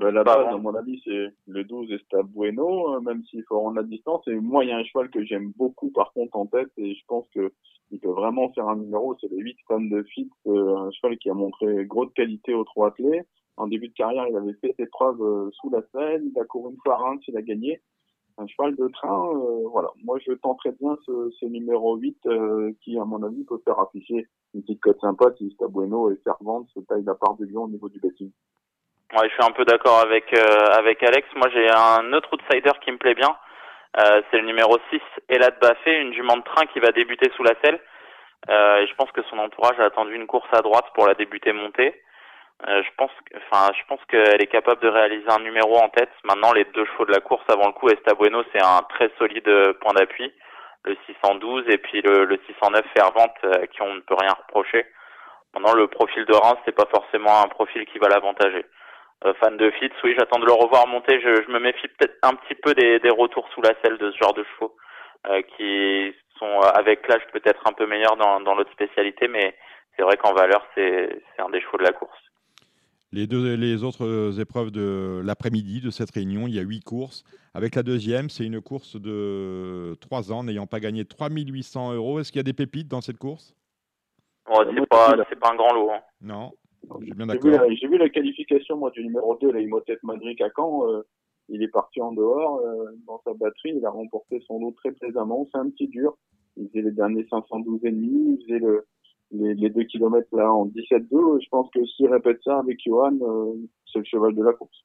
Ben, 0.00 0.12
la 0.12 0.24
base, 0.24 0.46
à 0.46 0.56
mon 0.56 0.74
avis, 0.74 0.98
c'est 1.04 1.26
le 1.46 1.62
12 1.64 1.92
Esta 1.92 2.22
Bueno, 2.22 2.94
euh, 2.94 3.00
même 3.00 3.22
s'il 3.24 3.44
faut 3.44 3.60
rendre 3.60 3.76
la 3.76 3.82
distance. 3.82 4.26
Et 4.28 4.34
moi, 4.34 4.64
il 4.64 4.68
y 4.68 4.72
a 4.72 4.78
un 4.78 4.84
cheval 4.84 5.10
que 5.10 5.22
j'aime 5.26 5.52
beaucoup, 5.58 5.90
par 5.90 6.14
contre, 6.14 6.38
en 6.38 6.46
tête, 6.46 6.70
et 6.78 6.94
je 6.94 7.04
pense 7.06 7.28
que 7.34 7.52
il 7.90 8.00
peut 8.00 8.08
vraiment 8.08 8.50
faire 8.54 8.66
un 8.68 8.76
numéro, 8.76 9.14
c'est 9.20 9.30
le 9.30 9.36
8 9.36 9.58
Femme 9.68 9.90
de 9.90 10.02
Fit, 10.04 10.30
euh, 10.46 10.76
un 10.76 10.90
cheval 10.92 11.18
qui 11.18 11.28
a 11.28 11.34
montré 11.34 11.84
gros 11.84 12.06
de 12.06 12.12
qualité 12.12 12.54
aux 12.54 12.64
trois 12.64 12.88
athlètes. 12.88 13.28
En 13.58 13.66
début 13.66 13.88
de 13.88 13.92
carrière, 13.92 14.26
il 14.26 14.34
avait 14.36 14.54
fait 14.54 14.72
ses 14.78 14.86
preuves 14.86 15.20
euh, 15.20 15.50
sous 15.52 15.68
la 15.68 15.82
selle, 15.92 16.22
il 16.24 16.40
a 16.40 16.44
couru 16.44 16.70
une 16.70 16.78
fois 16.82 16.94
à 16.94 16.96
Reims, 16.96 17.22
il 17.28 17.36
a 17.36 17.42
gagné. 17.42 17.82
Un 18.38 18.46
cheval 18.46 18.74
de 18.76 18.88
train, 18.88 19.28
euh, 19.36 19.68
voilà. 19.70 19.90
Moi, 20.02 20.18
je 20.26 20.32
tenterais 20.32 20.74
bien 20.80 20.96
ce, 21.04 21.30
ce 21.38 21.44
numéro 21.44 21.96
8, 21.96 22.16
euh, 22.24 22.72
qui, 22.80 22.98
à 22.98 23.04
mon 23.04 23.22
avis, 23.22 23.44
peut 23.44 23.60
faire 23.66 23.78
afficher 23.78 24.28
une 24.54 24.62
petite 24.62 24.80
cote 24.80 24.98
sympa 25.00 25.34
si 25.36 25.54
Bueno 25.68 26.10
est 26.10 26.22
servante, 26.24 26.68
se 26.72 26.80
taille 26.80 27.04
la 27.04 27.14
part 27.14 27.36
de 27.36 27.44
lion 27.44 27.64
au 27.64 27.68
niveau 27.68 27.90
du 27.90 28.00
betting. 28.00 28.30
Ouais, 29.12 29.28
je 29.28 29.34
suis 29.34 29.42
un 29.42 29.50
peu 29.50 29.64
d'accord 29.64 29.98
avec 30.00 30.32
euh, 30.32 30.66
avec 30.78 31.02
Alex. 31.02 31.26
Moi, 31.34 31.48
j'ai 31.52 31.68
un 31.68 32.12
autre 32.12 32.28
outsider 32.32 32.70
qui 32.80 32.92
me 32.92 32.96
plaît 32.96 33.14
bien. 33.14 33.36
Euh, 33.98 34.22
c'est 34.30 34.38
le 34.38 34.46
numéro 34.46 34.78
6, 34.90 35.00
Elad 35.28 35.58
Baffé, 35.60 36.00
une 36.00 36.14
jument 36.14 36.36
de 36.36 36.44
train 36.44 36.64
qui 36.66 36.78
va 36.78 36.92
débuter 36.92 37.28
sous 37.34 37.42
la 37.42 37.54
selle. 37.62 37.80
Euh, 38.48 38.78
et 38.78 38.86
je 38.86 38.94
pense 38.94 39.10
que 39.10 39.22
son 39.24 39.38
entourage 39.38 39.80
a 39.80 39.86
attendu 39.86 40.14
une 40.14 40.28
course 40.28 40.48
à 40.52 40.62
droite 40.62 40.86
pour 40.94 41.08
la 41.08 41.14
débuter 41.14 41.52
montée. 41.52 42.00
Euh, 42.68 42.82
je 42.84 42.90
pense, 42.96 43.10
enfin, 43.36 43.72
je 43.76 43.84
pense 43.88 44.00
qu'elle 44.08 44.40
est 44.40 44.46
capable 44.46 44.80
de 44.80 44.88
réaliser 44.88 45.28
un 45.28 45.40
numéro 45.40 45.76
en 45.78 45.88
tête. 45.88 46.10
Maintenant, 46.22 46.52
les 46.52 46.64
deux 46.66 46.84
chevaux 46.84 47.06
de 47.06 47.12
la 47.12 47.20
course 47.20 47.44
avant 47.48 47.66
le 47.66 47.72
coup, 47.72 47.88
Esta 47.88 48.14
Bueno, 48.14 48.44
c'est 48.52 48.62
un 48.62 48.82
très 48.90 49.10
solide 49.18 49.72
point 49.80 49.92
d'appui. 49.92 50.32
Le 50.84 50.96
612 51.06 51.64
et 51.68 51.78
puis 51.78 52.00
le, 52.00 52.26
le 52.26 52.38
609 52.46 52.84
Fervente, 52.96 53.36
à 53.42 53.66
qui 53.66 53.82
on 53.82 53.94
ne 53.94 54.00
peut 54.00 54.14
rien 54.14 54.32
reprocher. 54.32 54.86
Maintenant, 55.52 55.74
le 55.74 55.88
profil 55.88 56.24
de 56.26 56.32
Reims, 56.32 56.58
c'est 56.64 56.76
pas 56.76 56.88
forcément 56.94 57.42
un 57.42 57.48
profil 57.48 57.84
qui 57.86 57.98
va 57.98 58.08
l'avantager. 58.08 58.64
Euh, 59.24 59.34
fan 59.34 59.56
de 59.58 59.70
Fitz, 59.72 59.92
oui, 60.02 60.14
j'attends 60.18 60.38
de 60.40 60.46
le 60.46 60.52
revoir 60.52 60.86
monter. 60.86 61.20
Je, 61.20 61.42
je 61.46 61.52
me 61.52 61.60
méfie 61.60 61.88
peut-être 61.88 62.16
un 62.22 62.34
petit 62.34 62.54
peu 62.54 62.72
des, 62.74 62.98
des 63.00 63.10
retours 63.10 63.46
sous 63.54 63.60
la 63.60 63.74
selle 63.82 63.98
de 63.98 64.10
ce 64.12 64.16
genre 64.16 64.32
de 64.34 64.44
chevaux, 64.44 64.74
euh, 65.28 65.42
qui 65.56 66.14
sont 66.38 66.46
euh, 66.46 66.70
avec 66.74 67.06
l'âge 67.06 67.22
peut-être 67.32 67.60
un 67.66 67.72
peu 67.72 67.86
meilleurs 67.86 68.16
dans, 68.16 68.40
dans 68.40 68.54
l'autre 68.54 68.72
spécialité, 68.72 69.28
mais 69.28 69.54
c'est 69.96 70.02
vrai 70.02 70.16
qu'en 70.16 70.32
valeur, 70.32 70.64
c'est 70.74 71.22
c'est 71.36 71.42
un 71.42 71.50
des 71.50 71.60
chevaux 71.60 71.76
de 71.76 71.82
la 71.82 71.92
course. 71.92 72.16
Les, 73.12 73.26
deux, 73.26 73.56
les 73.56 73.82
autres 73.82 74.06
euh, 74.06 74.40
épreuves 74.40 74.70
de 74.70 75.20
l'après-midi 75.24 75.80
de 75.80 75.90
cette 75.90 76.12
réunion, 76.12 76.46
il 76.46 76.54
y 76.54 76.60
a 76.60 76.62
huit 76.62 76.82
courses. 76.84 77.24
Avec 77.54 77.74
la 77.74 77.82
deuxième, 77.82 78.30
c'est 78.30 78.44
une 78.44 78.60
course 78.62 78.94
de 78.96 79.96
3 80.00 80.32
ans, 80.32 80.44
n'ayant 80.44 80.68
pas 80.68 80.78
gagné 80.78 81.04
3800 81.04 81.92
euros. 81.94 82.20
Est-ce 82.20 82.30
qu'il 82.30 82.38
y 82.38 82.40
a 82.40 82.44
des 82.44 82.52
pépites 82.52 82.86
dans 82.88 83.00
cette 83.00 83.18
course? 83.18 83.54
Bon, 84.46 84.64
c'est 84.64 84.86
pas, 84.88 85.12
pas 85.16 85.50
un 85.52 85.56
grand 85.56 85.74
lot. 85.74 85.90
hein. 85.90 86.00
Non, 86.22 86.52
bien 86.82 87.26
J'ai 87.28 87.38
vu, 87.38 87.50
d'accord. 87.50 87.50
la, 87.50 87.74
j'ai 87.74 87.88
vu 87.88 87.98
la 87.98 88.08
qualification 88.08 88.76
moi 88.76 88.90
du 88.90 89.04
numéro 89.04 89.36
2, 89.36 89.52
la 89.52 89.60
Imhotep 89.60 90.02
Madrid 90.02 90.40
à 90.42 90.48
Caen. 90.54 90.88
euh, 90.88 91.02
il 91.48 91.62
est 91.64 91.68
parti 91.68 92.00
en 92.00 92.12
dehors 92.12 92.60
euh, 92.60 92.92
dans 93.08 93.20
sa 93.24 93.32
batterie, 93.34 93.74
il 93.76 93.84
a 93.84 93.90
remporté 93.90 94.40
son 94.46 94.60
lot 94.60 94.70
très 94.72 94.92
plaisamment. 94.92 95.48
C'est 95.50 95.58
un 95.58 95.68
petit 95.70 95.88
dur. 95.88 96.16
Il 96.56 96.68
faisait 96.68 96.82
les 96.82 96.92
derniers 96.92 97.26
512 97.28 97.80
et 97.84 97.90
demi, 97.90 98.38
il 98.38 98.44
faisait 98.46 98.60
le, 98.60 98.86
les, 99.32 99.54
les 99.54 99.70
2 99.70 99.82
km 99.84 100.28
là 100.32 100.52
en 100.52 100.66
17-2. 100.66 101.42
Je 101.42 101.48
pense 101.50 101.68
que 101.74 101.84
s'il 101.86 102.08
répète 102.08 102.40
ça 102.44 102.58
avec 102.58 102.78
Johan, 102.84 103.16
euh, 103.20 103.54
c'est 103.92 103.98
le 103.98 104.04
cheval 104.04 104.34
de 104.34 104.44
la 104.44 104.52
course. 104.52 104.84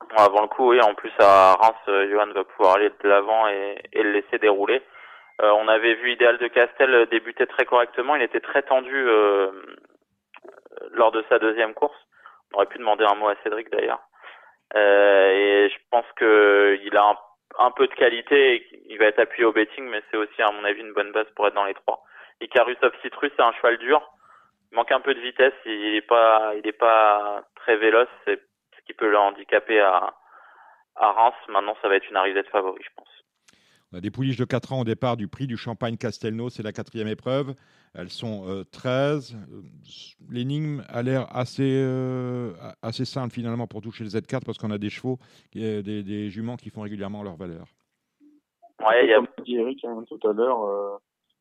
Bon, 0.00 0.16
avant 0.16 0.42
le 0.42 0.48
coup, 0.48 0.70
oui, 0.70 0.80
en 0.80 0.94
plus 0.94 1.12
à 1.18 1.54
Reims, 1.54 1.76
euh, 1.88 2.10
Johan 2.10 2.32
va 2.34 2.44
pouvoir 2.44 2.76
aller 2.76 2.90
de 3.02 3.08
l'avant 3.08 3.48
et, 3.48 3.76
et 3.92 4.02
le 4.02 4.12
laisser 4.12 4.38
dérouler. 4.38 4.80
Euh, 5.42 5.50
on 5.60 5.68
avait 5.68 5.94
vu 5.96 6.12
Idéal 6.12 6.38
de 6.38 6.48
Castel 6.48 6.94
euh, 6.94 7.06
débuter 7.06 7.46
très 7.46 7.66
correctement. 7.66 8.16
Il 8.16 8.22
était 8.22 8.40
très 8.40 8.62
tendu 8.62 8.94
euh, 8.94 9.50
lors 10.92 11.12
de 11.12 11.24
sa 11.28 11.38
deuxième 11.38 11.74
course. 11.74 11.96
On 12.52 12.56
aurait 12.56 12.66
pu 12.66 12.78
demander 12.78 13.04
un 13.04 13.14
mot 13.14 13.28
à 13.28 13.36
Cédric 13.42 13.70
d'ailleurs. 13.70 14.00
Euh, 14.74 15.30
et 15.30 15.70
je 15.70 15.76
pense 15.90 16.06
que 16.16 16.78
il 16.84 16.96
a 16.96 17.16
un, 17.58 17.70
peu 17.70 17.86
de 17.86 17.94
qualité. 17.94 18.56
Et 18.56 18.82
il 18.88 18.98
va 18.98 19.06
être 19.06 19.18
appuyé 19.18 19.44
au 19.44 19.52
betting, 19.52 19.84
mais 19.88 20.02
c'est 20.10 20.16
aussi 20.16 20.42
à 20.42 20.50
mon 20.50 20.64
avis 20.64 20.80
une 20.80 20.92
bonne 20.92 21.12
base 21.12 21.26
pour 21.34 21.46
être 21.46 21.54
dans 21.54 21.64
les 21.64 21.74
trois. 21.74 22.04
Icarus 22.40 22.76
of 22.82 22.92
Citrus, 23.02 23.32
c'est 23.36 23.42
un 23.42 23.52
cheval 23.52 23.78
dur. 23.78 24.02
Il 24.72 24.76
manque 24.76 24.92
un 24.92 25.00
peu 25.00 25.14
de 25.14 25.20
vitesse. 25.20 25.54
Il 25.64 25.94
est 25.94 26.06
pas, 26.06 26.52
il 26.56 26.66
est 26.66 26.72
pas 26.72 27.44
très 27.56 27.76
véloce. 27.76 28.08
C'est 28.24 28.40
ce 28.76 28.84
qui 28.86 28.92
peut 28.92 29.10
le 29.10 29.18
handicaper 29.18 29.80
à, 29.80 30.14
à 30.96 31.12
Reims. 31.12 31.34
Maintenant, 31.48 31.76
ça 31.82 31.88
va 31.88 31.96
être 31.96 32.08
une 32.08 32.16
arrivée 32.16 32.42
de 32.42 32.48
favori, 32.48 32.82
je 32.82 32.90
pense. 32.96 33.08
On 33.92 33.98
a 33.98 34.00
des 34.00 34.10
pouliches 34.10 34.36
de 34.36 34.44
4 34.44 34.72
ans 34.72 34.80
au 34.80 34.84
départ 34.84 35.16
du 35.16 35.28
prix 35.28 35.46
du 35.46 35.56
Champagne 35.56 35.96
Castelnau, 35.96 36.50
c'est 36.50 36.64
la 36.64 36.72
quatrième 36.72 37.08
épreuve. 37.08 37.54
Elles 37.96 38.10
sont 38.10 38.44
euh, 38.46 38.64
13. 38.72 39.34
Euh, 39.34 39.62
L'énigme 40.30 40.82
a 40.88 41.02
l'air 41.02 41.34
assez, 41.34 41.62
euh, 41.62 42.52
assez 42.82 43.04
simple 43.04 43.32
finalement 43.32 43.66
pour 43.66 43.80
toucher 43.80 44.04
le 44.04 44.10
Z4 44.10 44.44
parce 44.44 44.58
qu'on 44.58 44.70
a 44.70 44.78
des 44.78 44.90
chevaux, 44.90 45.18
des, 45.54 45.82
des 45.82 46.28
juments 46.30 46.56
qui 46.56 46.70
font 46.70 46.82
régulièrement 46.82 47.22
leur 47.22 47.36
valeur. 47.36 47.66
Ouais, 48.80 49.04
il 49.04 49.10
y 49.10 49.14
a, 49.14 49.16
Comme 49.16 49.44
dit 49.44 49.56
Eric 49.56 49.84
hein, 49.84 50.04
tout 50.06 50.28
à 50.28 50.32
l'heure, 50.32 50.62
euh, 50.64 50.96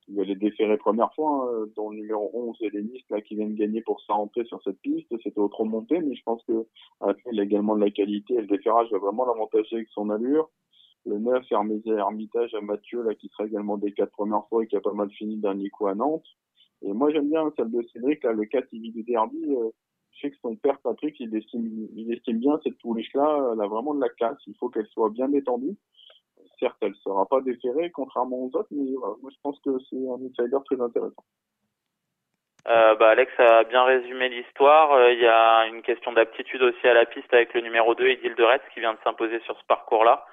il 0.07 0.15
y 0.15 0.21
a 0.21 0.23
les 0.23 0.35
déférés 0.35 0.77
première 0.77 1.13
fois, 1.13 1.49
hein, 1.49 1.65
dont 1.75 1.89
le 1.89 1.97
numéro 1.97 2.29
11 2.33 2.57
et 2.61 2.69
les 2.69 2.83
Nice, 2.83 3.03
là, 3.09 3.21
qui 3.21 3.35
viennent 3.35 3.55
gagner 3.55 3.81
pour 3.81 4.01
sa 4.01 4.13
rentrée 4.13 4.45
sur 4.45 4.61
cette 4.63 4.79
piste. 4.79 5.13
C'était 5.23 5.39
au 5.39 5.49
trop 5.49 5.65
monté, 5.65 5.99
mais 5.99 6.15
je 6.15 6.23
pense 6.23 6.43
que 6.45 6.65
euh, 7.03 7.13
il 7.31 7.39
a 7.39 7.43
également 7.43 7.75
de 7.75 7.83
la 7.83 7.91
qualité 7.91 8.35
et 8.35 8.41
le 8.41 8.47
déferrage 8.47 8.89
va 8.91 8.99
vraiment 8.99 9.25
l'avantager 9.25 9.75
avec 9.75 9.89
son 9.89 10.09
allure. 10.09 10.49
Le 11.05 11.19
9, 11.19 11.43
Hermès 11.51 11.85
Hermitage 11.85 12.53
à 12.55 12.61
Mathieu, 12.61 13.03
là, 13.03 13.13
qui 13.13 13.29
sera 13.29 13.45
également 13.45 13.77
des 13.77 13.91
quatre 13.91 14.11
premières 14.11 14.47
fois 14.47 14.63
et 14.63 14.67
qui 14.67 14.75
a 14.75 14.81
pas 14.81 14.93
mal 14.93 15.09
fini 15.11 15.37
dernier 15.37 15.69
coup 15.69 15.87
à 15.87 15.95
Nantes. 15.95 16.25
Et 16.81 16.93
moi, 16.93 17.11
j'aime 17.11 17.29
bien 17.29 17.51
celle 17.55 17.71
de 17.71 17.81
Cédric, 17.93 18.23
là, 18.23 18.31
le 18.31 18.45
4 18.45 18.67
il 18.71 18.91
du 18.91 19.03
derby. 19.03 19.55
euh, 19.55 19.69
je 20.11 20.21
sais 20.21 20.31
que 20.31 20.37
son 20.41 20.55
père, 20.55 20.79
Patrick, 20.79 21.19
il 21.19 21.35
estime, 21.35 21.87
il 21.95 22.13
estime 22.13 22.39
bien 22.39 22.59
cette 22.63 22.77
pouliche-là. 22.79 23.51
Elle 23.53 23.61
a 23.61 23.67
vraiment 23.67 23.93
de 23.93 24.01
la 24.01 24.09
classe. 24.09 24.37
Il 24.47 24.55
faut 24.57 24.69
qu'elle 24.69 24.87
soit 24.87 25.09
bien 25.09 25.27
détendue. 25.27 25.75
Certes, 26.59 26.77
elle 26.81 26.95
sera 26.95 27.25
pas 27.25 27.41
déférée, 27.41 27.91
contrairement 27.91 28.37
aux 28.37 28.55
autres, 28.55 28.69
mais 28.71 28.93
voilà, 28.97 29.15
moi, 29.21 29.29
je 29.33 29.39
pense 29.43 29.59
que 29.59 29.71
c'est 29.89 29.97
un 29.97 30.21
outsider 30.21 30.57
très 30.65 30.79
intéressant. 30.79 31.23
Euh, 32.67 32.95
bah, 32.95 33.09
Alex 33.09 33.31
a 33.37 33.63
bien 33.65 33.83
résumé 33.83 34.29
l'histoire. 34.29 34.93
Euh, 34.93 35.11
Il 35.11 35.19
y 35.19 35.27
a 35.27 35.67
une 35.67 35.81
question 35.81 36.13
d'aptitude 36.13 36.61
aussi 36.63 36.87
à 36.87 36.93
la 36.93 37.05
piste 37.05 37.31
avec 37.33 37.53
le 37.53 37.61
numéro 37.61 37.93
2, 37.93 38.07
Edil 38.07 38.35
de 38.35 38.43
Retz, 38.43 38.61
qui 38.73 38.79
vient 38.79 38.93
de 38.93 38.99
s'imposer 39.03 39.39
sur 39.41 39.59
ce 39.59 39.65
parcours-là. 39.67 40.25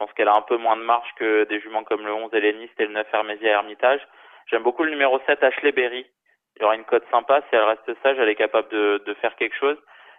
Je 0.00 0.06
pense 0.06 0.14
qu'elle 0.14 0.28
a 0.28 0.34
un 0.34 0.40
peu 0.40 0.56
moins 0.56 0.78
de 0.78 0.82
marge 0.82 1.10
que 1.16 1.44
des 1.44 1.60
juments 1.60 1.84
comme 1.84 2.06
le 2.06 2.14
11 2.14 2.32
Helléniste 2.32 2.72
et 2.78 2.86
le 2.86 2.92
9 2.94 3.06
Hermésia 3.12 3.50
Hermitage. 3.50 4.00
J'aime 4.46 4.62
beaucoup 4.62 4.82
le 4.82 4.92
numéro 4.92 5.20
7, 5.26 5.42
Ashley 5.42 5.72
Berry. 5.72 6.06
Il 6.56 6.62
y 6.62 6.64
aura 6.64 6.74
une 6.74 6.84
cote 6.84 7.04
sympa. 7.10 7.42
Si 7.42 7.48
elle 7.54 7.64
reste 7.64 8.02
sage, 8.02 8.16
elle 8.18 8.30
est 8.30 8.34
capable 8.34 8.70
de, 8.70 9.14
faire 9.20 9.36
quelque 9.36 9.58
chose. 9.58 9.76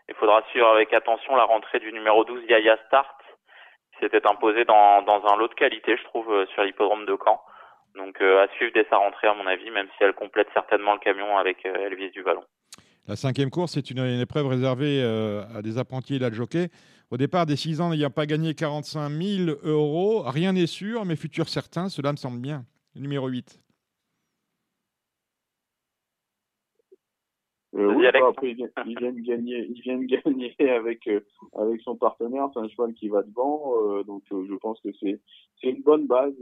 Il 0.07 0.13
faudra 0.13 0.43
suivre 0.51 0.67
avec 0.67 0.93
attention 0.93 1.35
la 1.35 1.45
rentrée 1.45 1.79
du 1.79 1.91
numéro 1.91 2.23
12, 2.23 2.43
Yaya 2.47 2.77
Start, 2.85 3.17
qui 3.93 4.05
s'était 4.05 4.27
imposé 4.27 4.65
dans, 4.65 5.03
un 5.07 5.35
lot 5.35 5.47
de 5.47 5.55
qualité, 5.55 5.97
je 5.97 6.03
trouve, 6.03 6.31
euh, 6.31 6.45
sur 6.53 6.63
l'hippodrome 6.63 7.07
de 7.07 7.17
Caen. 7.17 7.41
Donc 7.95 8.21
euh, 8.21 8.43
à 8.43 8.49
suivre 8.49 8.73
dès 8.75 8.85
sa 8.87 8.97
rentrée, 8.97 9.29
à 9.29 9.33
mon 9.33 9.47
avis, 9.47 9.71
même 9.71 9.87
si 9.97 10.03
elle 10.03 10.13
complète 10.13 10.49
certainement 10.53 10.93
le 10.93 10.99
camion 10.99 11.39
avec 11.39 11.65
euh, 11.65 11.87
Elvis 11.87 12.11
du 12.11 12.21
Vallon. 12.21 12.43
La 13.07 13.15
cinquième 13.15 13.49
course, 13.49 13.77
une, 13.77 13.99
une 13.99 14.21
épreuve 14.21 14.47
réservée 14.47 15.01
euh, 15.01 15.41
à 15.57 15.61
des 15.61 15.79
apprentis 15.79 16.15
et 16.15 16.19
de 16.19 16.33
jockey. 16.33 16.69
Au 17.11 17.17
départ, 17.17 17.45
des 17.45 17.57
6 17.57 17.81
ans 17.81 17.89
n'ayant 17.89 18.09
pas 18.09 18.25
gagné 18.25 18.53
45 18.55 19.09
000 19.09 19.57
euros, 19.63 20.21
rien 20.21 20.53
n'est 20.53 20.65
sûr, 20.65 21.03
mais 21.03 21.17
futur 21.17 21.49
certain, 21.49 21.89
cela 21.89 22.13
me 22.13 22.17
semble 22.17 22.39
bien. 22.39 22.65
Numéro 22.95 23.27
8. 23.27 23.61
Euh, 27.73 27.93
oui, 27.95 28.05
bah, 28.13 28.19
après, 28.29 28.53
viennent, 28.53 28.69
ils 28.85 28.97
viennent, 28.97 29.21
gagner, 29.21 29.67
ils 29.69 29.81
viennent 29.81 30.05
gagner 30.05 30.55
avec 30.69 31.05
euh, 31.07 31.19
avec 31.53 31.81
son 31.81 31.97
partenaire. 31.97 32.49
C'est 32.53 32.59
un 32.59 32.67
cheval 32.69 32.93
qui 32.93 33.09
va 33.09 33.23
devant, 33.23 33.73
euh, 33.75 34.03
donc 34.03 34.23
euh, 34.31 34.45
je 34.49 34.55
pense 34.55 34.79
que 34.81 34.89
c'est 34.99 35.19
c'est 35.61 35.69
une 35.69 35.81
bonne 35.81 36.07
base. 36.07 36.33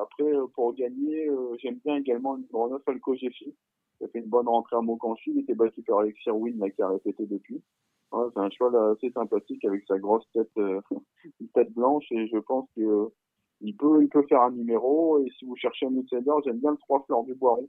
après, 0.00 0.32
pour 0.54 0.74
gagner, 0.74 1.28
j'aime 1.60 1.78
bien 1.84 1.96
également 1.96 2.34
le 2.34 2.40
numéro 2.40 2.68
9 2.68 2.82
Alco 2.86 3.14
Jeffy. 3.14 3.54
Il 4.00 4.04
a 4.04 4.08
fait 4.08 4.18
une 4.18 4.26
bonne 4.26 4.48
rentrée 4.48 4.76
à 4.76 4.80
Mokanchi. 4.80 5.30
Il 5.30 5.40
était 5.40 5.54
battu 5.54 5.82
par 5.82 6.00
Alexis 6.00 6.30
Win, 6.30 6.58
là, 6.58 6.70
qui 6.70 6.82
a 6.82 6.88
répété 6.88 7.26
depuis. 7.26 7.62
Ouais, 8.12 8.26
c'est 8.34 8.40
un 8.40 8.50
cheval 8.50 8.92
assez 8.92 9.10
sympathique 9.10 9.64
avec 9.64 9.84
sa 9.88 9.98
grosse 9.98 10.26
tête, 10.32 10.50
une 10.56 11.48
tête 11.54 11.72
blanche, 11.72 12.04
et 12.10 12.28
je 12.28 12.38
pense 12.38 12.68
que 12.76 13.10
il 13.60 13.76
peut, 13.76 14.02
il 14.02 14.08
peut 14.08 14.24
faire 14.28 14.42
un 14.42 14.50
numéro. 14.50 15.24
Et 15.24 15.30
si 15.38 15.44
vous 15.44 15.56
cherchez 15.56 15.86
un 15.86 15.96
outsider, 15.96 16.32
j'aime 16.44 16.58
bien 16.58 16.72
le 16.72 16.76
3 16.78 17.04
Fleurs 17.06 17.24
du 17.24 17.34
Boiron 17.34 17.68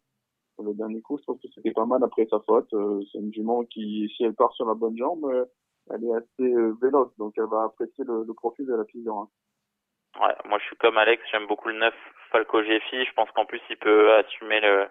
le 0.61 0.73
dernier 0.73 1.01
coup, 1.01 1.17
je 1.17 1.23
trouve 1.23 1.39
que 1.39 1.47
c'était 1.53 1.71
pas 1.71 1.85
mal 1.85 2.03
après 2.03 2.27
sa 2.29 2.39
faute. 2.41 2.71
Euh, 2.73 3.01
c'est 3.11 3.19
une 3.19 3.33
jument 3.33 3.63
qui, 3.63 4.11
si 4.15 4.23
elle 4.23 4.35
part 4.35 4.53
sur 4.53 4.65
la 4.65 4.75
bonne 4.75 4.97
jambe, 4.97 5.25
euh, 5.25 5.45
elle 5.91 6.03
est 6.03 6.13
assez 6.13 6.53
euh, 6.53 6.75
véloce, 6.81 7.15
donc 7.17 7.33
elle 7.37 7.49
va 7.49 7.63
apprécier 7.63 8.03
le, 8.05 8.31
profil 8.33 8.65
de 8.65 8.75
la 8.75 8.83
piste 8.83 9.05
de 9.05 9.11
Ouais, 9.11 10.35
moi 10.45 10.59
je 10.59 10.65
suis 10.65 10.75
comme 10.77 10.97
Alex, 10.97 11.23
j'aime 11.31 11.47
beaucoup 11.47 11.69
le 11.69 11.79
9 11.79 11.93
Falco 12.31 12.61
Jeffy. 12.63 13.03
Je 13.03 13.13
pense 13.13 13.31
qu'en 13.31 13.45
plus 13.45 13.61
il 13.69 13.77
peut 13.77 14.13
assumer 14.13 14.59
le, 14.61 14.87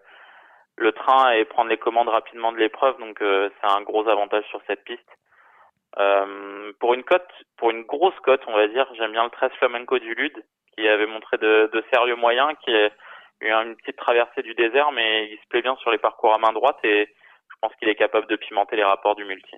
le 0.76 0.92
train 0.92 1.30
et 1.32 1.44
prendre 1.44 1.70
les 1.70 1.78
commandes 1.78 2.08
rapidement 2.08 2.52
de 2.52 2.58
l'épreuve, 2.58 2.98
donc 2.98 3.18
c'est 3.20 3.70
un 3.70 3.82
gros 3.82 4.06
avantage 4.08 4.44
sur 4.48 4.60
cette 4.66 4.82
piste. 4.82 5.08
Euh, 5.98 6.72
pour 6.80 6.94
une 6.94 7.02
cote, 7.02 7.28
pour 7.56 7.70
une 7.70 7.82
grosse 7.82 8.18
cote, 8.22 8.42
on 8.46 8.54
va 8.54 8.66
dire, 8.68 8.86
j'aime 8.96 9.12
bien 9.12 9.24
le 9.24 9.30
13 9.30 9.50
Flamenco 9.58 9.98
du 9.98 10.14
Lude, 10.14 10.44
qui 10.76 10.88
avait 10.88 11.06
montré 11.06 11.36
de, 11.38 11.70
de 11.72 11.84
sérieux 11.92 12.16
moyens, 12.16 12.54
qui 12.64 12.70
est 12.70 12.92
eu 13.40 13.50
une 13.50 13.76
petite 13.76 13.96
traversée 13.96 14.42
du 14.42 14.54
désert, 14.54 14.92
mais 14.92 15.28
il 15.30 15.38
se 15.38 15.48
plaît 15.48 15.62
bien 15.62 15.76
sur 15.76 15.90
les 15.90 15.98
parcours 15.98 16.32
à 16.32 16.38
main 16.38 16.52
droite 16.52 16.78
et 16.84 17.06
je 17.06 17.56
pense 17.60 17.74
qu'il 17.76 17.88
est 17.88 17.94
capable 17.94 18.26
de 18.28 18.36
pimenter 18.36 18.76
les 18.76 18.84
rapports 18.84 19.16
du 19.16 19.24
multi. 19.24 19.56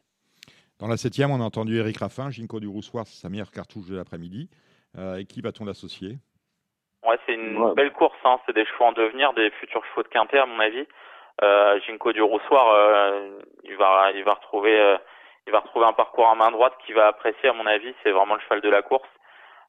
Dans 0.81 0.89
la 0.89 0.97
septième, 0.97 1.31
on 1.31 1.41
a 1.41 1.45
entendu 1.45 1.79
Eric 1.79 1.99
Raffin, 1.99 2.31
Ginko 2.31 2.59
du 2.59 2.67
Roussoir, 2.67 3.07
c'est 3.07 3.21
sa 3.21 3.29
meilleure 3.29 3.53
cartouche 3.53 3.87
de 3.89 3.97
l'après-midi. 3.97 4.51
Euh, 4.99 5.17
et 5.17 5.25
qui 5.25 5.41
va-t-on 5.41 5.65
l'associer? 5.65 6.19
Ouais, 7.07 7.19
c'est 7.27 7.35
une 7.35 7.75
belle 7.75 7.93
course. 7.93 8.17
Hein. 8.25 8.39
C'est 8.47 8.55
des 8.55 8.65
chevaux 8.65 8.85
en 8.85 8.93
devenir, 8.93 9.33
des 9.35 9.51
futurs 9.51 9.85
chevaux 9.87 10.03
de 10.03 10.09
quintet 10.09 10.39
à 10.39 10.47
mon 10.47 10.59
avis. 10.59 10.87
Euh, 11.43 11.81
Ginko 11.81 12.13
du 12.13 12.23
Roussoir, 12.23 12.73
euh, 12.73 13.41
il 13.65 13.77
va, 13.77 14.13
il 14.15 14.25
va 14.25 14.35
retrouver, 14.35 14.79
euh, 14.79 14.97
il 15.47 15.53
va 15.53 15.61
retrouver 15.61 15.87
un 15.87 15.93
parcours 15.93 16.29
à 16.29 16.35
main 16.35 16.51
droite 16.51 16.75
qu'il 16.85 16.95
va 16.95 17.09
apprécier 17.09 17.49
à 17.49 17.53
mon 17.53 17.67
avis. 17.67 17.95
C'est 18.03 18.11
vraiment 18.11 18.35
le 18.35 18.41
cheval 18.41 18.61
de 18.61 18.71
la 18.71 18.83
course. 18.83 19.09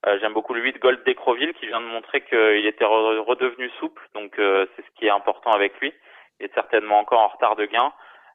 Euh, 0.06 0.18
j'aime 0.20 0.34
beaucoup 0.34 0.54
le 0.54 0.62
8 0.62 0.80
Gold 0.80 1.04
d'Ecroville 1.04 1.54
qui 1.54 1.68
vient 1.68 1.82
de 1.82 1.86
montrer 1.86 2.22
qu'il 2.22 2.66
était 2.66 2.86
redevenu 2.86 3.70
souple, 3.80 4.08
donc 4.14 4.38
euh, 4.38 4.68
c'est 4.76 4.86
ce 4.86 4.92
qui 5.00 5.08
est 5.08 5.12
important 5.12 5.52
avec 5.52 5.80
lui. 5.80 5.94
Il 6.40 6.46
est 6.46 6.54
certainement 6.54 7.00
encore 7.00 7.22
en 7.22 7.28
retard 7.28 7.56
de 7.56 7.66
gain. 7.66 7.92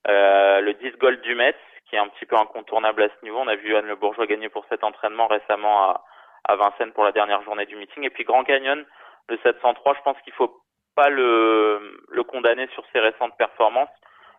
Euh, 0.08 0.60
le 0.60 0.74
10 0.74 0.98
Gold 0.98 1.20
du 1.20 1.34
Metz 1.34 1.56
qui 1.88 1.96
est 1.96 1.98
un 1.98 2.08
petit 2.08 2.24
peu 2.24 2.36
incontournable 2.36 3.02
à 3.02 3.08
ce 3.08 3.24
niveau. 3.24 3.38
On 3.38 3.48
a 3.48 3.56
vu 3.56 3.74
Anne 3.74 3.86
Le 3.86 3.96
Bourgeois 3.96 4.26
gagner 4.26 4.48
pour 4.48 4.64
cet 4.68 4.84
entraînement 4.84 5.26
récemment 5.26 5.90
à, 5.90 6.04
à 6.44 6.54
Vincennes 6.54 6.92
pour 6.92 7.04
la 7.04 7.10
dernière 7.10 7.42
journée 7.42 7.66
du 7.66 7.74
meeting. 7.74 8.04
Et 8.04 8.10
puis 8.10 8.22
Grand 8.22 8.44
Canyon, 8.44 8.84
le 9.28 9.38
703, 9.42 9.94
je 9.94 10.02
pense 10.02 10.16
qu'il 10.22 10.32
faut 10.34 10.62
pas 10.94 11.08
le, 11.08 12.00
le 12.08 12.22
condamner 12.22 12.68
sur 12.74 12.84
ses 12.92 13.00
récentes 13.00 13.36
performances. 13.36 13.90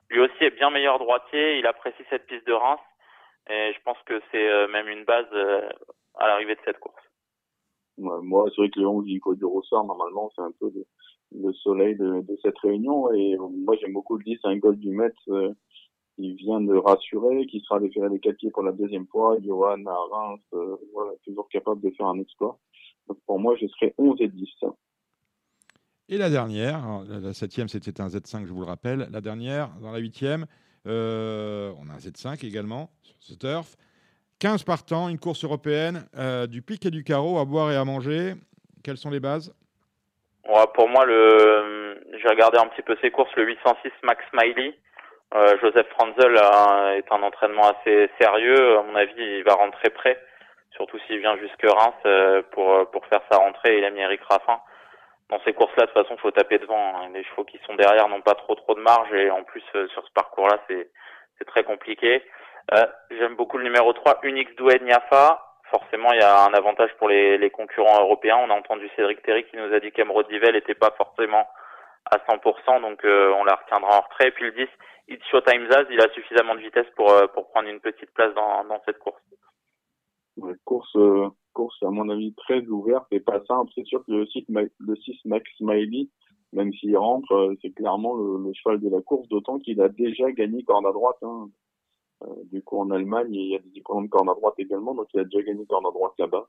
Lui 0.09 0.21
aussi 0.21 0.43
est 0.43 0.55
bien 0.55 0.69
meilleur 0.69 0.97
droitier, 0.99 1.57
il 1.57 1.67
apprécie 1.67 2.05
cette 2.09 2.25
piste 2.25 2.47
de 2.47 2.53
Reims 2.53 2.79
et 3.49 3.73
je 3.73 3.81
pense 3.83 3.97
que 4.05 4.21
c'est 4.31 4.67
même 4.67 4.87
une 4.87 5.05
base 5.05 5.27
à 6.15 6.27
l'arrivée 6.27 6.55
de 6.55 6.61
cette 6.65 6.79
course 6.79 7.01
moi, 7.97 8.45
c'est 8.49 8.61
vrai 8.61 8.69
que 8.69 8.79
le 8.79 8.87
11 8.87 9.05
du 9.05 9.45
Rossard, 9.45 9.85
normalement, 9.85 10.31
c'est 10.35 10.41
un 10.41 10.51
peu 10.59 10.71
le, 11.33 11.53
soleil 11.53 11.95
de, 11.95 12.21
de, 12.21 12.37
cette 12.41 12.57
réunion. 12.59 13.11
Et 13.13 13.37
moi, 13.37 13.75
j'aime 13.79 13.93
beaucoup 13.93 14.17
le 14.17 14.23
10, 14.23 14.39
un 14.43 14.57
goal 14.57 14.77
du 14.77 14.89
Metz 14.89 15.13
euh, 15.29 15.53
qui 16.15 16.33
vient 16.35 16.61
de 16.61 16.75
rassurer, 16.75 17.45
qui 17.47 17.61
sera 17.61 17.79
déféré 17.79 18.09
des 18.09 18.19
quatre 18.19 18.37
pieds 18.37 18.51
pour 18.51 18.63
la 18.63 18.71
deuxième 18.71 19.07
fois. 19.07 19.37
Johan 19.43 19.85
à 19.85 19.97
Reims, 20.11 20.41
euh, 20.53 20.75
voilà, 20.93 21.11
toujours 21.25 21.47
capable 21.49 21.81
de 21.81 21.91
faire 21.91 22.07
un 22.07 22.19
exploit. 22.19 22.57
Donc 23.07 23.19
pour 23.25 23.39
moi, 23.39 23.55
je 23.59 23.67
serais 23.67 23.93
11 23.97 24.17
et 24.21 24.27
10. 24.27 24.49
Et 26.09 26.17
la 26.17 26.29
dernière, 26.29 27.03
la 27.07 27.33
septième, 27.33 27.69
c'était 27.69 28.01
un 28.01 28.07
Z5, 28.07 28.45
je 28.45 28.51
vous 28.51 28.59
le 28.59 28.65
rappelle. 28.65 29.07
La 29.11 29.21
dernière, 29.21 29.71
dans 29.81 29.91
la 29.91 29.99
huitième, 29.99 30.45
euh, 30.87 31.71
on 31.79 31.89
a 31.89 31.93
un 31.93 31.97
Z5 31.97 32.45
également 32.45 32.89
sur 33.03 33.15
ce 33.19 33.33
turf. 33.33 33.75
15 34.39 34.63
partants, 34.63 35.09
une 35.09 35.19
course 35.19 35.43
européenne, 35.43 36.07
euh, 36.17 36.47
du 36.47 36.61
pic 36.61 36.85
et 36.85 36.91
du 36.91 37.03
carreau 37.03 37.37
à 37.37 37.45
boire 37.45 37.71
et 37.71 37.75
à 37.75 37.85
manger. 37.85 38.33
Quelles 38.83 38.97
sont 38.97 39.11
les 39.11 39.19
bases? 39.19 39.53
Pour 40.73 40.89
moi, 40.89 41.05
j'ai 41.07 42.27
regardé 42.27 42.57
un 42.57 42.67
petit 42.67 42.81
peu 42.81 42.97
ses 43.01 43.11
courses. 43.11 43.33
Le 43.35 43.45
806 43.45 43.91
Max 44.03 44.23
Smiley. 44.31 44.75
Euh, 45.33 45.57
Joseph 45.61 45.87
Franzel 45.91 46.35
est 46.97 47.11
un 47.11 47.23
entraînement 47.23 47.69
assez 47.69 48.09
sérieux. 48.19 48.79
À 48.79 48.83
mon 48.83 48.95
avis, 48.95 49.13
il 49.17 49.43
va 49.43 49.53
rentrer 49.53 49.89
prêt, 49.91 50.19
surtout 50.75 50.97
s'il 51.05 51.19
vient 51.19 51.37
jusque 51.37 51.63
Reims 51.63 52.41
pour, 52.51 52.89
pour 52.91 53.05
faire 53.05 53.21
sa 53.31 53.37
rentrée. 53.37 53.77
Il 53.77 53.85
a 53.85 53.91
mis 53.91 54.01
Eric 54.01 54.21
Raffin. 54.23 54.59
Dans 55.31 55.39
ces 55.45 55.53
courses-là, 55.53 55.85
de 55.85 55.91
toute 55.91 56.03
façon, 56.03 56.17
faut 56.17 56.31
taper 56.31 56.59
devant. 56.59 56.95
Hein. 56.97 57.09
Les 57.13 57.23
chevaux 57.23 57.45
qui 57.45 57.57
sont 57.65 57.75
derrière 57.75 58.09
n'ont 58.09 58.21
pas 58.21 58.35
trop 58.35 58.53
trop 58.55 58.75
de 58.75 58.81
marge 58.81 59.11
et 59.13 59.31
en 59.31 59.43
plus, 59.43 59.63
sur 59.71 60.05
ce 60.05 60.11
parcours-là, 60.13 60.59
c'est 60.67 61.45
très 61.45 61.63
compliqué. 61.63 62.21
Euh, 62.73 62.85
j'aime 63.09 63.35
beaucoup 63.35 63.57
le 63.57 63.63
numéro 63.63 63.93
3, 63.93 64.19
Unix 64.23 64.53
Douai 64.55 64.79
Niafa. 64.79 65.41
Forcément, 65.71 66.11
il 66.11 66.19
y 66.19 66.23
a 66.23 66.43
un 66.43 66.53
avantage 66.53 66.93
pour 66.99 67.07
les, 67.07 67.37
les, 67.37 67.49
concurrents 67.49 68.01
européens. 68.01 68.37
On 68.43 68.49
a 68.49 68.53
entendu 68.53 68.89
Cédric 68.95 69.21
Terry 69.23 69.45
qui 69.45 69.55
nous 69.55 69.73
a 69.73 69.79
dit 69.79 69.91
qu'Emerald 69.91 70.27
Divel 70.27 70.53
n'était 70.53 70.75
pas 70.75 70.91
forcément 70.97 71.47
à 72.11 72.17
100%, 72.17 72.81
donc 72.81 73.03
euh, 73.05 73.33
on 73.37 73.45
la 73.45 73.55
retiendra 73.55 73.97
en 73.97 74.01
retrait. 74.01 74.27
Et 74.27 74.31
puis 74.31 74.45
le 74.45 74.51
10, 74.51 74.67
It's 75.07 75.25
Showtime 75.27 75.71
Zaz, 75.71 75.85
il 75.89 76.01
a 76.01 76.11
suffisamment 76.13 76.55
de 76.55 76.59
vitesse 76.59 76.87
pour, 76.95 77.09
euh, 77.11 77.27
pour 77.27 77.49
prendre 77.51 77.69
une 77.69 77.79
petite 77.79 78.13
place 78.13 78.33
dans, 78.33 78.65
dans 78.65 78.81
cette 78.85 78.99
course. 78.99 79.21
Course, 80.65 80.95
euh, 80.95 81.29
course 81.53 81.81
à 81.83 81.89
mon 81.89 82.09
avis 82.09 82.33
très 82.35 82.65
ouverte 82.67 83.07
et 83.11 83.19
pas 83.19 83.43
simple. 83.45 83.71
C'est 83.75 83.85
sûr 83.85 84.03
que 84.05 84.11
le 84.11 84.25
6, 84.25 84.45
le 84.49 84.95
6 84.95 85.25
Max 85.25 85.49
Smiley, 85.57 86.07
même 86.53 86.73
s'il 86.73 86.97
rentre, 86.97 87.55
c'est 87.61 87.71
clairement 87.71 88.15
le, 88.15 88.51
cheval 88.53 88.79
de 88.79 88.89
la 88.89 89.01
course, 89.01 89.27
d'autant 89.29 89.59
qu'il 89.59 89.81
a 89.81 89.89
déjà 89.89 90.31
gagné 90.31 90.63
corde 90.63 90.85
à 90.85 90.91
droite. 90.91 91.17
Hein. 91.21 91.49
Euh, 92.23 92.27
du 92.51 92.61
coup, 92.61 92.77
en 92.77 92.91
Allemagne, 92.91 93.33
il 93.33 93.51
y 93.51 93.55
a 93.55 93.59
des 93.59 93.69
diplômes 93.69 94.05
de 94.05 94.09
corne 94.09 94.29
à 94.29 94.33
droite 94.33 94.55
également, 94.57 94.93
donc 94.93 95.07
il 95.13 95.19
a 95.19 95.23
déjà 95.23 95.41
gagné 95.43 95.65
corne 95.65 95.85
à 95.85 95.91
droite 95.91 96.13
là-bas. 96.19 96.47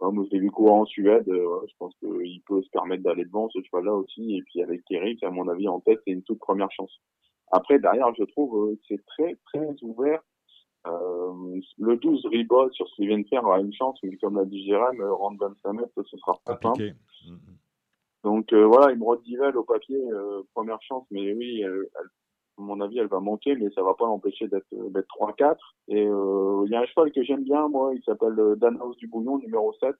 moi, 0.00 0.24
je 0.24 0.30
l'ai 0.34 0.40
vu 0.40 0.50
courir 0.50 0.74
en 0.74 0.84
Suède. 0.86 1.28
Euh, 1.28 1.60
je 1.68 1.74
pense 1.78 1.94
qu'il 1.98 2.42
peut 2.42 2.62
se 2.62 2.70
permettre 2.70 3.02
d'aller 3.02 3.24
devant 3.24 3.48
ce 3.50 3.60
cheval-là 3.62 3.94
aussi. 3.94 4.36
Et 4.36 4.42
puis 4.42 4.62
avec 4.62 4.82
Eric, 4.90 5.22
à 5.22 5.30
mon 5.30 5.48
avis, 5.48 5.68
en 5.68 5.80
tête, 5.80 6.00
c'est 6.06 6.12
une 6.12 6.22
toute 6.22 6.38
première 6.38 6.70
chance. 6.72 7.00
Après, 7.52 7.78
derrière, 7.78 8.12
je 8.18 8.24
trouve 8.24 8.70
euh, 8.70 8.78
c'est 8.88 9.04
très, 9.06 9.36
très 9.52 9.74
ouvert. 9.82 10.22
Euh, 10.86 11.60
le 11.78 11.96
12 11.96 12.26
Ribot 12.26 12.70
sur 12.72 12.88
ce 12.88 12.96
qu'il 12.96 13.08
vient 13.08 13.20
de 13.20 13.28
faire 13.28 13.44
aura 13.44 13.60
une 13.60 13.72
chance, 13.72 13.98
mais 14.02 14.16
comme 14.16 14.36
l'a 14.36 14.44
dit 14.44 14.64
Jérém, 14.64 15.00
euh, 15.00 15.14
rendre 15.14 15.38
25 15.40 15.72
mètres, 15.74 16.02
ce 16.04 16.16
sera 16.16 16.38
pas 16.44 16.58
simple. 16.60 16.94
Mm, 17.26 17.32
mm. 17.32 17.38
Donc 18.24 18.52
euh, 18.52 18.66
voilà, 18.66 18.92
il 18.92 18.98
me 18.98 19.22
Divel 19.22 19.56
au 19.56 19.64
papier, 19.64 20.00
première 20.54 20.82
chance, 20.82 21.06
mais 21.10 21.32
oui, 21.34 21.60
elle 21.60 21.86
à 22.58 22.62
mon 22.62 22.80
avis, 22.80 22.98
elle 22.98 23.06
va 23.06 23.20
manquer, 23.20 23.54
mais 23.56 23.70
ça 23.74 23.82
va 23.82 23.94
pas 23.94 24.06
l'empêcher 24.06 24.48
d'être 24.48 24.66
d'être 24.90 25.08
3-4. 25.18 25.56
Et 25.88 26.06
euh, 26.06 26.64
il 26.66 26.72
y 26.72 26.74
a 26.74 26.80
un 26.80 26.86
cheval 26.86 27.12
que 27.12 27.22
j'aime 27.22 27.44
bien, 27.44 27.68
moi, 27.68 27.92
il 27.94 28.02
s'appelle 28.04 28.38
euh, 28.38 28.56
Danhaus 28.56 28.94
du 28.96 29.06
Bouillon, 29.06 29.38
numéro 29.38 29.72
7. 29.80 29.94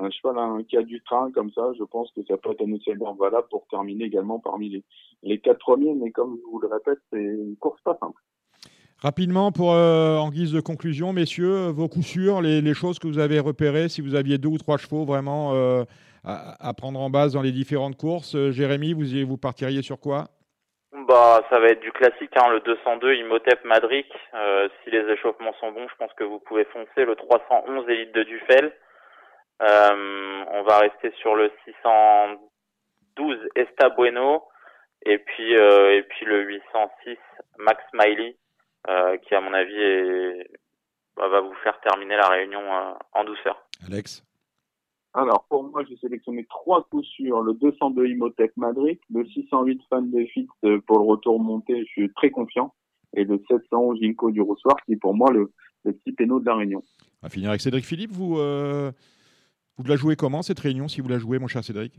Un 0.00 0.10
cheval 0.10 0.38
hein, 0.38 0.62
qui 0.68 0.76
a 0.76 0.82
du 0.82 1.02
train 1.02 1.32
comme 1.32 1.50
ça, 1.52 1.72
je 1.76 1.84
pense 1.84 2.12
que 2.12 2.22
ça 2.24 2.36
peut 2.36 2.50
être 2.52 2.62
un 2.62 2.72
outsider 2.72 3.04
valable 3.18 3.48
pour 3.50 3.66
terminer 3.68 4.04
également 4.04 4.38
parmi 4.38 4.68
les, 4.68 4.84
les 5.22 5.40
quatre 5.40 5.58
premiers, 5.58 5.94
mais 5.94 6.12
comme 6.12 6.36
je 6.36 6.50
vous 6.50 6.60
le 6.60 6.68
répète, 6.68 7.00
c'est 7.10 7.18
une 7.18 7.56
course 7.56 7.80
pas 7.82 7.98
simple. 8.00 8.22
Rapidement, 9.00 9.52
pour, 9.52 9.72
euh, 9.74 10.16
en 10.16 10.30
guise 10.30 10.52
de 10.52 10.60
conclusion, 10.60 11.12
messieurs, 11.12 11.68
vos 11.68 11.88
coups 11.88 12.06
sûrs, 12.06 12.40
les, 12.40 12.74
choses 12.74 12.98
que 12.98 13.06
vous 13.06 13.20
avez 13.20 13.38
repérées, 13.38 13.88
si 13.88 14.00
vous 14.00 14.16
aviez 14.16 14.38
deux 14.38 14.48
ou 14.48 14.58
trois 14.58 14.76
chevaux 14.76 15.04
vraiment 15.04 15.54
euh, 15.54 15.84
à, 16.24 16.74
prendre 16.74 16.98
en 17.00 17.08
base 17.08 17.32
dans 17.32 17.42
les 17.42 17.52
différentes 17.52 17.96
courses. 17.96 18.36
Jérémy, 18.50 18.94
vous, 18.94 19.26
vous 19.26 19.38
partiriez 19.38 19.82
sur 19.82 20.00
quoi? 20.00 20.24
Bah, 21.08 21.42
ça 21.48 21.60
va 21.60 21.68
être 21.68 21.80
du 21.80 21.92
classique, 21.92 22.36
hein, 22.36 22.50
le 22.50 22.60
202 22.60 23.14
Imhotep 23.14 23.64
Madric. 23.64 24.06
Euh, 24.34 24.68
si 24.82 24.90
les 24.90 25.08
échauffements 25.12 25.54
sont 25.60 25.70
bons, 25.70 25.86
je 25.88 25.94
pense 25.96 26.12
que 26.14 26.24
vous 26.24 26.40
pouvez 26.40 26.64
foncer. 26.64 27.04
Le 27.04 27.14
311 27.14 27.88
Élite 27.88 28.14
de 28.14 28.24
Dufel. 28.24 28.72
Euh, 29.62 30.44
on 30.50 30.62
va 30.64 30.78
rester 30.78 31.12
sur 31.20 31.34
le 31.34 31.50
612 31.64 33.38
Esta 33.54 33.90
Bueno. 33.90 34.44
Et 35.06 35.18
puis, 35.18 35.56
euh, 35.56 35.96
et 35.96 36.02
puis 36.02 36.26
le 36.26 36.42
806 36.42 37.16
Max 37.58 37.82
Smiley, 37.90 38.34
euh, 38.34 38.47
qui 39.22 39.34
à 39.34 39.40
mon 39.40 39.52
avis 39.52 39.74
est, 39.74 40.50
bah, 41.18 41.28
va 41.28 41.40
vous 41.40 41.54
faire 41.64 41.80
terminer 41.80 42.16
la 42.16 42.28
réunion 42.28 42.60
euh, 42.60 42.92
en 43.12 43.24
douceur. 43.24 43.56
Alex? 43.84 44.24
Alors, 45.14 45.46
pour 45.48 45.64
moi, 45.64 45.82
j'ai 45.88 45.96
sélectionné 45.96 46.46
trois 46.48 46.84
coups 46.84 47.06
sûrs. 47.08 47.42
Le 47.42 47.54
202 47.54 48.06
Imotech 48.06 48.56
Madrid, 48.56 49.00
le 49.12 49.26
608 49.26 49.80
Fan 49.90 50.10
de 50.12 50.24
Fit 50.26 50.46
euh, 50.64 50.80
pour 50.86 50.98
le 50.98 51.04
retour 51.04 51.40
monté, 51.40 51.80
je 51.80 51.86
suis 51.86 52.12
très 52.12 52.30
confiant. 52.30 52.72
Et 53.16 53.24
le 53.24 53.42
711 53.48 53.98
Ginkgo 54.00 54.30
du 54.30 54.42
Roussoir, 54.42 54.76
qui 54.86 54.92
est 54.92 54.96
pour 54.96 55.14
moi 55.14 55.32
le, 55.32 55.50
le 55.84 55.92
petit 55.92 56.12
péno 56.12 56.38
de 56.38 56.46
la 56.46 56.54
Réunion. 56.54 56.84
On 57.22 57.26
va 57.26 57.30
finir 57.30 57.48
avec 57.48 57.62
Cédric 57.62 57.84
Philippe. 57.84 58.12
Vous, 58.12 58.38
euh, 58.38 58.92
vous 59.76 59.84
la 59.88 59.96
jouez 59.96 60.14
comment, 60.14 60.42
cette 60.42 60.60
réunion, 60.60 60.86
si 60.86 61.00
vous 61.00 61.08
la 61.08 61.18
jouez, 61.18 61.40
mon 61.40 61.48
cher 61.48 61.64
Cédric? 61.64 61.98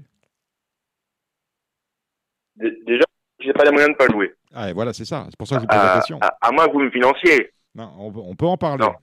Déjà, 2.56 3.04
j'ai 3.40 3.54
pas 3.54 3.64
les 3.64 3.72
moyens 3.72 3.92
de 3.92 3.98
pas 3.98 4.08
jouer. 4.08 4.34
Ah, 4.54 4.70
et 4.70 4.74
voilà, 4.74 4.94
c'est 4.94 5.06
ça. 5.06 5.26
C'est 5.30 5.38
pour 5.38 5.48
ça 5.48 5.56
que 5.56 5.62
je 5.62 5.66
vous 5.68 5.70
pose 5.70 5.86
la 5.86 5.96
question. 5.96 6.18
à- 6.22 6.38
à 6.42 6.52
moins 6.52 6.68
que 6.68 6.72
vous 6.74 6.80
me 6.80 6.92
financiez. 6.92 7.52
Non, 7.76 7.92
on, 8.00 8.12
peut- 8.12 8.20
on 8.24 8.36
peut 8.36 8.46
en 8.48 8.58
parler. 8.58 8.84
Non. 8.86 8.94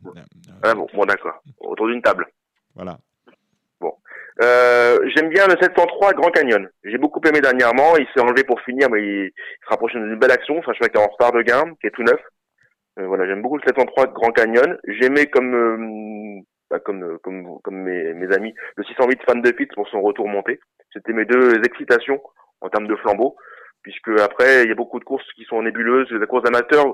Ah 0.63 0.75
bon, 0.75 0.87
bon 0.93 1.05
d'accord. 1.05 1.41
Autour 1.61 1.87
d'une 1.89 2.03
table. 2.03 2.27
Voilà. 2.75 2.99
Euh, 4.43 4.99
J'aime 5.15 5.31
bien 5.31 5.47
le 5.47 5.55
703 5.61 6.13
Grand 6.13 6.31
Canyon. 6.31 6.69
J'ai 6.85 6.99
beaucoup 6.99 7.21
aimé 7.27 7.41
dernièrement. 7.41 7.97
Il 7.97 8.07
s'est 8.15 8.21
enlevé 8.21 8.45
pour 8.45 8.61
finir, 8.61 8.91
mais 8.91 9.01
il, 9.03 9.31
se 9.65 9.69
rapproche 9.71 9.93
d'une 9.93 10.17
belle 10.19 10.31
action. 10.31 10.59
Enfin, 10.59 10.73
je 10.73 10.79
crois 10.79 10.89
qu'il 10.91 11.01
est 11.01 11.05
en 11.05 11.11
retard 11.11 11.33
de 11.33 11.41
gain, 11.43 11.75
qui 11.81 11.87
est 11.87 11.91
tout 11.91 12.03
neuf. 12.03 12.21
Euh, 12.99 13.07
voilà, 13.07 13.27
j'aime 13.27 13.41
beaucoup 13.43 13.57
le 13.57 13.63
703 13.67 14.09
Grand 14.09 14.33
Canyon. 14.33 14.77
J'aimais 14.89 15.27
comme 15.27 15.55
euh, 15.55 16.43
bah, 16.71 16.81
comme 16.81 17.03
euh, 17.03 17.19
comme 17.23 17.59
comme 17.63 17.77
mes, 17.77 18.13
mes 18.13 18.35
amis 18.35 18.55
le 18.77 18.85
608 18.85 19.23
Fan 19.27 19.41
de 19.41 19.51
Pit 19.53 19.71
pour 19.75 19.89
son 19.89 20.03
retour 20.03 20.29
monté. 20.29 20.61
C'était 20.93 21.13
mes 21.15 21.25
deux 21.25 21.55
excitations 21.65 22.21
en 22.61 22.69
termes 22.69 22.89
de 22.89 22.97
flambeau, 22.97 23.37
puisque 23.87 24.21
après 24.21 24.65
il 24.65 24.69
y 24.69 24.73
a 24.73 24.75
beaucoup 24.75 24.99
de 24.99 25.05
courses 25.05 25.33
qui 25.37 25.45
sont 25.45 25.63
nébuleuses, 25.63 26.11
la 26.11 26.27
course 26.27 26.43
d'amateurs 26.43 26.93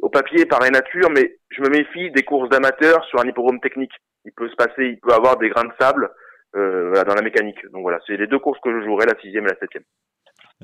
au 0.00 0.08
papier 0.08 0.44
par 0.44 0.58
nature, 0.58 1.08
mais 1.14 1.38
je 1.50 1.62
me 1.62 1.68
méfie 1.68 2.10
des 2.10 2.24
courses 2.24 2.48
d'amateurs 2.48 3.04
sur 3.04 3.20
un 3.20 3.28
hippodrome 3.28 3.60
technique. 3.60 3.92
Il 4.24 4.32
peut 4.32 4.48
se 4.48 4.56
passer, 4.56 4.86
il 4.86 4.98
peut 4.98 5.12
avoir 5.12 5.38
des 5.38 5.50
grains 5.50 5.66
de 5.66 5.72
sable 5.80 6.10
euh, 6.56 6.88
voilà, 6.88 7.04
dans 7.04 7.14
la 7.14 7.22
mécanique. 7.22 7.64
Donc 7.70 7.82
voilà, 7.82 8.00
c'est 8.08 8.16
les 8.16 8.26
deux 8.26 8.40
courses 8.40 8.58
que 8.58 8.72
je 8.72 8.84
jouerai, 8.84 9.06
la 9.06 9.16
sixième 9.20 9.44
et 9.44 9.50
la 9.50 9.58
septième. 9.60 9.84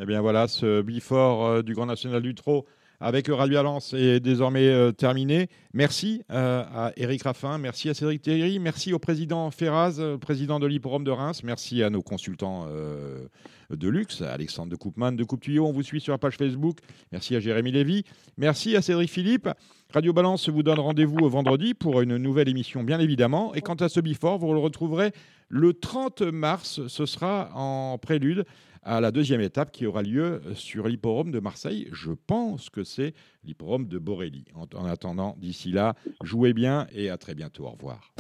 Eh 0.00 0.04
bien 0.04 0.20
voilà, 0.20 0.48
ce 0.48 0.82
bifort 0.82 1.46
euh, 1.46 1.62
du 1.62 1.74
Grand 1.74 1.86
National 1.86 2.22
du 2.22 2.34
Trot 2.34 2.66
avec 3.00 3.28
Radio 3.28 3.58
Alliance 3.58 3.94
est 3.94 4.20
désormais 4.20 4.66
euh, 4.66 4.92
terminé. 4.92 5.48
Merci 5.72 6.22
euh, 6.32 6.64
à 6.74 6.92
Éric 6.96 7.22
Raffin, 7.22 7.58
merci 7.58 7.88
à 7.88 7.94
Cédric 7.94 8.22
Thierry, 8.22 8.58
merci 8.58 8.92
au 8.92 8.98
président 8.98 9.50
Ferraz, 9.50 10.00
euh, 10.00 10.18
président 10.18 10.58
de 10.58 10.66
l'Hipporum 10.66 11.04
de 11.04 11.10
Reims, 11.10 11.42
merci 11.44 11.82
à 11.82 11.90
nos 11.90 12.02
consultants 12.02 12.66
euh, 12.68 13.26
de 13.70 13.88
luxe, 13.88 14.22
Alexandre 14.22 14.70
de 14.70 14.76
Coupman 14.76 15.12
de 15.12 15.22
Coupe 15.22 15.42
Tuyau, 15.42 15.66
on 15.66 15.72
vous 15.72 15.82
suit 15.82 16.00
sur 16.00 16.12
la 16.12 16.18
page 16.18 16.36
Facebook, 16.36 16.78
merci 17.12 17.36
à 17.36 17.40
Jérémy 17.40 17.70
Lévy, 17.70 18.04
merci 18.36 18.74
à 18.76 18.82
Cédric 18.82 19.10
Philippe. 19.10 19.48
Radio 19.94 20.12
Balance 20.12 20.48
vous 20.48 20.62
donne 20.62 20.80
rendez-vous 20.80 21.28
vendredi 21.30 21.72
pour 21.72 22.00
une 22.02 22.18
nouvelle 22.18 22.48
émission, 22.48 22.82
bien 22.82 22.98
évidemment. 22.98 23.54
Et 23.54 23.62
quant 23.62 23.74
à 23.74 23.88
ce 23.88 24.00
bifort, 24.00 24.38
vous 24.38 24.52
le 24.52 24.58
retrouverez 24.58 25.12
le 25.48 25.72
30 25.72 26.20
mars. 26.20 26.86
Ce 26.88 27.06
sera 27.06 27.50
en 27.54 27.96
prélude 27.96 28.44
à 28.82 29.00
la 29.00 29.10
deuxième 29.10 29.40
étape 29.40 29.70
qui 29.72 29.86
aura 29.86 30.02
lieu 30.02 30.42
sur 30.54 30.88
l'hipporome 30.88 31.30
de 31.30 31.40
Marseille. 31.40 31.88
Je 31.92 32.12
pense 32.12 32.70
que 32.70 32.84
c'est 32.84 33.14
l'hipporome 33.44 33.86
de 33.88 33.98
Borély. 33.98 34.44
En, 34.54 34.66
en 34.76 34.84
attendant, 34.86 35.36
d'ici 35.38 35.72
là, 35.72 35.94
jouez 36.22 36.52
bien 36.52 36.86
et 36.92 37.10
à 37.10 37.18
très 37.18 37.34
bientôt. 37.34 37.66
Au 37.66 37.70
revoir. 37.70 38.12